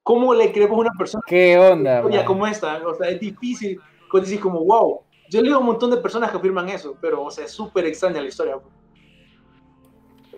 ¿Cómo 0.02 0.34
le 0.34 0.52
creemos 0.52 0.76
a 0.76 0.80
una 0.80 0.98
persona? 0.98 1.22
¿Qué 1.26 1.58
onda? 1.58 2.08
Ya 2.10 2.24
como 2.24 2.46
esta, 2.46 2.84
o 2.86 2.94
sea, 2.94 3.08
es 3.08 3.20
difícil 3.20 3.80
decir 4.20 4.40
como, 4.40 4.64
wow. 4.64 5.02
Yo 5.30 5.40
leo 5.40 5.60
un 5.60 5.66
montón 5.66 5.90
de 5.90 5.96
personas 5.96 6.30
que 6.30 6.36
afirman 6.36 6.68
eso, 6.68 6.96
pero, 7.00 7.24
o 7.24 7.30
sea, 7.30 7.44
es 7.44 7.52
súper 7.52 7.86
extraña 7.86 8.20
la 8.20 8.28
historia. 8.28 8.58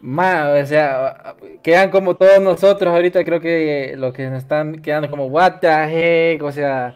Más, 0.01 0.63
o 0.63 0.67
sea, 0.67 1.35
quedan 1.63 1.91
como 1.91 2.15
todos 2.15 2.41
nosotros 2.41 2.95
ahorita, 2.95 3.25
creo 3.25 3.41
que 3.41 3.95
los 3.97 4.13
que 4.13 4.29
nos 4.29 4.43
están 4.43 4.83
quedando 4.83 5.11
como, 5.11 5.27
what 5.27 5.61
the 5.61 5.69
heck, 5.69 6.43
o 6.43 6.53
sea, 6.53 6.95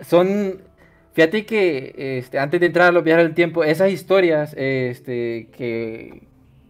son, 0.00 0.62
fíjate 1.12 1.44
que 1.44 2.18
este, 2.18 2.38
antes 2.38 2.58
de 2.58 2.66
entrar 2.66 2.88
a 2.88 2.92
los 2.92 3.04
viajes 3.04 3.24
del 3.24 3.34
tiempo, 3.34 3.62
esas 3.62 3.90
historias 3.90 4.54
este, 4.56 5.48
que, 5.52 6.26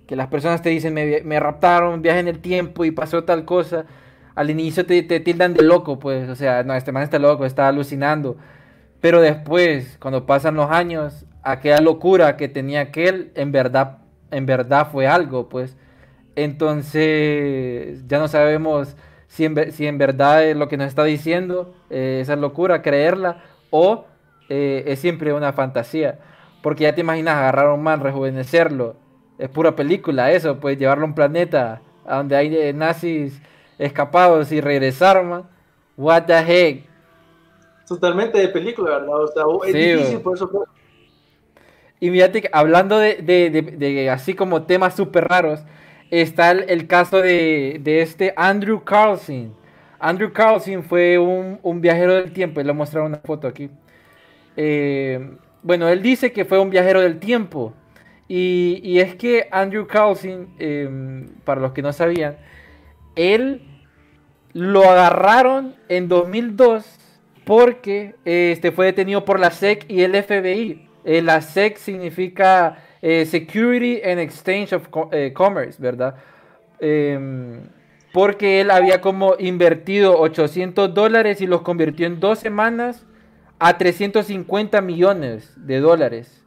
que 0.08 0.16
las 0.16 0.26
personas 0.26 0.60
te 0.62 0.70
dicen, 0.70 0.92
me, 0.94 1.22
me 1.22 1.38
raptaron, 1.38 2.02
viaje 2.02 2.18
en 2.18 2.28
el 2.28 2.40
tiempo 2.40 2.84
y 2.84 2.90
pasó 2.90 3.22
tal 3.22 3.44
cosa, 3.44 3.84
al 4.34 4.50
inicio 4.50 4.84
te, 4.84 5.00
te, 5.04 5.20
tildan 5.20 5.54
de 5.54 5.62
loco, 5.62 6.00
pues, 6.00 6.28
o 6.28 6.34
sea, 6.34 6.64
no, 6.64 6.74
este 6.74 6.90
man 6.90 7.04
está 7.04 7.20
loco, 7.20 7.44
está 7.44 7.68
alucinando, 7.68 8.36
pero 9.00 9.20
después, 9.20 9.96
cuando 10.00 10.26
pasan 10.26 10.56
los 10.56 10.70
años, 10.70 11.26
aquella 11.44 11.80
locura 11.80 12.36
que 12.36 12.48
tenía 12.48 12.80
aquel, 12.80 13.30
en 13.36 13.52
verdad 13.52 13.98
en 14.30 14.46
verdad 14.46 14.88
fue 14.90 15.06
algo, 15.06 15.48
pues. 15.48 15.76
Entonces, 16.36 18.06
ya 18.06 18.18
no 18.18 18.28
sabemos 18.28 18.96
si 19.26 19.44
en, 19.44 19.72
si 19.72 19.86
en 19.86 19.98
verdad 19.98 20.44
es 20.44 20.56
lo 20.56 20.68
que 20.68 20.76
nos 20.76 20.88
está 20.88 21.04
diciendo, 21.04 21.74
eh, 21.90 22.20
esa 22.22 22.36
locura, 22.36 22.82
creerla, 22.82 23.42
o 23.70 24.06
eh, 24.48 24.84
es 24.86 25.00
siempre 25.00 25.32
una 25.32 25.52
fantasía. 25.52 26.18
Porque 26.62 26.84
ya 26.84 26.94
te 26.94 27.00
imaginas 27.00 27.36
agarrar 27.36 27.66
a 27.66 27.74
un 27.74 27.82
man, 27.82 28.00
rejuvenecerlo. 28.00 28.96
Es 29.38 29.48
pura 29.48 29.74
película 29.74 30.32
eso, 30.32 30.58
pues 30.58 30.76
llevarlo 30.78 31.04
a 31.04 31.08
un 31.08 31.14
planeta 31.14 31.80
a 32.04 32.16
donde 32.16 32.36
hay 32.36 32.56
eh, 32.56 32.72
nazis 32.72 33.40
escapados 33.78 34.50
y 34.50 34.60
regresar, 34.60 35.22
man. 35.24 35.44
What 35.96 36.24
the 36.24 36.38
heck. 36.38 36.84
Totalmente 37.86 38.38
de 38.38 38.48
película, 38.48 38.98
¿verdad? 38.98 39.22
O 39.22 39.28
sea, 39.28 39.44
es 39.68 39.74
difícil 39.74 40.20
por 40.20 40.36
eso. 40.36 40.50
Y 42.00 42.10
fíjate 42.10 42.48
hablando 42.52 42.98
de, 42.98 44.08
así 44.12 44.34
como 44.34 44.62
temas 44.62 44.94
súper 44.94 45.26
raros, 45.26 45.60
está 46.10 46.52
el, 46.52 46.86
caso 46.86 47.20
de, 47.20 47.80
este 47.84 48.32
Andrew 48.36 48.84
Carlson. 48.84 49.54
Andrew 49.98 50.32
Carlson 50.32 50.84
fue 50.84 51.18
un, 51.18 51.80
viajero 51.80 52.14
del 52.14 52.32
tiempo, 52.32 52.62
le 52.62 52.72
mostraron 52.72 53.08
una 53.08 53.18
foto 53.18 53.48
aquí. 53.48 53.70
Eh, 54.56 55.36
bueno, 55.62 55.88
él 55.88 56.02
dice 56.02 56.32
que 56.32 56.44
fue 56.44 56.58
un 56.58 56.70
viajero 56.70 57.00
del 57.00 57.18
tiempo. 57.18 57.72
Y, 58.28 58.98
es 58.98 59.14
que 59.14 59.48
Andrew 59.50 59.86
Carlson, 59.86 60.48
em, 60.58 61.28
para 61.44 61.60
los 61.60 61.72
que 61.72 61.80
no 61.80 61.92
sabían, 61.92 62.36
él 63.16 63.62
lo 64.52 64.84
agarraron 64.84 65.74
en 65.88 66.08
2002 66.08 66.84
porque 67.44 68.14
este, 68.26 68.72
fue 68.72 68.86
detenido 68.86 69.24
por 69.24 69.40
la 69.40 69.50
SEC 69.50 69.86
y 69.88 70.02
el 70.02 70.14
FBI. 70.14 70.86
Eh, 71.04 71.22
la 71.22 71.40
SEC 71.40 71.78
significa 71.78 72.76
eh, 73.00 73.24
Security 73.24 74.02
and 74.02 74.18
Exchange 74.18 74.74
of 74.74 74.88
eh, 75.12 75.32
Commerce, 75.32 75.80
¿verdad? 75.80 76.16
Em, 76.80 77.62
porque 78.12 78.60
él 78.60 78.70
había 78.70 79.00
como 79.00 79.34
invertido 79.38 80.18
800 80.18 80.92
dólares 80.92 81.40
y 81.40 81.46
los 81.46 81.62
convirtió 81.62 82.06
en 82.06 82.20
dos 82.20 82.38
semanas 82.38 83.06
a 83.58 83.78
350 83.78 84.80
millones 84.82 85.52
de 85.56 85.80
dólares. 85.80 86.37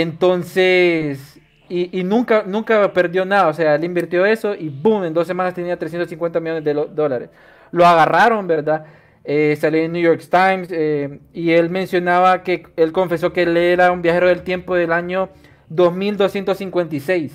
Entonces, 0.00 1.40
y, 1.68 2.02
nunca, 2.04 2.44
nunca 2.46 2.92
perdió 2.92 3.24
nada, 3.24 3.48
o 3.48 3.52
sea, 3.52 3.74
él 3.74 3.84
invirtió 3.84 4.24
eso 4.24 4.54
y 4.54 4.68
boom, 4.68 5.04
en 5.04 5.14
dos 5.14 5.26
semanas 5.26 5.54
tenía 5.54 5.78
350 5.78 6.40
millones 6.40 6.64
de 6.64 6.74
dólares. 6.74 7.30
Lo 7.72 7.86
agarraron, 7.86 8.46
¿verdad? 8.46 8.86
eh, 9.30 9.56
salió 9.60 9.82
en 9.82 9.92
New 9.92 10.00
York 10.00 10.22
Times 10.30 10.68
eh, 10.70 11.20
y 11.34 11.50
él 11.50 11.68
mencionaba 11.68 12.42
que 12.42 12.66
él 12.76 12.92
confesó 12.92 13.34
que 13.34 13.42
él 13.42 13.58
era 13.58 13.92
un 13.92 14.00
viajero 14.00 14.28
del 14.28 14.42
tiempo 14.42 14.74
del 14.74 14.90
año 14.90 15.28
2256 15.68 17.32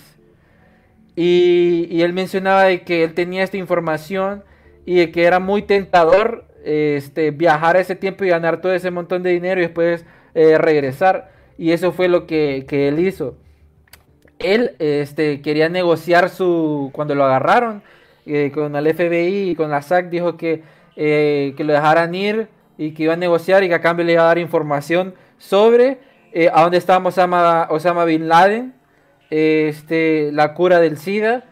y, 1.16 1.88
y 1.91 2.01
él 2.01 2.14
mencionaba 2.14 2.64
de 2.64 2.82
que 2.82 3.03
él 3.03 3.14
tenía 3.14 3.43
esta 3.43 3.57
información 3.57 4.43
y 4.88 4.95
de 4.95 5.11
que 5.11 5.26
era 5.26 5.39
muy 5.39 5.61
tentador 5.61 6.45
este, 6.66 7.30
viajar 7.30 7.76
a 7.76 7.82
ese 7.82 7.95
tiempo 7.95 8.24
y 8.24 8.30
ganar 8.30 8.59
todo 8.59 8.74
ese 8.74 8.89
montón 8.89 9.22
de 9.22 9.30
dinero 9.30 9.61
y 9.61 9.66
después 9.66 10.03
eh, 10.34 10.57
regresar 10.57 11.32
y 11.58 11.72
eso 11.72 11.91
fue 11.91 12.08
lo 12.08 12.26
que, 12.28 12.66
que 12.68 12.88
él 12.88 12.99
hizo 12.99 13.38
él 14.43 14.76
este, 14.80 15.41
quería 15.41 15.70
negociar 15.70 16.30
su 16.30 16.91
cuando 16.93 17.16
lo 17.16 17.24
agarraron 17.24 17.82
eh, 18.26 18.51
con 18.54 18.76
el 18.76 18.93
FBI 18.93 19.49
y 19.49 19.56
con 19.56 19.72
la 19.72 19.82
SAC 19.82 20.10
dijo 20.10 20.38
que 20.38 20.62
eh, 20.95 21.54
que 21.58 21.64
lo 21.64 21.74
dejaran 21.74 22.14
ir 22.14 22.47
y 22.78 22.91
que 22.91 23.04
iba 23.04 23.14
a 23.14 23.18
negociar 23.18 23.64
y 23.64 23.68
que 23.68 23.74
a 23.74 23.82
cambio 23.82 24.06
le 24.06 24.14
iba 24.14 24.24
a 24.24 24.28
dar 24.28 24.38
información 24.38 25.16
sobre 25.38 25.99
eh, 26.34 26.49
a 26.54 26.62
dónde 26.62 26.78
estaba 26.78 27.08
Osama, 27.08 27.68
Osama 27.70 28.06
Bin 28.06 28.28
Laden, 28.28 28.74
este, 29.30 30.32
la 30.32 30.54
cura 30.54 30.80
del 30.80 30.97
SIDA. 30.97 31.45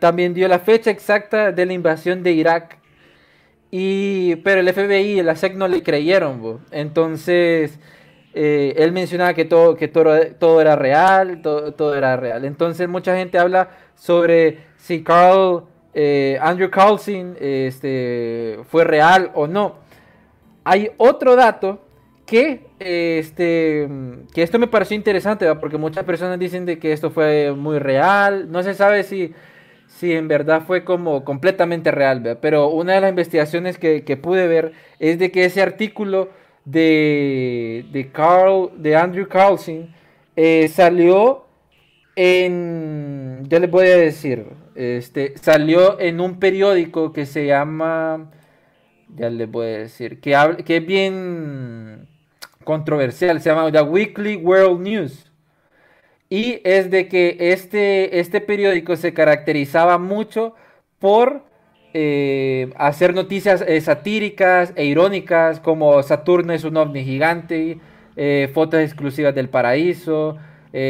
También 0.00 0.34
dio 0.34 0.48
la 0.48 0.60
fecha 0.60 0.90
exacta 0.90 1.52
de 1.52 1.66
la 1.66 1.72
invasión 1.72 2.22
de 2.22 2.32
Irak. 2.32 2.78
Y, 3.70 4.36
pero 4.36 4.60
el 4.60 4.72
FBI 4.72 5.20
y 5.20 5.22
la 5.22 5.36
SEC 5.36 5.54
no 5.54 5.68
le 5.68 5.82
creyeron. 5.82 6.60
Entonces, 6.70 7.78
él 8.34 8.92
mencionaba 8.92 9.34
que 9.34 9.44
todo, 9.44 9.76
que 9.76 9.88
todo, 9.88 10.14
todo 10.38 10.60
era 10.60 10.76
real, 10.76 11.42
todo, 11.42 11.94
era 11.94 12.16
real. 12.16 12.44
Entonces, 12.44 12.88
mucha 12.88 13.16
gente 13.16 13.38
habla 13.38 13.70
sobre 13.94 14.58
si 14.76 15.02
Carl 15.02 15.64
eh, 15.94 16.38
Andrew 16.40 16.70
Carlson 16.70 17.36
este, 17.38 18.58
fue 18.68 18.84
real 18.84 19.30
o 19.34 19.46
no. 19.46 19.76
Hay 20.64 20.90
otro 20.96 21.36
dato 21.36 21.80
que, 22.24 22.66
este, 22.78 23.88
que 24.32 24.42
esto 24.42 24.58
me 24.58 24.68
pareció 24.68 24.96
interesante, 24.96 25.52
porque 25.56 25.76
muchas 25.76 26.04
personas 26.04 26.38
dicen 26.38 26.64
de 26.64 26.78
que 26.78 26.92
esto 26.92 27.10
fue 27.10 27.52
muy 27.52 27.78
real. 27.78 28.50
No 28.50 28.62
se 28.62 28.74
sabe 28.74 29.02
si, 29.02 29.34
si 29.86 30.12
en 30.12 30.28
verdad 30.28 30.62
fue 30.66 30.84
como 30.84 31.24
completamente 31.24 31.90
real, 31.90 32.38
pero 32.40 32.68
una 32.68 32.94
de 32.94 33.00
las 33.02 33.10
investigaciones 33.10 33.78
que, 33.78 34.18
pude 34.22 34.46
ver 34.46 34.72
es 34.98 35.18
de 35.18 35.30
que 35.30 35.44
ese 35.44 35.62
artículo 35.62 36.30
de, 36.64 37.84
de, 37.92 38.96
Andrew 38.96 39.28
Carlson 39.28 39.94
eh, 40.36 40.68
salió 40.68 41.44
en, 42.16 43.44
ya 43.48 43.58
les 43.58 43.70
voy 43.70 43.86
a 43.86 43.96
decir, 43.96 44.46
este, 44.74 45.36
salió 45.38 45.98
en 45.98 46.20
un 46.20 46.38
periódico 46.38 47.12
que 47.12 47.26
se 47.26 47.46
llama, 47.46 48.30
ya 49.14 49.30
les 49.30 49.50
voy 49.50 49.66
a 49.66 49.78
decir, 49.78 50.20
que, 50.20 50.36
que 50.64 50.76
es 50.78 50.86
bien 50.86 52.08
controversial, 52.64 53.40
se 53.40 53.50
llama 53.50 53.72
The 53.72 53.82
Weekly 53.82 54.36
World 54.36 54.80
News. 54.80 55.30
Y 56.28 56.60
es 56.64 56.90
de 56.90 57.08
que 57.08 57.36
este, 57.38 58.18
este 58.18 58.40
periódico 58.40 58.96
se 58.96 59.12
caracterizaba 59.12 59.98
mucho 59.98 60.54
por 60.98 61.42
eh, 61.94 62.72
hacer 62.76 63.14
noticias 63.14 63.62
eh, 63.66 63.78
satíricas 63.82 64.72
e 64.76 64.86
irónicas, 64.86 65.60
como 65.60 66.02
Saturno 66.02 66.54
es 66.54 66.64
un 66.64 66.78
ovni 66.78 67.04
gigante, 67.04 67.78
eh, 68.16 68.50
fotos 68.54 68.80
exclusivas 68.80 69.34
del 69.34 69.48
paraíso, 69.48 70.38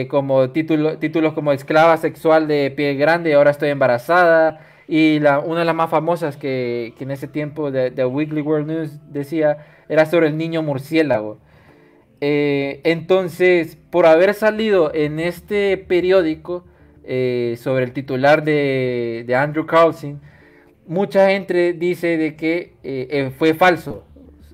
como 0.08 0.50
título, 0.50 0.98
títulos 0.98 1.32
como 1.32 1.52
Esclava 1.52 1.96
sexual 1.96 2.46
de 2.46 2.70
pie 2.70 2.94
grande, 2.94 3.34
ahora 3.34 3.50
estoy 3.50 3.70
embarazada. 3.70 4.60
Y 4.86 5.18
una 5.18 5.60
de 5.60 5.64
las 5.64 5.74
más 5.74 5.90
famosas 5.90 6.36
que, 6.36 6.94
en 7.00 7.10
ese 7.10 7.26
tiempo 7.26 7.72
de, 7.72 8.04
Weekly 8.04 8.42
World 8.42 8.68
News 8.68 9.00
decía 9.10 9.58
era 9.88 10.06
sobre 10.06 10.28
el 10.28 10.36
niño 10.36 10.62
murciélago. 10.62 11.38
Entonces, 12.20 13.76
por 13.90 14.06
haber 14.06 14.34
salido 14.34 14.94
en 14.94 15.18
este 15.18 15.76
periódico 15.78 16.64
sobre 17.02 17.82
el 17.82 17.92
titular 17.92 18.44
de, 18.44 19.24
de, 19.26 19.34
Andrew 19.34 19.66
Carlson, 19.66 20.20
mucha 20.92 21.30
gente 21.30 21.72
dice 21.72 22.16
de 22.16 22.36
que 22.36 23.32
fue 23.38 23.54
falso, 23.54 24.04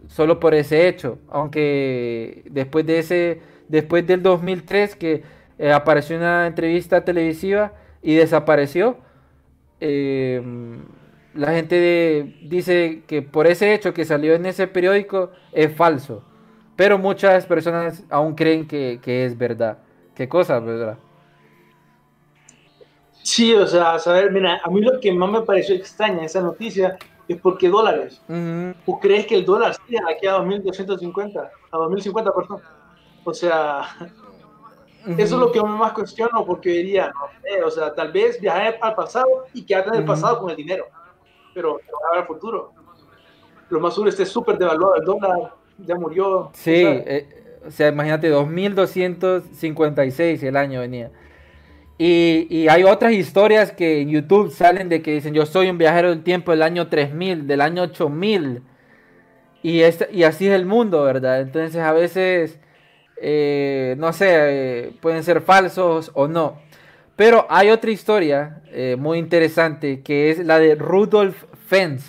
solo 0.06 0.40
por 0.40 0.54
ese 0.54 0.88
hecho, 0.88 1.18
aunque 1.28 2.44
después 2.50 2.86
de 2.86 2.98
ese 2.98 3.40
después 3.68 4.06
del 4.06 4.22
2003 4.22 4.96
que 4.96 5.22
eh, 5.58 5.72
apareció 5.72 6.16
una 6.16 6.46
entrevista 6.46 7.04
televisiva 7.04 7.72
y 8.02 8.14
desapareció. 8.14 8.96
Eh, 9.80 10.42
la 11.34 11.52
gente 11.52 12.34
dice 12.42 13.02
que 13.06 13.22
por 13.22 13.46
ese 13.46 13.74
hecho 13.74 13.94
que 13.94 14.04
salió 14.04 14.34
en 14.34 14.46
ese 14.46 14.66
periódico 14.66 15.30
es 15.52 15.72
falso. 15.72 16.24
Pero 16.74 16.98
muchas 16.98 17.46
personas 17.46 18.04
aún 18.08 18.34
creen 18.34 18.66
que, 18.66 19.00
es 19.04 19.36
verdad. 19.36 19.78
¿Qué 20.14 20.28
cosa, 20.28 20.58
verdad? 20.60 20.98
Sí, 23.28 23.52
o 23.52 23.66
sea, 23.66 23.92
a 23.92 23.98
saber, 23.98 24.32
mira, 24.32 24.58
a 24.64 24.70
mí 24.70 24.80
lo 24.80 24.98
que 25.00 25.12
más 25.12 25.30
me 25.30 25.42
pareció 25.42 25.74
extraña 25.74 26.24
esa 26.24 26.40
noticia 26.40 26.96
es 27.28 27.38
porque 27.38 27.68
dólares. 27.68 28.22
Ujú. 28.26 28.72
¿Tú 28.86 28.98
crees 28.98 29.26
que 29.26 29.34
el 29.34 29.44
dólar 29.44 29.74
sigue 29.74 29.98
aquí 30.10 30.26
a 30.26 30.32
2250? 30.32 31.50
A 31.70 31.76
2050, 31.76 32.32
perdón. 32.32 32.62
O 33.24 33.34
sea, 33.34 33.82
eso 35.18 35.34
es 35.34 35.40
lo 35.40 35.52
que 35.52 35.62
más 35.62 35.92
cuestiono 35.92 36.46
porque 36.46 36.70
diría, 36.70 37.08
no 37.08 37.26
sé, 37.42 37.62
o 37.62 37.70
sea, 37.70 37.94
tal 37.94 38.12
vez 38.12 38.40
viajar 38.40 38.78
al 38.80 38.94
pasado 38.94 39.44
y 39.52 39.62
quedarte 39.62 39.90
en 39.90 39.96
el 39.96 40.06
pasado 40.06 40.40
con 40.40 40.48
el 40.48 40.56
dinero, 40.56 40.86
pero 41.52 41.78
trabajar 41.86 42.20
al 42.20 42.26
futuro. 42.26 42.72
Lo 43.68 43.78
más 43.78 43.92
seguro 43.92 44.08
esté 44.08 44.24
súper 44.24 44.56
devaluado 44.56 44.96
el 44.96 45.04
dólar, 45.04 45.52
ya 45.76 45.96
murió. 45.96 46.48
Sí, 46.54 46.82
eh, 46.82 47.58
o 47.66 47.70
sea, 47.70 47.88
imagínate, 47.88 48.30
2256 48.30 50.42
el 50.44 50.56
año 50.56 50.80
venía. 50.80 51.10
Y, 51.98 52.68
hay 52.68 52.84
otras 52.84 53.12
historias 53.12 53.72
que 53.72 54.02
en 54.02 54.10
YouTube 54.10 54.52
salen 54.52 54.88
de 54.88 55.02
que 55.02 55.12
dicen, 55.14 55.34
yo 55.34 55.44
soy 55.46 55.68
un 55.68 55.78
viajero 55.78 56.10
del 56.10 56.22
tiempo 56.22 56.52
del 56.52 56.62
año 56.62 56.88
3000, 56.88 57.46
del 57.48 57.60
año 57.60 57.82
8000. 57.82 58.62
Y, 59.62 59.80
es, 59.80 60.06
y 60.12 60.22
así 60.22 60.46
es 60.46 60.54
el 60.54 60.64
mundo, 60.64 61.02
¿verdad? 61.02 61.40
Entonces 61.40 61.80
a 61.82 61.92
veces, 61.92 62.60
eh, 63.20 63.96
no 63.98 64.12
sé, 64.12 64.28
eh, 64.30 64.92
pueden 65.00 65.24
ser 65.24 65.40
falsos 65.40 66.12
o 66.14 66.28
no. 66.28 66.60
Pero 67.16 67.46
hay 67.50 67.70
otra 67.70 67.90
historia 67.90 68.62
eh, 68.70 68.96
muy 68.96 69.18
interesante 69.18 70.02
que 70.02 70.30
es 70.30 70.38
la 70.38 70.60
de 70.60 70.76
Rudolf 70.76 71.44
Fentz. 71.66 72.04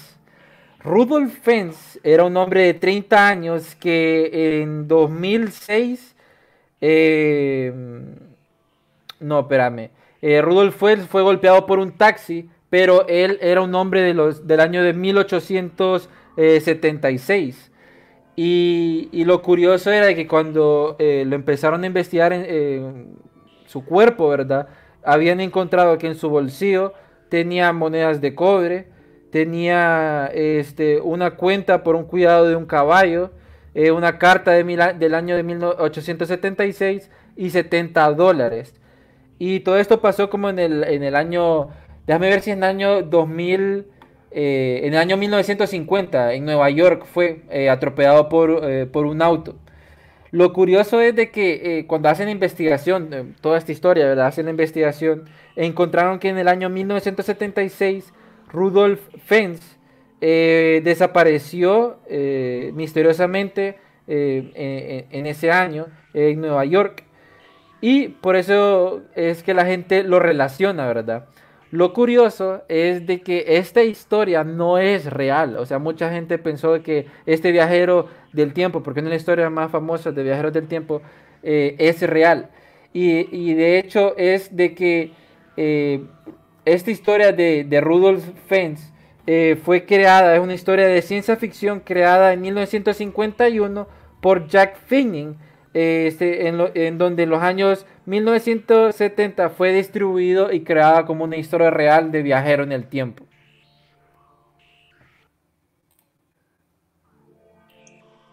Rudolf 0.84 1.34
Fentz 1.42 2.00
era 2.04 2.26
un 2.26 2.38
hombre 2.38 2.64
de 2.64 2.74
30 2.76 3.28
años 3.28 3.76
que 3.76 4.62
en 4.62 4.88
2006... 4.88 6.16
eh, 6.82 7.74
no, 9.20 9.42
espérame. 9.42 9.92
Eh, 10.22 10.42
Rudolf 10.42 10.78
Fentz 10.78 11.08
fue 11.08 11.22
golpeado 11.22 11.66
por 11.66 11.80
un 11.80 11.92
taxi, 11.92 12.50
pero 12.70 13.06
él 13.08 13.38
era 13.42 13.62
un 13.62 13.74
hombre 13.76 14.02
de 14.02 14.14
los, 14.14 14.48
del 14.48 14.60
año 14.60 14.84
de 14.84 14.94
1876. 14.94 17.72
Y, 18.36 19.08
y 19.12 19.24
lo 19.26 19.42
curioso 19.42 19.92
era 19.92 20.14
que 20.16 20.28
cuando 20.28 20.96
eh, 21.00 21.24
lo 21.28 21.36
empezaron 21.36 21.84
a 21.84 21.88
investigar 21.88 22.34
su 23.66 23.86
cuerpo, 23.86 24.30
¿verdad? 24.30 24.68
Habían 25.04 25.42
encontrado 25.42 25.98
que 25.98 26.08
en 26.08 26.16
su 26.16 26.30
bolsillo 26.30 26.94
tenía 27.30 27.72
monedas 27.72 28.22
de 28.22 28.36
cobre, 28.36 28.88
tenía 29.32 30.30
este, 30.34 31.00
una 31.00 31.32
cuenta 31.32 31.84
por 31.84 31.96
un 31.96 32.06
cuidado 32.06 32.48
de 32.48 32.56
un 32.56 32.66
caballo, 32.66 33.32
eh, 33.74 33.92
una 33.92 34.18
carta 34.18 34.52
de 34.52 34.64
del 34.98 35.14
año 35.14 35.36
de 35.36 35.44
1876 35.44 37.10
y 37.36 37.50
70 37.52 38.12
dólares. 38.14 38.74
Y 39.40 39.62
todo 39.62 39.78
esto 39.78 40.02
pasó 40.02 40.30
como 40.30 40.50
en 40.50 40.60
el, 40.60 40.84
en 40.84 41.02
el 41.02 41.16
año, 41.16 41.70
déjame 42.06 42.30
ver 42.30 42.42
si 42.42 42.52
en 42.52 42.60
el 42.60 42.66
año 42.66 43.02
2000, 43.04 43.88
eh, 44.32 44.82
en 44.84 44.94
el 44.94 45.00
año 45.00 45.16
1950, 45.16 46.34
en 46.34 46.46
Nueva 46.46 46.70
York, 46.70 47.06
fue 47.06 47.44
eh, 47.50 47.70
atropellado 47.70 48.28
por, 48.28 48.60
eh, 48.64 48.86
por 48.86 49.06
un 49.06 49.22
auto. 49.22 49.56
Lo 50.32 50.54
curioso 50.54 51.02
es 51.02 51.16
de 51.16 51.32
que 51.32 51.86
cuando 51.88 52.10
hacen 52.10 52.30
investigación, 52.30 53.10
eh, 53.14 53.24
toda 53.42 53.58
esta 53.58 53.72
historia. 53.72 54.26
Hacen 54.26 54.46
la 54.46 54.52
investigación, 54.52 55.26
encontraron 55.56 56.20
que 56.20 56.30
en 56.30 56.38
el 56.38 56.48
año 56.48 56.70
1976 56.70 58.14
Rudolf 58.52 59.00
eh, 60.22 60.82
desapareció 60.84 62.00
misteriosamente 62.74 63.78
en, 64.08 64.52
en 65.10 65.26
ese 65.26 65.52
año 65.52 65.88
en 66.14 66.42
Nueva 66.42 66.66
York. 66.66 67.06
Y 67.82 68.10
por 68.10 68.36
eso 68.36 69.02
es 69.16 69.44
que 69.44 69.54
la 69.54 69.66
gente 69.66 70.04
lo 70.04 70.20
relaciona, 70.20 70.88
¿verdad? 70.88 71.26
Lo 71.72 71.94
curioso 71.94 72.64
es 72.68 73.06
de 73.06 73.22
que 73.22 73.46
esta 73.48 73.84
historia 73.84 74.44
no 74.44 74.78
es 74.78 75.06
real. 75.06 75.56
O 75.58 75.66
sea, 75.66 75.80
mucha 75.80 76.12
gente 76.12 76.38
pensó 76.38 76.82
que 76.82 77.06
este 77.26 77.52
viajero 77.52 78.08
del 78.34 78.54
tiempo, 78.54 78.82
porque 78.82 79.00
es 79.00 79.04
una 79.04 79.12
de 79.12 79.16
las 79.16 79.22
historias 79.22 79.52
más 79.52 79.72
famosas 79.72 80.16
de 80.16 80.24
viajeros 80.24 80.52
del 80.52 80.68
tiempo, 80.68 81.02
eh, 81.44 81.76
es 81.78 82.02
real. 82.02 82.50
Y, 82.92 83.28
y 83.36 83.54
de 83.54 83.78
hecho 83.78 84.16
es 84.18 84.56
de 84.56 84.74
que 84.74 85.12
eh, 85.58 86.04
esta 86.66 86.92
historia 86.92 87.32
de, 87.32 87.64
de 87.64 87.82
Rudolf 87.82 88.24
Fentz 88.48 88.92
eh, 89.28 89.60
fue 89.64 89.86
creada, 89.86 90.36
es 90.36 90.42
una 90.42 90.56
historia 90.56 90.88
de 90.88 91.04
ciencia 91.04 91.36
ficción 91.36 91.82
creada 91.82 92.34
en 92.34 92.42
1951 92.42 93.88
por 94.22 94.48
Jack 94.48 94.78
Finning, 94.88 95.38
este, 95.74 96.48
en, 96.48 96.58
lo- 96.58 96.72
en 96.76 96.98
donde 96.98 97.24
en 97.24 97.30
los 97.30 97.42
años 97.42 97.86
1970 98.06 99.50
fue 99.50 99.72
distribuido 99.74 100.52
y 100.52 100.64
creada 100.64 101.06
como 101.06 101.24
una 101.26 101.38
historia 101.38 101.70
real 101.72 102.12
de 102.12 102.24
viajero 102.24 102.64
en 102.64 102.72
el 102.72 102.88
tiempo. 102.88 103.26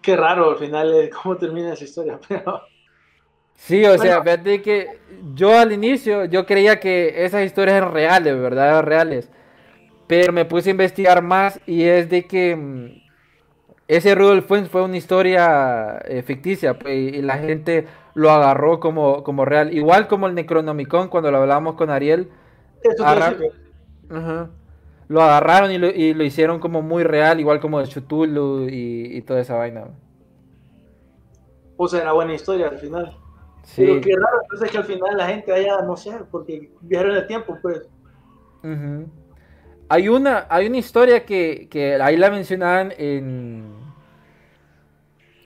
Qué 0.01 0.16
raro 0.16 0.51
al 0.51 0.57
final 0.59 0.95
eh, 0.95 1.11
cómo 1.11 1.37
termina 1.37 1.72
esa 1.74 1.84
historia, 1.84 2.18
pero 2.28 2.62
Sí, 3.55 3.84
o 3.84 3.99
sea, 3.99 4.20
Bueno. 4.20 4.22
fíjate 4.22 4.62
que 4.62 5.01
yo 5.34 5.59
al 5.59 5.72
inicio 5.72 6.24
yo 6.26 6.47
creía 6.47 6.78
que 6.78 7.24
esas 7.24 7.45
historias 7.45 7.78
eran 7.78 7.93
reales, 7.93 8.39
¿verdad? 8.41 8.82
Reales. 8.82 9.30
Pero 10.09 10.32
me 10.32 10.45
puse 10.47 10.70
a 10.70 10.72
investigar 10.72 11.22
más 11.22 11.61
y 11.66 11.84
es 11.84 12.11
de 12.11 12.26
que 12.28 12.57
mm, 12.57 13.06
ese 13.89 14.14
Rudolf 14.14 14.47
Fentz 14.47 14.70
fue 14.70 14.82
una 14.82 14.97
historia 14.97 15.99
eh, 16.05 16.22
ficticia 16.22 16.78
pues, 16.78 16.95
y, 16.95 17.16
y 17.16 17.22
la 17.22 17.39
gente 17.39 17.87
lo 18.14 18.30
agarró 18.30 18.80
como, 18.80 19.22
como 19.22 19.45
real. 19.45 19.72
Igual 19.74 20.09
como 20.09 20.26
el 20.26 20.34
Necronomicon 20.34 21.09
cuando 21.09 21.30
lo 21.30 21.39
hablamos 21.39 21.74
con 21.74 21.91
Ariel, 21.91 22.30
eso 22.82 23.05
lo 25.09 25.22
agarraron 25.22 25.70
y 25.70 25.78
lo, 25.78 25.89
y 25.89 26.14
lo 26.14 26.24
hicieron 26.24 26.59
como 26.59 26.82
muy 26.82 27.05
real, 27.05 27.39
igual 27.41 27.61
como 27.61 27.80
el 27.80 27.89
Cthulhu 27.89 28.68
y, 28.68 29.16
y 29.16 29.22
toda 29.22 29.41
esa 29.41 29.57
vaina. 29.57 29.89
o 31.76 31.89
sea, 31.89 32.03
era 32.03 32.12
buena 32.12 32.34
historia 32.34 32.68
al 32.68 32.78
final. 32.78 33.16
Sí. 33.62 33.82
Pero 33.84 34.01
qué 34.01 34.14
raro 34.14 34.39
entonces 34.43 34.70
que 34.70 34.78
al 34.78 34.84
final 34.84 35.16
la 35.16 35.26
gente 35.28 35.53
haya, 35.53 35.80
no 35.82 35.97
sé, 35.97 36.12
porque 36.30 36.72
viajaron 36.80 37.16
el 37.16 37.26
tiempo, 37.26 37.59
pues. 37.61 37.82
Ujú. 38.62 39.09
Hay 39.89 40.09
una, 40.09 40.47
hay 40.49 40.66
una 40.66 40.78
historia 40.78 41.24
que, 41.24 41.68
que 41.70 41.95
ahí 41.95 42.16
la 42.16 42.30
mencionaban 42.30 42.93
en. 42.99 43.74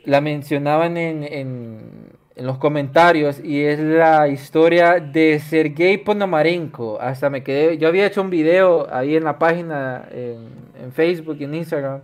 La 0.05 0.23
mencionaban 0.23 0.97
en, 0.97 1.25
en, 1.25 2.09
en 2.35 2.47
los 2.47 2.57
comentarios 2.57 3.39
y 3.45 3.63
es 3.63 3.79
la 3.79 4.29
historia 4.29 4.99
de 4.99 5.39
Sergei 5.41 5.99
Ponomarenko. 5.99 6.99
Hasta 6.99 7.29
me 7.29 7.43
quedé. 7.43 7.77
Yo 7.77 7.89
había 7.89 8.07
hecho 8.07 8.23
un 8.23 8.31
video 8.31 8.87
ahí 8.91 9.15
en 9.15 9.25
la 9.25 9.39
página, 9.39 10.09
en, 10.11 10.49
en 10.83 10.93
Facebook 10.93 11.37
y 11.39 11.45
en 11.45 11.55
Instagram, 11.55 12.01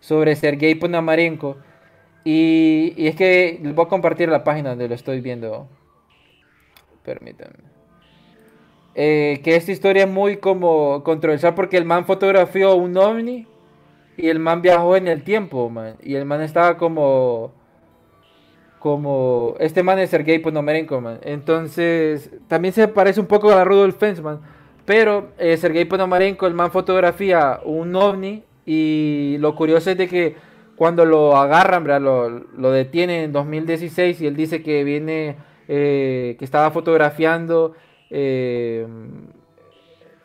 sobre 0.00 0.34
Sergei 0.34 0.74
Ponomarenko. 0.74 1.56
Y, 2.24 2.94
y 2.96 3.06
es 3.06 3.14
que 3.14 3.60
les 3.62 3.72
voy 3.76 3.86
a 3.86 3.88
compartir 3.88 4.28
la 4.28 4.42
página 4.42 4.70
donde 4.70 4.88
lo 4.88 4.96
estoy 4.96 5.20
viendo. 5.20 5.68
Permítanme. 7.04 7.75
Eh, 8.98 9.42
que 9.44 9.56
esta 9.56 9.72
historia 9.72 10.04
es 10.04 10.10
muy 10.10 10.38
como 10.38 11.04
controversial 11.04 11.54
porque 11.54 11.76
el 11.76 11.84
man 11.84 12.06
fotografió 12.06 12.74
un 12.76 12.96
ovni 12.96 13.46
y 14.16 14.28
el 14.28 14.38
man 14.38 14.62
viajó 14.62 14.96
en 14.96 15.06
el 15.06 15.22
tiempo. 15.22 15.70
Y 16.02 16.14
el 16.14 16.24
man 16.24 16.40
estaba 16.40 16.78
como. 16.78 17.52
Como. 18.78 19.54
Este 19.60 19.82
man 19.82 19.98
es 19.98 20.10
Sergei 20.10 20.38
Ponomarenko, 20.38 21.00
man. 21.00 21.18
Entonces. 21.22 22.30
También 22.48 22.72
se 22.72 22.88
parece 22.88 23.20
un 23.20 23.26
poco 23.26 23.50
a 23.50 23.64
Rudolf 23.64 23.98
Fentz, 23.98 24.22
man. 24.22 24.40
Pero 24.86 25.28
eh, 25.38 25.56
Sergei 25.58 25.84
Ponomarenko, 25.84 26.46
el 26.46 26.54
man 26.54 26.70
fotografía 26.70 27.60
un 27.64 27.94
ovni. 27.94 28.44
Y 28.64 29.36
lo 29.40 29.54
curioso 29.54 29.90
es 29.90 29.98
de 29.98 30.08
que 30.08 30.36
cuando 30.76 31.04
lo 31.04 31.36
agarran, 31.36 31.84
lo 32.02 32.70
detienen 32.70 33.24
en 33.24 33.32
2016 33.32 34.22
y 34.22 34.26
él 34.26 34.36
dice 34.36 34.62
que 34.62 34.84
viene. 34.84 35.36
eh, 35.68 36.36
que 36.38 36.44
estaba 36.44 36.70
fotografiando. 36.70 37.74
Eh, 38.10 38.86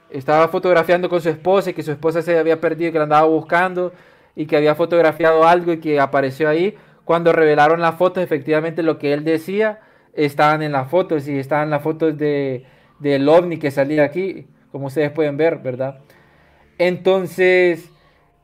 estaba 0.10 0.48
fotografiando 0.50 1.10
con 1.10 1.22
su 1.22 1.30
esposa 1.30 1.70
y 1.70 1.74
que 1.74 1.84
su 1.84 1.92
esposa 1.92 2.22
se 2.22 2.38
había 2.38 2.60
perdido, 2.60 2.92
que 2.92 2.98
la 2.98 3.06
andaba 3.06 3.28
buscando 3.28 3.94
y 4.36 4.46
que 4.46 4.58
había 4.58 4.76
fotografiado 4.76 5.46
algo 5.46 5.74
y 5.74 5.80
que 5.80 6.00
apareció 6.00 6.50
ahí. 6.50 6.76
Cuando 7.06 7.34
revelaron 7.34 7.82
las 7.82 7.96
fotos, 7.96 8.24
efectivamente 8.24 8.84
lo 8.84 8.98
que 8.98 9.14
él 9.14 9.24
decía 9.24 9.80
estaban 10.14 10.62
en 10.62 10.74
las 10.74 10.90
fotos 10.90 11.28
y 11.28 11.40
estaban 11.40 11.70
las 11.70 11.82
fotos 11.82 12.18
de, 12.18 12.66
del 13.00 13.28
ovni 13.30 13.58
que 13.58 13.72
salía 13.72 14.04
aquí, 14.04 14.48
como 14.72 14.88
ustedes 14.88 15.12
pueden 15.12 15.38
ver, 15.38 15.60
¿verdad? 15.60 16.00
Entonces, 16.78 17.90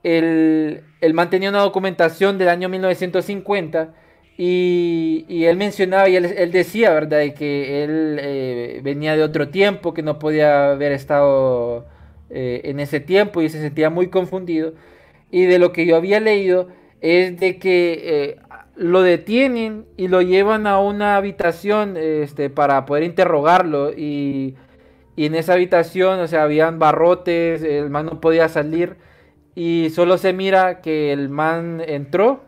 el, 0.03 0.83
el 1.01 1.13
man 1.13 1.29
tenía 1.29 1.49
una 1.49 1.59
documentación 1.59 2.37
del 2.37 2.49
año 2.49 2.69
1950 2.69 3.93
y, 4.37 5.45
él 5.45 5.57
mencionaba 5.57 6.07
y 6.09 6.15
él, 6.15 6.25
él 6.25 6.51
decía, 6.51 6.93
¿verdad? 6.93 7.19
de 7.19 7.33
que 7.33 7.83
él 7.83 8.17
eh, 8.21 8.81
venía 8.83 9.15
de 9.15 9.23
otro 9.23 9.49
tiempo, 9.49 9.93
que 9.95 10.03
no 10.03 10.19
podía 10.19 10.71
haber 10.71 10.91
estado 10.91 11.87
eh, 12.29 12.61
en 12.65 12.79
ese 12.79 12.99
tiempo 12.99 13.41
y 13.41 13.49
se 13.49 13.59
sentía 13.59 13.89
muy 13.89 14.09
confundido. 14.09 14.73
Y 15.31 15.45
de 15.45 15.57
lo 15.57 15.73
que 15.73 15.87
yo 15.87 15.95
había 15.95 16.19
leído 16.19 16.67
es 17.01 17.39
de 17.39 17.57
que 17.57 18.01
eh, 18.03 18.39
lo 18.75 19.01
detienen 19.01 19.85
y 19.97 20.07
lo 20.07 20.21
llevan 20.21 20.67
a 20.67 20.79
una 20.79 21.17
habitación 21.17 21.97
este, 21.97 22.51
para 22.51 22.85
poder 22.85 23.03
interrogarlo 23.03 23.91
y, 23.91 24.55
y 25.15 25.25
en 25.25 25.33
esa 25.33 25.53
habitación, 25.53 26.19
o 26.19 26.27
sea, 26.27 26.43
habían 26.43 26.77
barrotes, 26.77 27.63
el 27.63 27.89
man 27.89 28.05
no 28.05 28.21
podía 28.21 28.49
salir 28.49 28.97
y 29.55 29.89
solo 29.89 30.19
se 30.19 30.33
mira 30.33 30.81
que 30.81 31.11
el 31.11 31.29
man 31.29 31.81
entró 31.85 32.46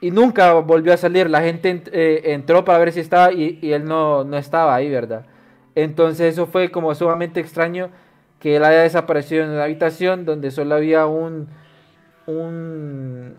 y 0.00 0.10
nunca 0.10 0.54
volvió 0.54 0.92
a 0.92 0.96
salir. 0.96 1.30
La 1.30 1.42
gente 1.42 1.82
eh, 1.92 2.22
entró 2.32 2.64
para 2.64 2.78
ver 2.78 2.92
si 2.92 3.00
estaba 3.00 3.32
y, 3.32 3.58
él 3.72 3.84
no, 3.84 4.24
no, 4.24 4.36
estaba 4.36 4.74
ahí, 4.74 4.90
¿verdad? 4.90 5.26
Entonces 5.74 6.34
eso 6.34 6.46
fue 6.46 6.70
como 6.70 6.94
sumamente 6.94 7.40
extraño 7.40 7.90
que 8.40 8.56
él 8.56 8.64
haya 8.64 8.82
desaparecido 8.82 9.44
en 9.44 9.56
la 9.56 9.64
habitación 9.64 10.24
donde 10.24 10.50
solo 10.50 10.74
había 10.74 11.06
un, 11.06 11.48
un 12.26 13.36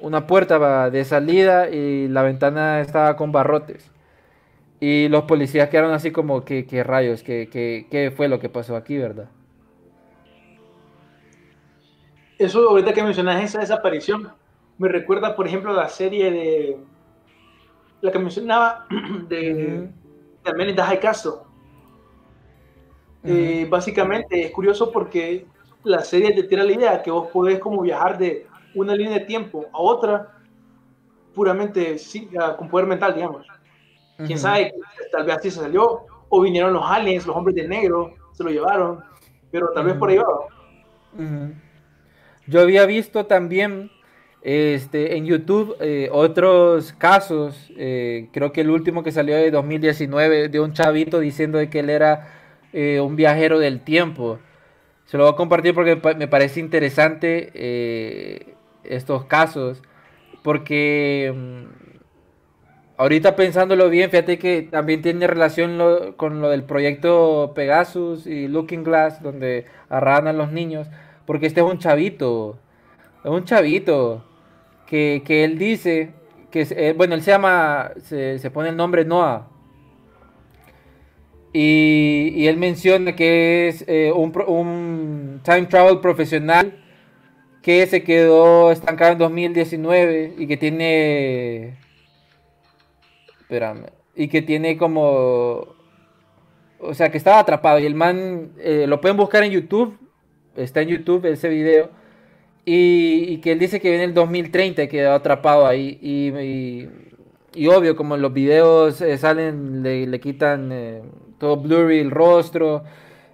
una 0.00 0.26
puerta 0.26 0.90
de 0.90 1.04
salida 1.04 1.68
y 1.68 2.08
la 2.08 2.22
ventana 2.22 2.80
estaba 2.80 3.16
con 3.16 3.32
barrotes. 3.32 3.90
Y 4.78 5.08
los 5.08 5.24
policías 5.24 5.68
quedaron 5.68 5.92
así 5.92 6.10
como, 6.10 6.44
¿qué, 6.44 6.66
qué 6.66 6.84
rayos? 6.84 7.22
¿Qué, 7.22 7.48
¿Qué, 7.50 7.86
qué, 7.90 8.10
fue 8.10 8.28
lo 8.28 8.38
que 8.38 8.48
pasó 8.48 8.76
aquí, 8.76 8.98
verdad? 8.98 9.28
Eso, 12.38 12.68
ahorita 12.68 12.92
que 12.92 13.02
mencionas 13.02 13.42
esa 13.42 13.60
desaparición, 13.60 14.30
me 14.78 14.88
recuerda, 14.88 15.34
por 15.34 15.46
ejemplo, 15.46 15.72
la 15.72 15.88
serie 15.88 16.30
de. 16.30 16.76
La 18.00 18.12
que 18.12 18.18
mencionaba 18.18 18.86
de. 19.28 19.88
También 20.42 20.70
en 20.70 20.76
High 20.76 21.00
Castle. 21.00 21.32
Eh, 23.24 23.66
básicamente 23.68 24.44
es 24.44 24.52
curioso 24.52 24.92
porque 24.92 25.46
la 25.82 26.00
serie 26.04 26.32
te 26.32 26.44
tira 26.44 26.62
la 26.62 26.72
idea 26.72 27.02
que 27.02 27.10
vos 27.10 27.28
podés 27.32 27.58
como 27.58 27.82
viajar 27.82 28.16
de 28.16 28.46
una 28.76 28.94
línea 28.94 29.18
de 29.18 29.24
tiempo 29.24 29.66
a 29.72 29.78
otra 29.78 30.36
puramente 31.34 31.96
con 32.56 32.68
poder 32.68 32.86
mental, 32.86 33.14
digamos. 33.14 33.46
Quién 34.16 34.38
sabe, 34.38 34.72
tal 35.12 35.26
vez 35.26 35.36
así 35.36 35.50
se 35.50 35.60
salió, 35.60 36.06
o 36.28 36.40
vinieron 36.40 36.72
los 36.72 36.82
aliens, 36.88 37.26
los 37.26 37.36
hombres 37.36 37.54
de 37.54 37.68
negro, 37.68 38.14
se 38.32 38.42
lo 38.42 38.50
llevaron, 38.50 39.04
pero 39.50 39.70
tal 39.74 39.84
vez 39.86 39.94
por 39.96 40.08
ahí 40.08 40.18
va. 40.18 40.24
Yo 42.46 42.60
había 42.60 42.86
visto 42.86 43.26
también 43.26 43.90
este, 44.42 45.16
en 45.16 45.26
YouTube 45.26 45.76
eh, 45.80 46.08
otros 46.12 46.92
casos, 46.92 47.70
eh, 47.76 48.28
creo 48.32 48.52
que 48.52 48.60
el 48.60 48.70
último 48.70 49.02
que 49.02 49.10
salió 49.10 49.34
de 49.34 49.50
2019, 49.50 50.48
de 50.48 50.60
un 50.60 50.72
chavito 50.72 51.18
diciendo 51.18 51.58
de 51.58 51.68
que 51.68 51.80
él 51.80 51.90
era 51.90 52.28
eh, 52.72 53.00
un 53.00 53.16
viajero 53.16 53.58
del 53.58 53.80
tiempo. 53.80 54.38
Se 55.06 55.16
lo 55.16 55.24
voy 55.24 55.32
a 55.32 55.36
compartir 55.36 55.74
porque 55.74 56.00
me 56.16 56.28
parece 56.28 56.60
interesante 56.60 58.56
estos 58.84 59.24
casos, 59.24 59.82
porque 60.42 61.32
mm, 61.34 61.86
ahorita 62.98 63.36
pensándolo 63.36 63.88
bien, 63.90 64.10
fíjate 64.10 64.38
que 64.38 64.62
también 64.62 65.02
tiene 65.02 65.26
relación 65.26 66.14
con 66.16 66.40
lo 66.40 66.50
del 66.50 66.64
proyecto 66.64 67.52
Pegasus 67.54 68.26
y 68.26 68.48
Looking 68.48 68.84
Glass, 68.84 69.22
donde 69.22 69.66
arradan 69.88 70.28
a 70.28 70.32
los 70.32 70.52
niños, 70.52 70.88
porque 71.24 71.46
este 71.46 71.60
es 71.60 71.66
un 71.66 71.78
chavito, 71.78 72.58
es 73.26 73.32
un 73.32 73.44
chavito 73.44 74.22
que, 74.86 75.20
él 75.26 75.58
dice, 75.58 76.12
que 76.50 76.64
eh, 76.70 76.94
bueno, 76.96 77.16
él 77.16 77.22
se 77.22 77.32
llama, 77.32 77.90
se, 78.04 78.50
pone 78.52 78.68
el 78.68 78.76
nombre 78.76 79.04
Noah. 79.04 79.48
Y, 81.52 82.46
él 82.46 82.56
menciona 82.56 83.16
que 83.16 83.66
es 83.66 83.84
eh, 83.88 84.12
un, 84.14 84.32
un 84.46 85.40
time 85.42 85.66
travel 85.66 85.98
profesional 85.98 86.78
que 87.62 87.84
se 87.88 88.04
quedó 88.04 88.70
estancado 88.70 89.12
en 89.12 89.18
2019 89.18 90.34
y 90.38 90.46
que 90.46 90.56
tiene... 90.56 91.78
Espérame. 93.40 93.86
Y 94.14 94.28
que 94.28 94.40
tiene 94.40 94.76
como... 94.76 95.74
O 96.78 96.94
sea, 96.94 97.10
que 97.10 97.18
estaba 97.18 97.40
atrapado. 97.40 97.80
Y 97.80 97.86
el 97.86 97.96
man, 97.96 98.52
eh, 98.58 98.84
lo 98.86 99.00
pueden 99.00 99.16
buscar 99.16 99.42
en 99.42 99.50
YouTube. 99.50 99.98
Está 100.54 100.82
en 100.82 100.88
YouTube 100.90 101.24
ese 101.26 101.48
video. 101.48 101.90
Y, 102.66 103.38
que 103.38 103.52
él 103.52 103.58
dice 103.58 103.80
que 103.80 103.88
viene 103.88 104.04
el 104.04 104.12
2030 104.12 104.82
y 104.82 104.88
quedó 104.88 105.12
atrapado 105.12 105.66
ahí. 105.66 105.98
Y, 106.02 107.66
obvio, 107.68 107.96
como 107.96 108.16
los 108.18 108.32
videos 108.34 109.00
eh, 109.00 109.16
salen, 109.16 109.82
le, 109.82 110.20
quitan 110.20 110.70
eh, 110.72 111.02
todo 111.38 111.56
blurry 111.56 112.00
el 112.00 112.10
rostro, 112.10 112.84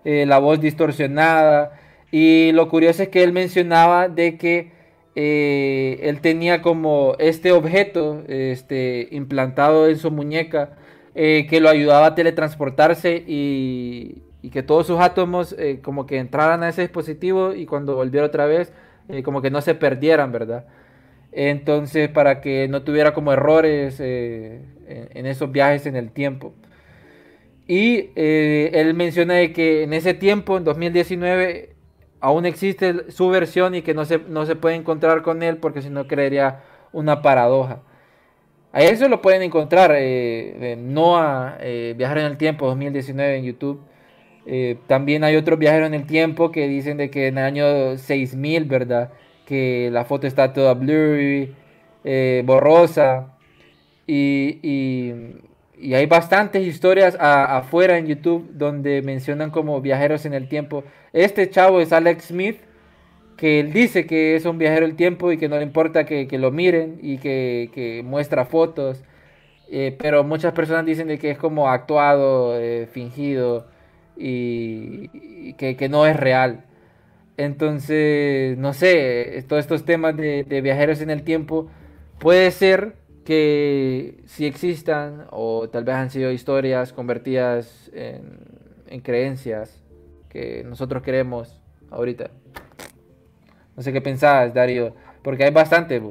la 0.05 0.39
voz 0.39 0.61
distorsionada. 0.61 1.81
Y 2.13 2.53
lo 2.53 2.69
curioso 2.69 3.03
es 3.03 3.09
que 3.09 3.25
él 3.25 3.33
mencionaba 3.33 4.09
de 4.09 4.37
que 4.37 4.71
eh, 5.15 5.99
él 6.03 6.21
tenía 6.21 6.63
como 6.63 7.17
este 7.19 7.53
objeto 7.53 8.23
este, 8.29 9.09
implantado 9.11 9.89
en 9.89 9.99
su 9.99 10.11
muñeca 10.11 10.77
eh, 11.15 11.47
que 11.51 11.61
lo 11.61 11.69
ayudaba 11.69 12.07
a 12.07 12.15
teletransportarse 12.15 13.23
y, 13.27 14.23
que 14.51 14.63
todos 14.63 14.87
sus 14.89 15.01
átomos 15.01 15.55
eh, 15.59 15.81
como 15.83 16.05
que 16.05 16.19
entraran 16.19 16.63
a 16.63 16.69
ese 16.69 16.83
dispositivo 16.83 17.55
y 17.55 17.65
cuando 17.65 17.95
volviera 17.95 18.27
otra 18.27 18.45
vez 18.47 18.73
como 19.25 19.43
que 19.43 19.51
no 19.51 19.61
se 19.61 19.75
perdieran, 19.75 20.33
¿verdad? 20.33 20.67
Entonces 21.33 22.09
para 22.09 22.41
que 22.41 22.69
no 22.69 22.83
tuviera 22.83 23.15
como 23.15 23.33
errores 23.33 24.01
en, 24.01 24.75
en, 24.87 25.27
esos 25.27 25.51
viajes 25.51 25.87
en 25.87 25.97
el 25.97 26.11
tiempo. 26.11 26.55
Y 27.67 28.11
él 28.17 28.95
menciona 28.95 29.35
de 29.35 29.53
que 29.53 29.85
en 29.85 29.93
ese 29.93 30.15
tiempo, 30.15 30.57
en 30.59 30.65
2019, 30.65 31.73
aún 32.23 32.47
existe 32.47 33.11
su 33.11 33.29
versión 33.29 33.75
y 33.75 33.83
que 33.83 33.95
no 33.95 34.05
se, 34.05 34.19
no 34.19 34.47
se 34.47 34.57
puede 34.57 34.77
encontrar 34.77 35.23
con 35.23 35.43
él 35.43 35.59
porque 35.59 35.83
si 35.83 35.91
no 35.91 36.07
creería 36.07 36.61
una 36.93 37.21
paradoja. 37.21 37.81
A 38.73 38.83
eso 38.83 39.09
lo 39.09 39.21
pueden 39.21 39.43
encontrar, 39.43 39.93
eh, 39.95 40.77
Noah, 40.81 41.59
eh, 41.61 41.95
Viajar 41.97 42.19
en 42.19 42.27
el 42.27 42.37
Tiempo 42.39 42.67
2019 42.67 43.37
en 43.37 43.45
YouTube. 43.45 43.83
Eh, 44.47 44.77
también 44.87 45.25
hay 45.25 45.37
otros 45.37 45.59
viajeros 45.59 45.87
en 45.89 45.95
el 45.95 46.07
tiempo 46.07 46.51
que 46.51 46.67
dicen 46.69 46.97
de 46.97 47.11
que 47.11 47.29
en 47.29 47.39
el 47.39 47.45
año 47.45 47.97
6000, 47.97 48.65
¿verdad? 48.65 49.13
Que 49.47 49.91
la 49.93 50.05
foto 50.05 50.27
está 50.27 50.53
toda 50.53 50.75
blurry, 50.75 51.55
eh, 52.05 52.43
borrosa. 52.45 53.37
Y, 54.07 54.59
y, 54.63 55.95
hay 55.95 56.07
bastantes 56.07 56.65
historias 56.67 57.17
afuera 57.19 57.99
en 57.99 58.07
YouTube 58.07 58.51
donde 58.53 59.03
mencionan 59.03 59.51
como 59.51 59.81
viajeros 59.81 60.25
en 60.27 60.35
el 60.35 60.49
tiempo 60.49 60.85
este 61.13 61.51
chavo 61.51 61.81
es 61.81 61.93
Alex 61.93 62.27
Smith, 62.27 62.61
que 63.37 63.61
él 63.61 63.73
dice 63.73 64.07
que 64.07 64.37
es 64.37 64.45
un 64.47 64.59
viajero 64.59 64.87
del 64.87 64.97
tiempo 64.97 65.33
y 65.33 65.39
que 65.39 65.49
no 65.49 65.57
le 65.57 65.63
importa 65.65 66.05
que, 66.07 66.27
lo 66.39 66.51
miren 66.51 66.99
y 67.03 67.19
que, 67.19 68.03
muestra 68.05 68.45
fotos. 68.45 69.03
Eh, 69.71 69.97
pero 69.99 70.25
muchas 70.25 70.53
personas 70.53 70.87
dicen 70.87 71.09
de 71.09 71.19
que 71.19 71.31
es 71.31 71.39
como 71.39 71.69
actuado, 71.69 72.59
fingido 72.93 73.67
y, 74.23 75.55
que, 75.55 75.89
no 75.89 76.07
es 76.07 76.17
real. 76.17 76.65
Entonces, 77.37 78.57
no 78.59 78.73
sé, 78.73 79.45
todos 79.49 79.61
estos 79.61 79.85
temas 79.85 80.17
de, 80.17 80.61
viajeros 80.63 81.01
en 81.01 81.11
el 81.11 81.23
tiempo 81.23 81.69
puede 82.19 82.51
ser 82.51 82.97
que 83.25 84.23
sí 84.27 84.47
existan 84.47 85.27
o 85.31 85.69
tal 85.69 85.85
vez 85.85 85.95
han 85.95 86.11
sido 86.11 86.31
historias 86.33 86.93
convertidas 86.93 87.91
en 87.95 89.01
creencias 89.01 89.83
que 90.29 90.65
nosotros 90.65 91.03
queremos 91.03 91.61
ahorita. 91.91 92.31
No 93.77 93.83
sé 93.83 93.93
qué 93.93 94.01
pensabas, 94.01 94.55
Darío, 94.55 94.95
porque 95.23 95.45
hay 95.45 95.51
bastante. 95.51 96.03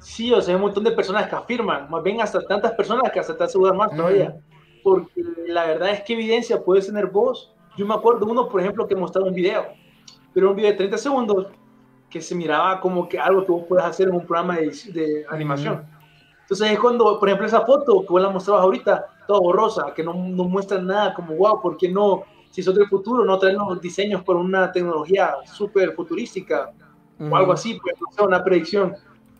Sí, 0.00 0.32
o 0.32 0.40
sea, 0.40 0.52
hay 0.52 0.56
un 0.56 0.62
montón 0.62 0.84
de 0.84 0.90
personas 0.92 1.28
que 1.28 1.36
afirman, 1.36 1.88
más 1.90 2.02
bien 2.02 2.20
hasta 2.20 2.40
tantas 2.40 2.72
personas 2.72 3.10
que 3.12 3.20
hasta 3.20 3.36
te 3.36 3.44
aseguran 3.44 3.76
más 3.76 3.90
todavía. 3.94 4.36
Porque 4.86 5.20
la 5.48 5.66
verdad 5.66 5.90
es 5.90 6.02
que 6.02 6.12
evidencia 6.12 6.62
puedes 6.62 6.86
tener 6.86 7.08
vos. 7.08 7.52
Yo 7.76 7.84
me 7.84 7.94
acuerdo 7.94 8.24
uno, 8.24 8.48
por 8.48 8.60
ejemplo, 8.60 8.86
que 8.86 8.94
mostraba 8.94 9.26
un 9.26 9.34
video, 9.34 9.64
pero 10.32 10.50
un 10.50 10.54
video 10.54 10.70
de 10.70 10.76
30 10.76 10.96
segundos 10.96 11.48
que 12.08 12.20
se 12.20 12.36
miraba 12.36 12.80
como 12.80 13.08
que 13.08 13.18
algo 13.18 13.44
que 13.44 13.50
vos 13.50 13.64
puedes 13.68 13.84
hacer 13.84 14.06
en 14.06 14.14
un 14.14 14.24
programa 14.24 14.58
de, 14.58 14.70
de 14.92 15.26
animación. 15.28 15.84
Entonces 16.42 16.70
es 16.70 16.78
cuando, 16.78 17.18
por 17.18 17.28
ejemplo, 17.28 17.48
esa 17.48 17.62
foto 17.62 18.02
que 18.02 18.06
vos 18.06 18.22
la 18.22 18.30
mostrabas 18.30 18.62
ahorita, 18.62 19.06
toda 19.26 19.40
borrosa, 19.40 19.92
que 19.92 20.04
no, 20.04 20.14
no 20.14 20.44
muestra 20.44 20.80
nada 20.80 21.12
como, 21.14 21.34
wow, 21.34 21.60
¿por 21.60 21.76
qué 21.76 21.88
no? 21.88 22.22
Si 22.52 22.62
son 22.62 22.76
del 22.76 22.86
futuro, 22.86 23.24
no 23.24 23.40
traen 23.40 23.56
los 23.56 23.80
diseños 23.80 24.22
con 24.22 24.36
una 24.36 24.70
tecnología 24.70 25.34
súper 25.52 25.94
futurística 25.96 26.70
o 27.18 27.34
algo 27.34 27.52
así, 27.52 27.76
pues 27.82 27.96
no 28.16 28.24
una 28.24 28.44
predicción. 28.44 28.94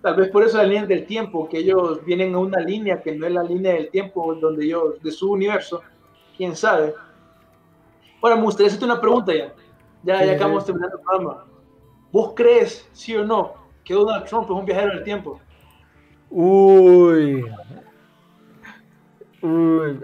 Tal 0.06 0.14
vez 0.14 0.28
por 0.28 0.44
eso 0.44 0.56
la 0.58 0.62
línea 0.62 0.86
del 0.86 1.04
tiempo, 1.04 1.48
que 1.48 1.58
ellos 1.58 2.04
vienen 2.04 2.32
a 2.32 2.38
una 2.38 2.60
línea 2.60 3.02
que 3.02 3.10
no 3.16 3.26
es 3.26 3.32
la 3.32 3.42
línea 3.42 3.72
del 3.72 3.90
tiempo 3.90 4.36
donde 4.36 4.64
ellos, 4.64 5.02
de 5.02 5.10
su 5.10 5.32
universo, 5.32 5.82
quién 6.36 6.54
sabe. 6.54 6.94
Ahora, 8.22 8.36
me 8.36 8.42
gustaría 8.42 8.68
hacerte 8.68 8.84
una 8.84 9.00
pregunta 9.00 9.34
ya. 9.34 9.52
Ya, 10.04 10.24
ya 10.24 10.34
acabamos 10.34 10.64
terminando 10.64 10.98
el 10.98 11.02
programa. 11.02 11.44
¿Vos 12.12 12.34
crees, 12.36 12.88
sí 12.92 13.16
o 13.16 13.24
no, 13.24 13.54
que 13.82 13.94
Donald 13.94 14.26
Trump 14.26 14.44
es 14.44 14.50
un 14.50 14.64
viajero 14.64 14.94
del 14.94 15.02
tiempo? 15.02 15.40
Uy, 16.30 17.44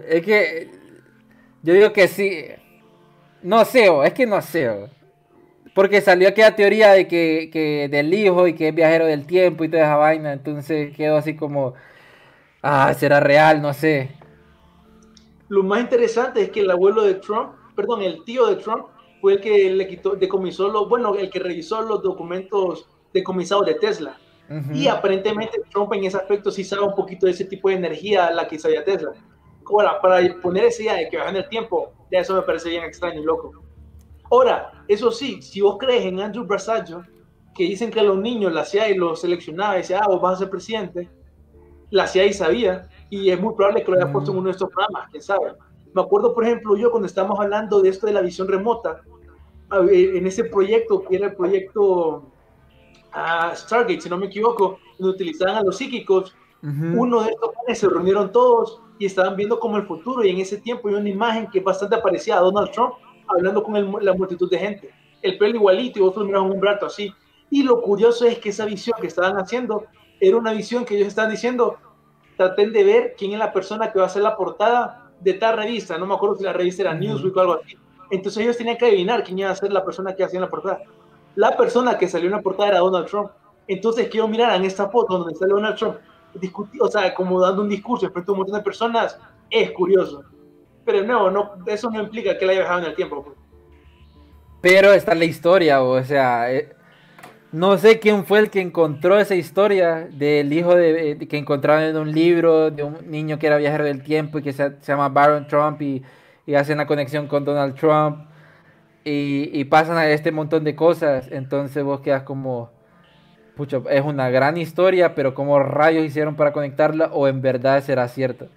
es 0.09 0.25
que 0.25 0.71
yo 1.63 1.75
digo 1.75 1.93
que 1.93 2.09
sí. 2.09 2.47
No 3.41 3.65
sé, 3.65 3.89
es 4.05 4.13
que 4.15 4.27
no 4.27 4.43
sé. 4.43 4.91
Porque 5.75 6.01
salió 6.01 6.29
aquella 6.29 6.55
teoría 6.55 6.93
de 6.93 7.09
que, 7.09 7.89
del 7.91 8.13
hijo 8.13 8.47
y 8.47 8.55
que 8.55 8.69
es 8.69 8.75
viajero 8.75 9.07
del 9.07 9.27
tiempo 9.27 9.65
y 9.65 9.69
toda 9.69 9.85
esa 9.85 9.97
vaina. 9.97 10.33
Entonces 10.33 10.95
quedó 10.95 11.17
así 11.17 11.35
como, 11.35 11.75
ah, 12.63 12.93
será 12.95 13.21
real, 13.21 13.63
no 13.63 13.73
sé. 13.73 14.11
Lo 15.49 15.63
más 15.63 15.81
interesante 15.81 16.43
es 16.43 16.51
que 16.51 16.61
el 16.61 16.71
abuelo 16.71 17.03
de 17.03 17.15
Trump, 17.15 17.53
perdón, 17.75 18.03
el 18.03 18.25
tío 18.25 18.47
de 18.47 18.57
Trump, 18.57 18.87
fue 19.21 19.35
el 19.35 19.41
que 19.41 19.71
le 19.71 19.87
quitó, 19.87 20.17
decomisó 20.17 20.69
los, 20.69 20.89
bueno, 20.89 21.15
el 21.15 21.31
que 21.31 21.39
revisó 21.39 21.81
los 21.83 22.03
documentos 22.03 22.89
decomisados 23.13 23.67
de 23.67 23.75
Tesla. 23.75 24.19
Y 24.75 24.87
aparentemente 24.87 25.63
Trump 25.71 25.95
en 25.95 26.05
ese 26.05 26.19
aspecto 26.19 26.51
sí 26.51 26.63
sabe 26.63 26.83
un 26.83 26.95
poquito 26.95 27.25
de 27.25 27.33
ese 27.33 27.47
tipo 27.47 27.71
de 27.71 27.77
energía 27.77 28.31
la 28.31 28.47
que 28.47 28.59
sabía 28.59 28.85
Tesla. 28.85 29.13
Ahora, 29.65 29.99
para 29.99 30.19
poner 30.43 30.65
esa 30.65 30.83
idea 30.83 30.95
de 30.95 31.09
que 31.09 31.17
en 31.17 31.37
el 31.37 31.49
tiempo, 31.49 31.91
ya 32.11 32.19
eso 32.19 32.35
me 32.35 32.43
parece 32.43 32.69
bien 32.69 32.85
extraño 32.85 33.23
y 33.23 33.25
loco. 33.25 33.63
Ahora, 34.33 34.73
eso 34.89 35.11
sí, 35.11 35.43
si 35.43 35.61
vos 35.61 35.77
crees 35.79 36.07
en 36.07 36.19
Andrew 36.19 36.47
Brasaggio, 36.47 37.05
que 37.55 37.65
dicen 37.65 37.91
que 37.91 38.01
a 38.01 38.03
los 38.03 38.17
niños 38.17 38.51
la 38.51 38.65
CIA 38.65 38.97
los 38.97 39.21
seleccionaba 39.21 39.75
y 39.75 39.79
decía, 39.79 40.01
ah, 40.03 40.09
vos 40.09 40.23
vas 40.23 40.37
a 40.37 40.39
ser 40.39 40.51
presidente, 40.51 41.11
la 41.91 42.07
CIA 42.07 42.33
sabía 42.33 42.89
y 43.11 43.29
es 43.29 43.39
muy 43.39 43.55
probable 43.55 43.85
que 43.85 43.91
lo 43.91 43.99
haya 43.99 44.11
puesto 44.11 44.33
en 44.33 44.39
uno 44.39 44.47
de 44.47 44.53
estos 44.53 44.71
programas, 44.71 45.11
quién 45.11 45.23
sabe. 45.23 45.53
Me 45.93 46.01
acuerdo, 46.01 46.33
por 46.33 46.45
ejemplo, 46.45 46.79
yo 46.79 46.91
cuando 46.91 47.09
estábamos 47.09 47.39
hablando 47.41 47.83
de 47.83 47.91
esto 47.91 48.07
de 48.07 48.15
la 48.15 48.23
visión 48.23 48.49
remota, 48.49 49.03
en 49.71 50.27
ese 50.27 50.45
proyecto, 50.45 51.05
que 51.05 51.17
era 51.17 51.27
el 51.27 51.37
proyecto 51.37 52.33
a 53.13 53.55
Stargate, 53.55 54.01
si 54.01 54.09
no 54.09 54.17
me 54.17 54.27
equivoco, 54.27 54.79
donde 54.99 55.15
utilizaban 55.15 55.57
a 55.57 55.63
los 55.63 55.77
psíquicos. 55.77 56.35
Uno 56.63 57.23
de 57.23 57.31
estos 57.33 57.51
se 57.75 57.89
reunieron 57.89 58.33
todos 58.33 58.81
y 58.99 59.05
estaban 59.05 59.37
viendo 59.37 59.59
como 59.61 59.77
el 59.77 59.87
futuro. 59.87 60.25
Y 60.25 60.31
en 60.31 60.39
ese 60.39 60.59
tiempo 60.59 60.89
hay 60.89 60.95
una 60.95 61.09
imagen 61.09 61.49
que 61.51 61.61
bastante 61.61 61.99
parecía 61.99 62.39
a 62.39 62.41
Donald 62.41 62.71
Trump 62.71 62.95
hablando 63.29 63.63
con 63.63 64.05
la 64.05 64.13
multitud 64.15 64.51
de 64.51 64.59
gente. 64.59 64.91
El 65.21 65.39
pelo 65.39 65.57
igualito 65.57 65.99
y 65.99 66.03
otros 66.03 66.27
miraban 66.27 66.51
un 66.51 66.61
brazo 66.61 66.87
así. 66.87 67.13
Y 67.51 67.63
lo 67.63 67.81
curioso 67.83 68.25
es 68.27 68.39
que 68.39 68.49
esa 68.49 68.65
visión 68.65 68.97
que 69.01 69.07
estaban 69.07 69.37
haciendo 69.37 69.85
era 70.21 70.37
una 70.37 70.53
visión 70.53 70.85
que 70.85 70.97
ellos 70.97 71.09
estaban 71.09 71.31
diciendo, 71.31 71.77
traten 72.37 72.73
de 72.73 72.85
ver 72.85 73.15
quién 73.17 73.33
es 73.33 73.39
la 73.39 73.53
persona 73.53 73.93
que 73.93 73.99
va 73.99 74.07
a 74.07 74.09
hacer 74.09 74.23
la 74.23 74.37
portada 74.37 75.11
de 75.21 75.35
tal 75.35 75.57
revista. 75.57 75.99
No 75.99 76.07
me 76.07 76.15
acuerdo 76.15 76.37
si 76.37 76.45
la 76.45 76.53
revista 76.53 76.83
era 76.83 76.95
Newsweek 76.95 77.37
o 77.37 77.41
algo 77.41 77.61
así. 77.63 77.77
Entonces 78.11 78.43
ellos 78.43 78.57
tenían 78.57 78.77
que 78.77 78.87
adivinar 78.87 79.23
quién 79.23 79.39
iba 79.39 79.51
a 79.51 79.55
ser 79.55 79.73
la 79.73 79.85
persona 79.85 80.15
que 80.15 80.25
hacía 80.25 80.41
la 80.41 80.49
portada 80.49 80.81
la 81.35 81.57
persona 81.57 81.97
que 81.97 82.09
salió 82.09 82.27
en 82.27 82.33
la 82.33 82.43
portada 82.43 82.71
era 82.71 82.79
Donald 82.81 83.07
Trump. 83.07 83.31
Entonces 83.67 84.09
quiero 84.09 84.29
mirar 84.29 84.55
en 84.57 84.65
esta 84.65 84.89
foto 84.89 85.19
donde 85.19 85.35
sale 85.35 85.53
Donald 85.53 85.77
Trump, 85.77 85.97
o 86.81 86.89
sea, 86.89 87.15
como 87.15 87.41
dando 87.41 87.63
un 87.63 87.69
discurso 87.69 88.11
frente 88.11 88.31
a 88.31 88.33
un 88.33 88.39
montón 88.39 88.57
de 88.57 88.63
personas, 88.63 89.19
es 89.51 89.71
curioso. 89.73 90.25
Pero 90.85 91.05
no, 91.05 91.31
no 91.31 91.55
eso 91.67 91.91
no 91.91 92.01
implica 92.03 92.37
que 92.37 92.47
la 92.47 92.53
haya 92.53 92.61
dejado 92.63 92.81
en 92.81 92.85
el 92.87 92.95
tiempo. 92.95 93.23
Pues. 93.25 93.37
Pero 94.61 94.93
está 94.93 95.15
la 95.15 95.25
historia, 95.25 95.83
o 95.83 96.03
sea, 96.05 96.53
eh, 96.53 96.73
no 97.51 97.77
sé 97.79 97.99
quién 97.99 98.25
fue 98.25 98.39
el 98.39 98.51
que 98.51 98.61
encontró 98.61 99.19
esa 99.19 99.35
historia 99.35 100.09
del 100.11 100.53
hijo 100.53 100.75
de, 100.75 101.11
eh, 101.11 101.29
que 101.29 101.37
encontraron 101.37 101.85
en 101.85 101.97
un 101.97 102.13
libro 102.13 102.71
de 102.71 102.83
un 102.83 102.99
niño 103.11 103.39
que 103.39 103.47
era 103.47 103.57
viajero 103.57 103.85
del 103.85 104.03
tiempo 104.03 104.39
y 104.39 104.43
que 104.43 104.53
se, 104.53 104.77
llama 104.87 105.09
Baron 105.09 105.47
Trump 105.47 105.83
y, 105.83 106.03
y 106.47 106.55
hace 106.55 106.73
una 106.73 106.87
conexión 106.87 107.27
con 107.27 107.45
Donald 107.45 107.75
Trump 107.75 108.27
y, 109.05 109.65
pasan 109.65 109.97
a 109.97 110.09
este 110.09 110.33
montón 110.33 110.65
de 110.65 110.75
cosas. 110.75 111.29
Entonces 111.31 111.83
vos 111.83 112.01
quedas 112.01 112.23
como, 112.23 112.71
es 113.91 114.05
una 114.05 114.31
gran 114.31 114.57
historia, 114.57 115.15
pero 115.15 115.35
¿cómo 115.35 115.59
rayos 115.59 116.05
hicieron 116.05 116.37
para 116.37 116.53
conectarla 116.53 117.07
o 117.13 117.29
en 117.29 117.43
verdad 117.43 117.83
será 117.83 118.09
cierto? 118.09 118.49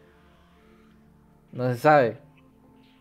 No 1.56 1.74
se 1.74 1.80
sabe. 1.80 2.18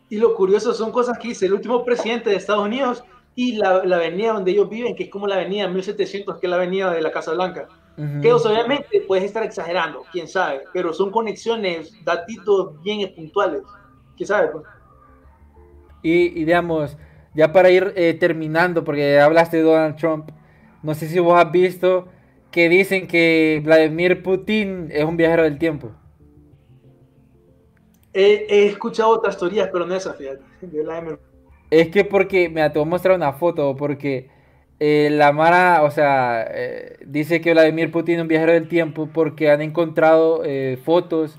Y 0.09 0.17
lo 0.17 0.35
curioso 0.35 0.73
son 0.73 0.93
cosas 0.93 1.19
que 1.19 1.29
dice 1.29 1.47
el 1.47 1.53
último 1.53 1.85
presidente 1.85 2.31
de 2.31 2.37
Estados 2.37 2.65
Unidos 2.65 3.05
y 3.35 3.57
la, 3.57 3.85
la 3.85 3.97
avenida 3.97 4.33
donde 4.33 4.53
ellos 4.53 4.71
viven, 4.71 4.95
que 4.95 5.05
es 5.05 5.11
como 5.11 5.27
la 5.27 5.35
avenida 5.35 5.69
1700, 5.69 6.39
que 6.39 6.47
es 6.47 6.51
la 6.51 6.57
avenida 6.57 6.93
de 6.93 7.03
la 7.03 7.11
Casa 7.11 7.33
Blanca. 7.33 7.69
Que 7.97 8.33
obviamente 8.33 9.03
puedes 9.07 9.25
estar 9.25 9.45
exagerando, 9.45 10.03
quién 10.11 10.27
sabe, 10.27 10.63
pero 10.73 10.93
son 10.93 11.13
conexiones, 11.13 11.95
datitos 12.05 12.83
bien 12.83 13.15
puntuales, 13.15 13.63
quién 14.17 14.27
sabe. 14.27 14.49
Pues? 14.49 14.65
Y, 16.03 16.41
y 16.41 16.45
digamos, 16.45 16.97
ya 17.35 17.53
para 17.53 17.71
ir 17.71 17.93
eh, 17.95 18.15
terminando, 18.15 18.83
porque 18.83 19.21
hablaste 19.21 19.59
de 19.59 19.63
Donald 19.63 19.95
Trump, 19.95 20.31
no 20.83 20.93
sé 20.95 21.07
si 21.07 21.21
vos 21.21 21.39
has 21.39 21.53
visto 21.53 22.09
que 22.51 22.69
dicen 22.69 23.07
que 23.07 23.61
Vladimir 23.65 24.25
Putin 24.25 24.89
es 24.91 25.05
un 25.05 25.17
viajero 25.17 25.45
del 25.45 25.59
tiempo. 25.59 25.93
He, 28.15 28.67
escuchado 28.67 29.11
otras 29.11 29.37
teorías, 29.37 29.69
pero 29.73 29.87
no 29.87 29.95
esa, 29.95 30.15
fíjate. 30.15 30.43
Es 31.71 31.89
que 31.89 32.05
porque, 32.05 32.49
me 32.49 32.69
te 32.71 32.79
voy 32.79 32.87
a 32.87 32.91
mostrar 32.91 33.17
una 33.17 33.33
foto, 33.33 33.75
porque 33.75 34.29
eh, 34.79 35.09
la 35.11 35.33
Mara, 35.33 35.83
o 35.83 35.91
sea, 35.91 36.47
eh, 36.49 36.99
dice 37.05 37.41
que 37.41 37.53
Vladimir 37.53 37.91
Putin 37.91 38.17
es 38.17 38.23
un 38.23 38.29
viajero 38.29 38.53
del 38.53 38.69
tiempo 38.69 39.09
porque 39.13 39.51
han 39.51 39.61
encontrado 39.61 40.43
fotos 40.85 41.37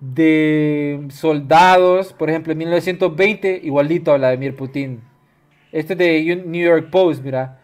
de 0.00 1.06
soldados, 1.10 2.12
por 2.12 2.30
ejemplo, 2.30 2.52
en 2.52 2.58
1920, 2.58 3.60
igualito 3.64 4.12
a 4.12 4.16
Vladimir 4.16 4.54
Putin. 4.54 5.02
Este 5.72 5.92
es 5.92 5.98
de 5.98 6.36
New 6.46 6.64
York 6.64 6.88
Post, 6.90 7.22
mira. 7.22 7.60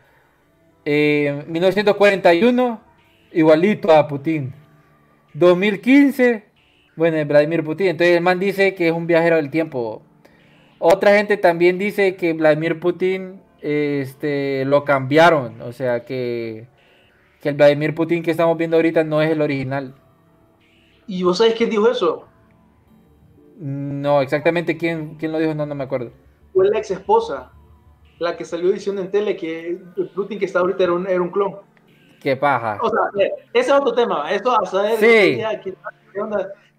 1941, 0.85 2.81
eh, 3.33 3.39
igualito 3.39 3.91
a 3.93 4.07
Putin. 4.07 4.53
2015, 5.33 6.45
bueno, 6.97 7.25
Vladimir 7.27 7.65
Putin. 7.65 7.89
Entonces 7.89 8.17
el 8.17 8.23
man 8.23 8.39
dice 8.39 8.75
que 8.75 8.89
es 8.89 8.93
un 8.93 9.07
viajero 9.07 9.37
del 9.37 9.51
tiempo. 9.51 10.03
Otra 10.79 11.17
gente 11.17 11.37
también 11.37 11.79
dice 11.79 12.17
que 12.17 12.33
Vladimir 12.33 12.81
Putin 12.81 13.41
este, 13.61 14.65
lo 14.65 14.85
cambiaron. 14.85 15.61
O 15.63 15.73
sea 15.73 16.05
que, 16.05 16.67
que 17.41 17.49
el 17.49 17.55
Vladimir 17.57 17.95
Putin 17.95 18.23
que 18.23 18.31
estamos 18.31 18.57
viendo 18.57 18.77
ahorita 18.77 19.05
no 19.05 19.23
es 19.23 19.31
el 19.31 19.43
original. 19.43 19.95
¿Y 21.07 21.23
vos 21.23 21.39
sabés 21.39 21.55
quién 21.55 21.71
dijo 21.71 21.89
eso? 21.91 22.27
No, 23.59 24.21
exactamente 24.21 24.77
quién, 24.77 25.17
quién 25.17 25.33
lo 25.33 25.39
dijo, 25.39 25.55
no, 25.55 25.65
no 25.67 25.75
me 25.75 25.85
acuerdo. 25.85 26.11
Fue 26.53 26.69
la 26.69 26.79
ex 26.79 26.91
esposa 26.91 27.53
la 28.19 28.37
que 28.37 28.45
salió 28.45 28.71
diciendo 28.71 29.03
en 29.03 29.11
tele 29.11 29.37
que 29.37 29.79
Putin 30.15 30.39
que 30.39 30.45
está 30.45 30.61
ahorita 30.61 30.85
era 30.85 30.93
un, 30.93 31.07
era 31.07 31.21
un 31.21 31.31
clon. 31.31 31.57
Qué 32.21 32.37
paja. 32.37 32.79
O 32.81 32.89
sea, 32.89 33.29
ese 33.53 33.71
es 33.71 33.73
otro 33.73 33.93
tema. 33.93 34.31
Esto 34.31 34.59
a 34.59 34.65
saber. 34.65 34.97
Sí. 34.99 35.43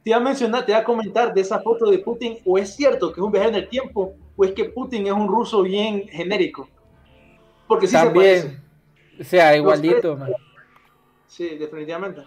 Te 0.06 0.12
iba 0.12 0.18
a 0.18 0.22
mencionar, 0.22 0.64
te 0.64 0.72
iba 0.72 0.82
a 0.82 0.84
comentar 0.84 1.34
de 1.34 1.42
esa 1.42 1.60
foto 1.62 1.90
de 1.90 1.98
Putin, 1.98 2.38
o 2.46 2.60
es 2.60 2.76
cierto 2.76 3.12
que 3.12 3.20
es 3.20 3.26
un 3.26 3.32
viaje 3.32 3.50
en 3.50 3.56
el 3.56 3.68
tiempo, 3.68 4.14
o 4.36 4.46
es 4.46 4.52
que 4.52 4.66
Putin 4.66 5.08
es 5.08 5.12
un 5.12 5.28
ruso 5.28 5.64
bien 5.64 6.08
genérico. 6.08 6.70
Porque 7.68 7.88
sí 7.88 7.94
también, 7.94 8.36
se 8.36 8.42
parece. 8.44 8.62
O 9.20 9.24
sea, 9.24 9.58
igualito, 9.58 10.16
man. 10.16 10.32
Sí, 11.26 11.58
definitivamente. 11.58 12.22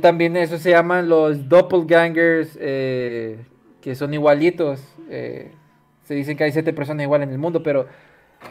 también 0.00 0.34
eso 0.38 0.56
se 0.56 0.70
llaman 0.70 1.10
los 1.10 1.46
doppelgangers, 1.46 2.56
eh, 2.58 3.44
que 3.82 3.94
son 3.94 4.14
igualitos. 4.14 4.80
Eh, 5.10 5.52
se 6.04 6.14
dicen 6.14 6.38
que 6.38 6.44
hay 6.44 6.52
siete 6.52 6.72
personas 6.72 7.04
iguales 7.04 7.28
en 7.28 7.34
el 7.34 7.38
mundo, 7.38 7.62
pero 7.62 7.86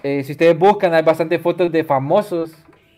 eh, 0.03 0.23
si 0.23 0.33
ustedes 0.33 0.55
buscan, 0.59 0.93
hay 0.93 1.01
bastantes 1.01 1.41
fotos 1.41 1.71
de 1.71 1.83
famosos 1.83 2.51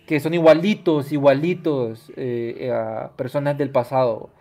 que 0.06 0.20
son 0.20 0.34
igualitos, 0.34 1.14
igualitos 1.14 2.12
eh, 2.18 2.74
a 2.74 3.12
personas 3.16 3.58
del 3.58 3.70
pasado. 3.70 4.32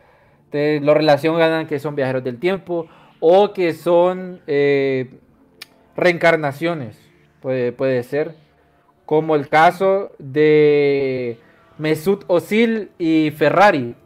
Ustedes 0.55 0.83
lo 0.83 0.95
relacionan 0.95 1.67
que 1.67 1.81
son 1.81 1.97
viajeros 1.97 2.23
del 2.23 2.39
tiempo 2.39 2.87
o 3.19 3.53
que 3.53 3.73
son 3.73 4.41
eh, 4.47 5.19
reencarnaciones, 5.97 6.97
puede, 7.43 7.73
puede 7.73 8.05
ser, 8.05 8.37
como 9.05 9.35
el 9.35 9.49
caso 9.49 10.13
de 10.21 11.41
Mesut 11.77 12.23
Özil 12.29 12.93
y 13.01 13.33
Ferrari. 13.33 13.97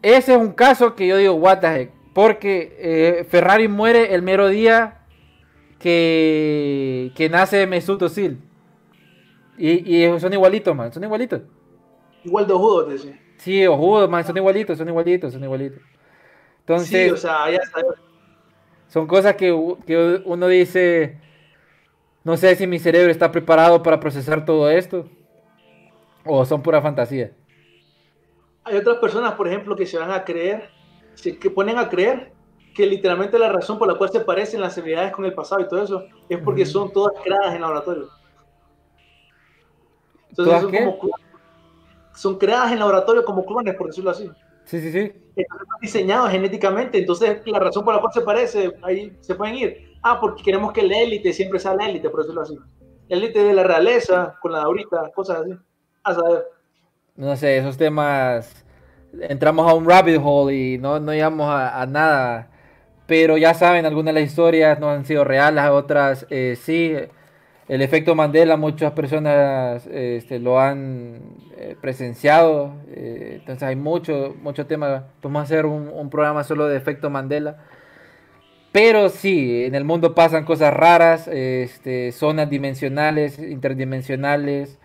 Ese 0.00 0.32
es 0.32 0.40
un 0.40 0.52
caso 0.52 0.94
que 0.94 1.06
yo 1.06 1.18
digo, 1.18 1.34
what 1.34 1.58
the 1.58 1.66
heck, 1.66 1.90
porque 2.14 3.26
Ferrari 3.28 3.68
muere 3.68 4.14
el 4.14 4.22
mero 4.22 4.48
día 4.48 5.02
que, 5.78 7.12
que 7.14 7.28
nace 7.28 7.66
Mesut 7.66 8.00
Özil. 8.00 8.38
Y, 9.58 10.02
son 10.18 10.32
igualitos, 10.32 10.74
man, 10.74 10.90
son 10.90 11.04
igualitos. 11.04 11.42
Igual 12.24 12.46
de 12.46 12.54
ojudos, 12.54 12.86
te 12.86 12.92
decía. 12.94 13.29
Sí, 13.40 13.66
ojudos, 13.66 14.08
man, 14.10 14.22
son 14.22 14.36
igualitos, 14.36 14.76
son 14.76 14.88
igualitos, 14.88 15.32
son 15.32 15.42
igualitos. 15.42 15.80
Entonces, 16.60 16.88
sí, 16.88 17.10
o 17.10 17.16
sea, 17.16 17.50
ya 17.50 17.56
está. 17.56 17.80
Son 18.88 19.06
cosas 19.06 19.34
que, 19.34 19.48
que 19.86 20.20
uno 20.26 20.46
dice, 20.46 21.18
no 22.22 22.36
sé 22.36 22.54
si 22.54 22.66
mi 22.66 22.78
cerebro 22.78 23.10
está 23.10 23.32
preparado 23.32 23.82
para 23.82 23.98
procesar 23.98 24.44
todo 24.44 24.68
esto, 24.68 25.08
o 26.24 26.44
son 26.44 26.62
pura 26.62 26.82
fantasía. 26.82 27.32
Hay 28.64 28.76
otras 28.76 28.98
personas, 28.98 29.32
por 29.32 29.48
ejemplo, 29.48 29.74
que 29.74 29.86
se 29.86 29.96
van 29.96 30.10
a 30.10 30.22
creer, 30.22 30.68
que 31.40 31.50
ponen 31.50 31.78
a 31.78 31.88
creer 31.88 32.32
que 32.74 32.84
literalmente 32.84 33.38
la 33.38 33.50
razón 33.50 33.78
por 33.78 33.88
la 33.88 33.94
cual 33.94 34.10
se 34.10 34.20
parecen 34.20 34.60
las 34.60 34.76
habilidades 34.76 35.12
con 35.12 35.24
el 35.24 35.32
pasado 35.32 35.62
y 35.62 35.68
todo 35.68 35.82
eso 35.82 36.04
es 36.28 36.38
porque 36.40 36.66
son 36.66 36.92
todas 36.92 37.14
creadas 37.24 37.54
en 37.54 37.62
laboratorio. 37.62 38.10
Entonces 40.28 40.62
como, 40.64 40.98
son 42.14 42.38
creadas 42.38 42.72
en 42.72 42.78
laboratorio 42.78 43.24
como 43.24 43.44
clones, 43.44 43.74
por 43.74 43.88
decirlo 43.88 44.10
así. 44.10 44.30
Sí, 44.64 44.80
sí, 44.80 44.92
sí. 44.92 45.12
Están 45.36 45.58
diseñados 45.80 46.30
genéticamente, 46.30 46.98
entonces 46.98 47.40
la 47.46 47.58
razón 47.58 47.84
por 47.84 47.94
la 47.94 48.00
cual 48.00 48.12
se 48.12 48.20
parece, 48.20 48.72
ahí 48.82 49.16
se 49.20 49.34
pueden 49.34 49.56
ir. 49.56 49.90
Ah, 50.02 50.18
porque 50.20 50.42
queremos 50.42 50.72
que 50.72 50.82
la 50.82 50.98
élite 50.98 51.32
siempre 51.32 51.58
sea 51.58 51.74
la 51.74 51.88
élite, 51.88 52.10
por 52.10 52.20
decirlo 52.20 52.42
así. 52.42 52.58
La 53.08 53.16
élite 53.16 53.42
de 53.42 53.52
la 53.52 53.64
realeza, 53.64 54.36
con 54.40 54.52
la 54.52 54.58
de 54.58 54.64
ahorita, 54.64 55.10
cosas 55.14 55.38
así. 55.42 55.52
A 56.04 56.14
saber. 56.14 56.44
No 57.16 57.36
sé, 57.36 57.58
esos 57.58 57.76
temas 57.76 58.64
entramos 59.20 59.68
a 59.68 59.74
un 59.74 59.88
rabbit 59.88 60.20
hole 60.22 60.54
y 60.54 60.78
no, 60.78 61.00
no 61.00 61.12
llegamos 61.12 61.48
a, 61.48 61.80
a 61.80 61.86
nada 61.86 62.50
pero 63.10 63.36
ya 63.36 63.54
saben, 63.54 63.86
algunas 63.86 64.14
de 64.14 64.20
las 64.20 64.30
historias 64.30 64.78
no 64.78 64.88
han 64.88 65.04
sido 65.04 65.24
reales, 65.24 65.64
otras 65.64 66.28
eh, 66.30 66.56
sí. 66.56 66.94
El 67.70 67.82
efecto 67.82 68.16
Mandela, 68.16 68.56
muchas 68.56 68.90
personas 68.94 69.86
este, 69.86 70.40
lo 70.40 70.58
han 70.58 71.20
eh, 71.56 71.76
presenciado, 71.80 72.74
eh, 72.88 73.36
entonces 73.38 73.62
hay 73.62 73.76
mucho, 73.76 74.34
mucho 74.42 74.66
tema. 74.66 75.04
Podemos 75.20 75.44
hacer 75.44 75.66
un, 75.66 75.88
un, 75.88 76.10
programa 76.10 76.42
solo 76.42 76.66
de 76.66 76.76
efecto 76.76 77.10
Mandela. 77.10 77.58
Pero 78.72 79.08
sí, 79.08 79.62
en 79.66 79.76
el 79.76 79.84
mundo 79.84 80.16
pasan 80.16 80.44
cosas 80.44 80.74
raras, 80.74 81.28
este, 81.28 82.10
zonas 82.10 82.50
dimensionales, 82.50 83.38
interdimensionales, 83.38 84.80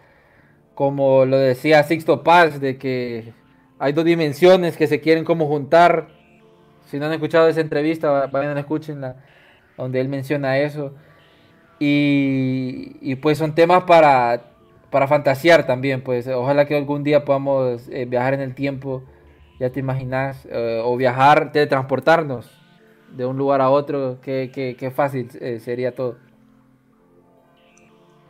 como 0.75 1.25
lo 1.25 1.39
decía 1.39 1.81
Sixto 1.81 2.21
Paz, 2.21 2.61
de 2.61 2.77
que 2.77 3.33
hay 3.79 3.93
dos 3.93 4.05
dimensiones 4.05 4.77
que 4.77 4.85
se 4.85 5.01
quieren 5.01 5.25
como 5.25 5.47
juntar. 5.47 6.09
Si 6.85 6.99
no 6.99 7.07
han 7.07 7.13
escuchado 7.13 7.47
esa 7.47 7.61
entrevista, 7.61 8.27
vayan 8.27 8.57
a 8.57 8.59
escuchenla, 8.59 9.15
donde 9.75 10.01
él 10.01 10.07
menciona 10.07 10.59
eso. 10.59 10.93
Y, 11.79 13.15
pues 13.17 13.37
son 13.37 13.53
temas 13.53 13.83
para, 13.83 14.51
para 14.89 15.07
fantasear 15.07 15.67
también, 15.67 16.01
pues 16.01 16.27
ojalá 16.27 16.65
que 16.65 16.75
algún 16.75 17.03
día 17.03 17.25
podamos 17.25 17.87
eh, 17.89 18.05
viajar 18.05 18.33
en 18.33 18.41
el 18.41 18.55
tiempo, 18.55 19.03
ya 19.59 19.69
te 19.71 19.79
imaginas, 19.79 20.45
eh, 20.49 20.81
o 20.83 20.95
viajar, 20.95 21.51
teletransportarnos 21.51 22.49
de 23.11 23.25
un 23.25 23.37
lugar 23.37 23.61
a 23.61 23.69
otro, 23.69 24.19
qué, 24.21 24.91
fácil 24.93 25.29
eh, 25.39 25.59
sería 25.59 25.93
todo. 25.93 26.17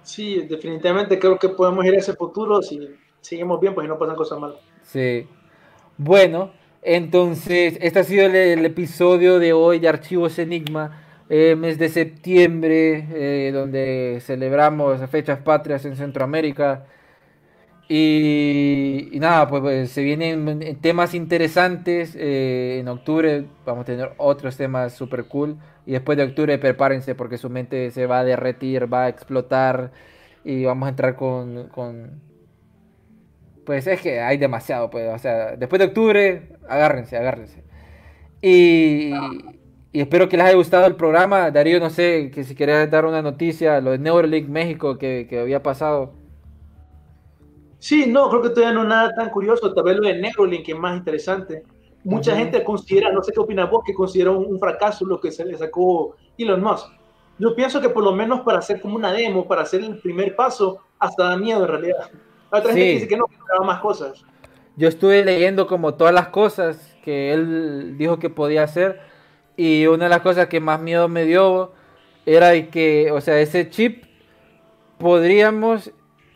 Sí, 0.03 0.41
definitivamente 0.47 1.17
creo 1.17 1.37
que 1.39 1.49
podemos 1.49 1.83
ir 1.85 1.95
a 1.95 1.97
ese 1.97 2.13
futuro 2.13 2.61
si 2.61 2.79
seguimos 3.21 3.59
bien, 3.59 3.73
pues 3.73 3.85
y 3.85 3.87
no 3.87 3.97
pasan 3.97 4.15
cosas 4.15 4.39
malas. 4.39 4.59
Sí. 4.83 5.27
Bueno, 5.97 6.51
entonces, 6.83 7.79
este 7.81 7.99
ha 7.99 8.03
sido 8.03 8.27
el, 8.27 8.63
episodio 8.63 9.39
de 9.39 9.53
hoy 9.53 9.79
de 9.79 9.87
Archivos 9.87 10.37
Enigma, 10.37 11.04
eh, 11.29 11.55
mes 11.55 11.77
de 11.79 11.89
septiembre, 11.89 13.07
eh, 13.13 13.51
donde 13.51 14.19
celebramos 14.21 15.01
fechas 15.09 15.39
patrias 15.39 15.85
en 15.85 15.95
Centroamérica. 15.95 16.85
Y, 17.87 19.11
nada, 19.13 19.47
pues, 19.47 19.61
pues, 19.61 19.91
se 19.91 20.03
vienen 20.03 20.77
temas 20.81 21.13
interesantes. 21.13 22.15
Eh, 22.15 22.79
en 22.79 22.87
octubre 22.87 23.45
vamos 23.65 23.83
a 23.83 23.85
tener 23.85 24.13
otros 24.17 24.57
temas 24.57 24.93
super 24.93 25.25
cool. 25.25 25.57
Y 25.85 25.91
después 25.93 26.17
de 26.17 26.23
octubre 26.23 26.57
prepárense 26.57 27.15
porque 27.15 27.37
su 27.37 27.49
mente 27.49 27.91
se 27.91 28.07
va 28.07 28.19
a 28.19 28.23
derretir, 28.23 28.91
va 28.91 29.05
a 29.05 29.09
explotar 29.09 29.91
y 30.43 30.65
vamos 30.65 30.87
a 30.87 30.89
entrar 30.89 31.15
con, 31.15 31.69
con... 31.69 32.21
Pues 33.65 33.87
es 33.87 34.01
que 34.01 34.21
hay 34.21 34.37
demasiado, 34.37 34.89
pues, 34.91 35.09
o 35.13 35.17
sea, 35.19 35.55
después 35.55 35.79
de 35.79 35.85
octubre, 35.85 36.49
agárrense, 36.69 37.17
agárrense. 37.17 37.63
Y, 38.41 39.11
y 39.95 40.01
espero 40.01 40.27
que 40.27 40.35
les 40.35 40.45
haya 40.45 40.57
gustado 40.57 40.85
el 40.87 40.95
programa. 40.97 41.49
Darío, 41.51 41.79
no 41.79 41.89
sé, 41.89 42.29
que 42.29 42.43
si 42.43 42.53
querés 42.53 42.91
dar 42.91 43.05
una 43.05 43.21
noticia, 43.21 43.79
lo 43.79 43.91
de 43.91 43.97
Neuralink 43.97 44.49
México 44.49 44.97
que, 44.97 45.25
que 45.29 45.39
había 45.39 45.63
pasado. 45.63 46.11
Sí, 47.79 48.05
no, 48.05 48.29
creo 48.29 48.41
que 48.41 48.49
todavía 48.49 48.73
no 48.73 48.81
es 48.81 48.89
nada 48.89 49.15
tan 49.15 49.29
curioso. 49.29 49.73
Tal 49.73 49.85
vez 49.85 49.95
lo 49.95 50.05
de 50.05 50.19
Neuralink 50.19 50.67
es 50.67 50.77
más 50.77 50.97
interesante. 50.97 51.63
Mucha 52.03 52.35
gente 52.35 52.61
considera, 52.61 53.09
no 53.13 53.23
sé 53.23 53.31
qué 53.31 53.39
opinas 53.39 53.71
vos, 53.71 53.83
que 53.85 53.93
considera 53.93 54.31
un, 54.31 54.59
fracaso 54.59 55.05
lo 55.05 55.21
que 55.21 55.31
se 55.31 55.45
le 55.45 55.57
sacó 55.57 56.17
Elon 56.37 56.61
Musk. 56.61 56.87
Yo 57.39 57.55
pienso 57.55 57.79
que 57.79 57.87
por 57.87 58.03
lo 58.03 58.11
menos 58.11 58.41
para 58.41 58.59
hacer 58.59 58.81
como 58.81 58.97
una 58.97 59.13
demo, 59.13 59.47
para 59.47 59.61
hacer 59.61 59.81
el 59.81 59.99
primer 59.99 60.35
paso, 60.35 60.79
hasta 60.99 61.23
da 61.23 61.37
miedo 61.37 61.61
en 61.61 61.69
realidad. 61.69 62.09
otra 62.49 62.73
gente 62.73 62.83
dice 62.83 63.07
que 63.07 63.15
no, 63.15 63.27
que 63.27 63.65
más 63.65 63.79
cosas. 63.79 64.25
Yo 64.75 64.89
estuve 64.89 65.23
leyendo 65.23 65.67
como 65.67 65.93
todas 65.93 66.13
las 66.13 66.27
cosas 66.27 66.97
que 67.01 67.31
él 67.31 67.97
dijo 67.97 68.19
que 68.19 68.29
podía 68.29 68.63
hacer 68.63 69.14
y 69.57 69.87
una 69.87 70.05
de 70.05 70.09
las 70.09 70.21
cosas 70.21 70.47
que 70.47 70.59
más 70.59 70.81
miedo 70.81 71.07
me 71.07 71.25
dio 71.25 71.71
era 72.25 72.51
que, 72.69 73.11
o 73.11 73.21
sea, 73.21 73.39
ese 73.39 73.69
chip 73.69 74.05
podríamos 74.97 75.91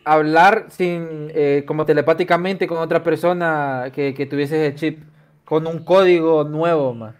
hablar 0.06 0.66
sin, 0.70 1.32
eh, 1.34 1.64
como 1.68 1.86
telepáticamente 1.86 2.68
con 2.68 2.78
otra 2.78 3.04
persona 3.04 3.92
que, 3.94 4.14
que 4.14 4.26
tuviese 4.26 4.66
ese 4.66 4.76
chip 4.76 5.04
con 5.46 5.66
un 5.68 5.84
código 5.84 6.44
nuevo, 6.44 6.94
más. 6.94 7.16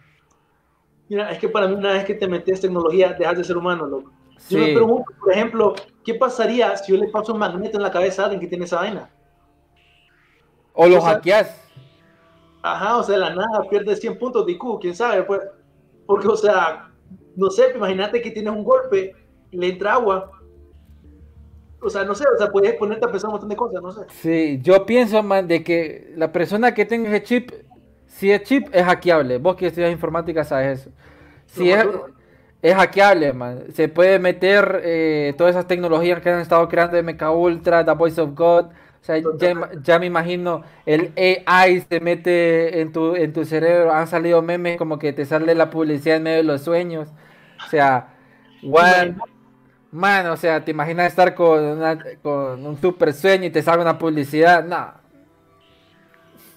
Mira, 1.08 1.30
es 1.30 1.38
que 1.38 1.48
para 1.48 1.66
mí 1.66 1.74
una 1.74 1.92
vez 1.92 2.04
que 2.04 2.14
te 2.14 2.28
metes 2.28 2.60
tecnología, 2.60 3.12
dejas 3.18 3.38
de 3.38 3.44
ser 3.44 3.56
humano, 3.56 3.86
loco. 3.86 4.12
Yo 4.48 4.58
me 4.58 4.72
pregunto, 4.72 5.12
por 5.18 5.32
ejemplo, 5.32 5.74
¿qué 6.04 6.14
pasaría 6.14 6.76
si 6.76 6.92
yo 6.92 6.98
le 6.98 7.08
paso 7.08 7.32
un 7.32 7.40
magneto 7.40 7.76
en 7.76 7.82
la 7.82 7.90
cabeza 7.90 8.22
a 8.22 8.24
alguien 8.26 8.40
que 8.40 8.46
tiene 8.46 8.64
esa 8.64 8.76
vaina? 8.76 9.10
O 10.72 10.86
lo 10.86 11.00
hackeas. 11.00 11.68
Ajá, 12.62 12.96
o 12.96 13.02
sea, 13.02 13.18
la 13.18 13.34
nada 13.34 13.68
pierde 13.68 13.96
100 13.96 14.18
puntos 14.18 14.46
de 14.46 14.52
IQ, 14.52 14.78
quién 14.80 14.94
sabe, 14.94 15.24
pues. 15.24 15.40
Porque, 16.10 16.26
o 16.26 16.36
sea, 16.36 16.90
no 17.36 17.50
sé, 17.50 17.66
imagínate 17.72 18.20
que 18.20 18.32
tienes 18.32 18.52
un 18.52 18.64
golpe, 18.64 19.14
le 19.52 19.68
entra 19.68 19.92
agua. 19.92 20.32
O 21.80 21.88
sea, 21.88 22.02
no 22.02 22.16
sé, 22.16 22.24
o 22.34 22.36
sea, 22.36 22.50
puedes 22.50 22.74
ponerte 22.74 23.06
a 23.06 23.10
pensar 23.12 23.28
un 23.28 23.34
montón 23.34 23.48
de 23.48 23.54
cosas, 23.54 23.80
no 23.80 23.92
sé. 23.92 24.00
Sí, 24.08 24.58
yo 24.60 24.84
pienso, 24.84 25.22
man, 25.22 25.46
de 25.46 25.62
que 25.62 26.12
la 26.16 26.32
persona 26.32 26.74
que 26.74 26.84
tenga 26.84 27.08
ese 27.10 27.22
chip 27.22 27.52
si 28.06 28.32
es 28.32 28.42
chip, 28.42 28.66
es 28.72 28.84
hackeable. 28.84 29.38
Vos 29.38 29.54
que 29.54 29.68
estudias 29.68 29.92
informática 29.92 30.42
sabes 30.42 30.80
eso. 30.80 30.90
Si 31.46 31.70
es, 31.70 31.86
es 32.60 32.74
hackeable, 32.74 33.32
man. 33.32 33.66
Se 33.72 33.88
puede 33.88 34.18
meter 34.18 34.80
eh, 34.82 35.32
todas 35.38 35.54
esas 35.54 35.68
tecnologías 35.68 36.20
que 36.20 36.28
han 36.28 36.40
estado 36.40 36.68
creando 36.68 36.96
de 36.96 37.04
Mecha 37.04 37.30
Ultra, 37.30 37.84
The 37.84 37.92
Voice 37.92 38.20
of 38.20 38.34
God. 38.34 38.66
O 39.00 39.04
sea, 39.04 39.18
ya, 39.82 39.98
me 39.98 40.06
imagino, 40.06 40.62
el 40.84 41.12
AI 41.46 41.80
se 41.88 42.00
mete 42.00 42.80
en 42.80 42.92
tu, 42.92 43.16
en 43.16 43.32
tu 43.32 43.44
cerebro. 43.44 43.92
Han 43.92 44.06
salido 44.06 44.42
memes 44.42 44.76
como 44.76 44.98
que 44.98 45.12
te 45.12 45.24
sale 45.24 45.54
la 45.54 45.70
publicidad 45.70 46.18
en 46.18 46.22
medio 46.22 46.36
de 46.38 46.44
los 46.44 46.62
sueños. 46.62 47.08
O 47.66 47.70
sea, 47.70 48.14
bueno, 48.62 49.24
man, 49.90 50.26
o 50.26 50.36
sea, 50.36 50.64
te 50.64 50.70
imaginas 50.70 51.08
estar 51.08 51.34
con, 51.34 51.80
con 52.22 52.66
un 52.66 52.80
super 52.80 53.12
sueño 53.14 53.46
y 53.46 53.50
te 53.50 53.62
salga 53.62 53.82
una 53.82 53.98
publicidad. 53.98 54.64
No. 54.64 54.92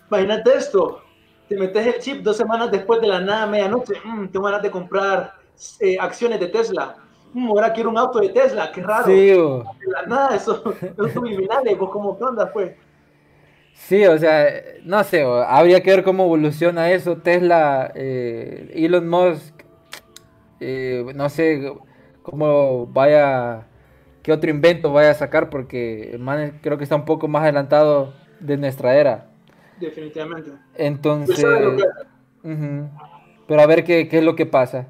Imagínate 0.09 0.57
esto 0.57 1.03
te 1.47 1.57
metes 1.57 1.85
el 1.85 1.99
chip 1.99 2.23
dos 2.23 2.37
semanas 2.37 2.71
después 2.71 3.01
de 3.01 3.07
la 3.07 3.19
nada, 3.19 3.45
medianoche, 3.45 3.93
mmm, 4.03 4.27
tengo 4.27 4.45
ganas 4.45 4.61
de 4.61 4.71
comprar 4.71 5.35
eh, 5.79 5.97
acciones 5.99 6.39
de 6.39 6.47
Tesla. 6.47 6.95
Mm, 7.33 7.47
ahora 7.49 7.73
quiero 7.73 7.89
un 7.89 7.97
auto 7.97 8.19
de 8.19 8.29
Tesla, 8.29 8.71
qué 8.71 8.81
raro. 8.81 9.05
Sí, 9.05 9.33
la 9.87 10.05
nada, 10.05 10.35
eso 10.35 10.73
es 10.81 11.13
subliminal, 11.13 11.63
pues 11.63 11.91
como 11.91 12.17
qué 12.17 12.23
onda, 12.23 12.51
pues. 12.51 12.73
Sí, 13.73 14.05
o 14.05 14.17
sea, 14.17 14.47
no 14.83 15.03
sé, 15.03 15.23
habría 15.23 15.81
que 15.81 15.89
ver 15.89 16.03
cómo 16.03 16.25
evoluciona 16.25 16.91
eso. 16.91 17.17
Tesla, 17.17 17.91
eh, 17.95 18.71
Elon 18.75 19.09
Musk, 19.09 19.63
eh, 20.59 21.11
no 21.15 21.27
sé 21.29 21.73
cómo 22.21 22.85
vaya, 22.85 23.65
qué 24.21 24.31
otro 24.31 24.49
invento 24.49 24.93
vaya 24.93 25.11
a 25.11 25.15
sacar, 25.15 25.49
porque 25.49 26.11
el 26.11 26.19
man 26.19 26.59
creo 26.61 26.77
que 26.77 26.83
está 26.83 26.95
un 26.95 27.05
poco 27.05 27.27
más 27.27 27.43
adelantado 27.43 28.13
de 28.39 28.57
nuestra 28.57 28.95
era 28.95 29.33
definitivamente. 29.83 30.51
Entonces, 30.75 31.45
pero 33.47 33.61
a 33.61 33.65
ver 33.65 33.83
qué, 33.83 34.07
es 34.09 34.23
lo 34.23 34.35
que 34.35 34.45
pasa. 34.45 34.87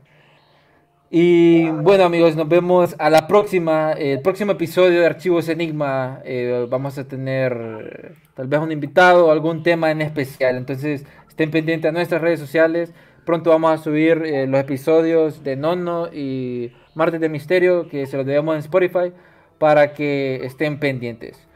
Y 1.15 1.69
bueno 1.69 2.05
amigos, 2.05 2.35
nos 2.35 2.49
vemos 2.49 2.95
a 2.97 3.07
la 3.11 3.27
próxima, 3.27 3.91
el 3.91 4.23
próximo 4.23 4.53
episodio 4.53 4.99
de 4.99 5.05
Archivos 5.05 5.47
Enigma. 5.47 6.21
Eh, 6.25 6.65
vamos 6.67 6.97
a 6.97 7.07
tener 7.07 8.15
tal 8.33 8.47
vez 8.47 8.59
un 8.59 8.71
invitado 8.71 9.27
o 9.27 9.31
algún 9.31 9.61
tema 9.61 9.91
en 9.91 10.01
especial. 10.01 10.57
Entonces 10.57 11.05
estén 11.29 11.51
pendientes 11.51 11.87
a 11.87 11.91
nuestras 11.91 12.19
redes 12.19 12.39
sociales. 12.39 12.95
Pronto 13.27 13.51
vamos 13.51 13.79
a 13.79 13.83
subir 13.83 14.23
eh, 14.25 14.47
los 14.47 14.59
episodios 14.59 15.43
de 15.43 15.55
Nono 15.55 16.07
y 16.11 16.73
Martes 16.95 17.21
de 17.21 17.29
Misterio 17.29 17.87
que 17.87 18.07
se 18.07 18.17
los 18.17 18.25
debemos 18.25 18.55
en 18.55 18.61
Spotify 18.61 19.13
para 19.59 19.93
que 19.93 20.43
estén 20.43 20.79
pendientes. 20.79 21.47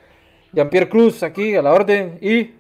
Jean-Pierre 0.53 0.88
Cruz 0.88 1.24
aquí 1.24 1.55
a 1.55 1.64
la 1.64 1.74
orden 1.74 2.20
y 2.22 2.53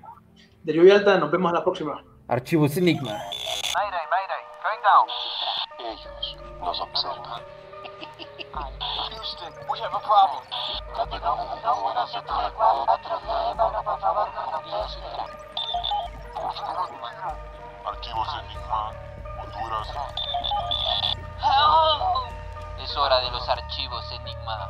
de 0.63 0.73
lluvia 0.73 0.95
alta, 0.95 1.19
nos 1.19 1.29
vemos 1.29 1.51
a 1.51 1.57
la 1.57 1.63
próxima. 1.63 2.03
Archivos 2.27 2.75
Enigma. 2.75 3.11
Mayday, 3.11 4.07
Mayday, 4.09 4.41
going 4.63 4.81
down. 4.81 5.36
Nos 6.59 6.79
observan. 6.81 7.41
Houston, 9.09 9.53
we 9.69 9.79
have 9.79 9.93
a 9.93 9.99
problem. 9.99 10.43
Archivos 17.85 18.27
Enigma, 18.43 18.93
Honduras. 19.39 19.87
Es 22.83 22.97
hora 22.97 23.19
de 23.19 23.31
los 23.31 23.49
archivos 23.49 24.11
Enigma. 24.11 24.69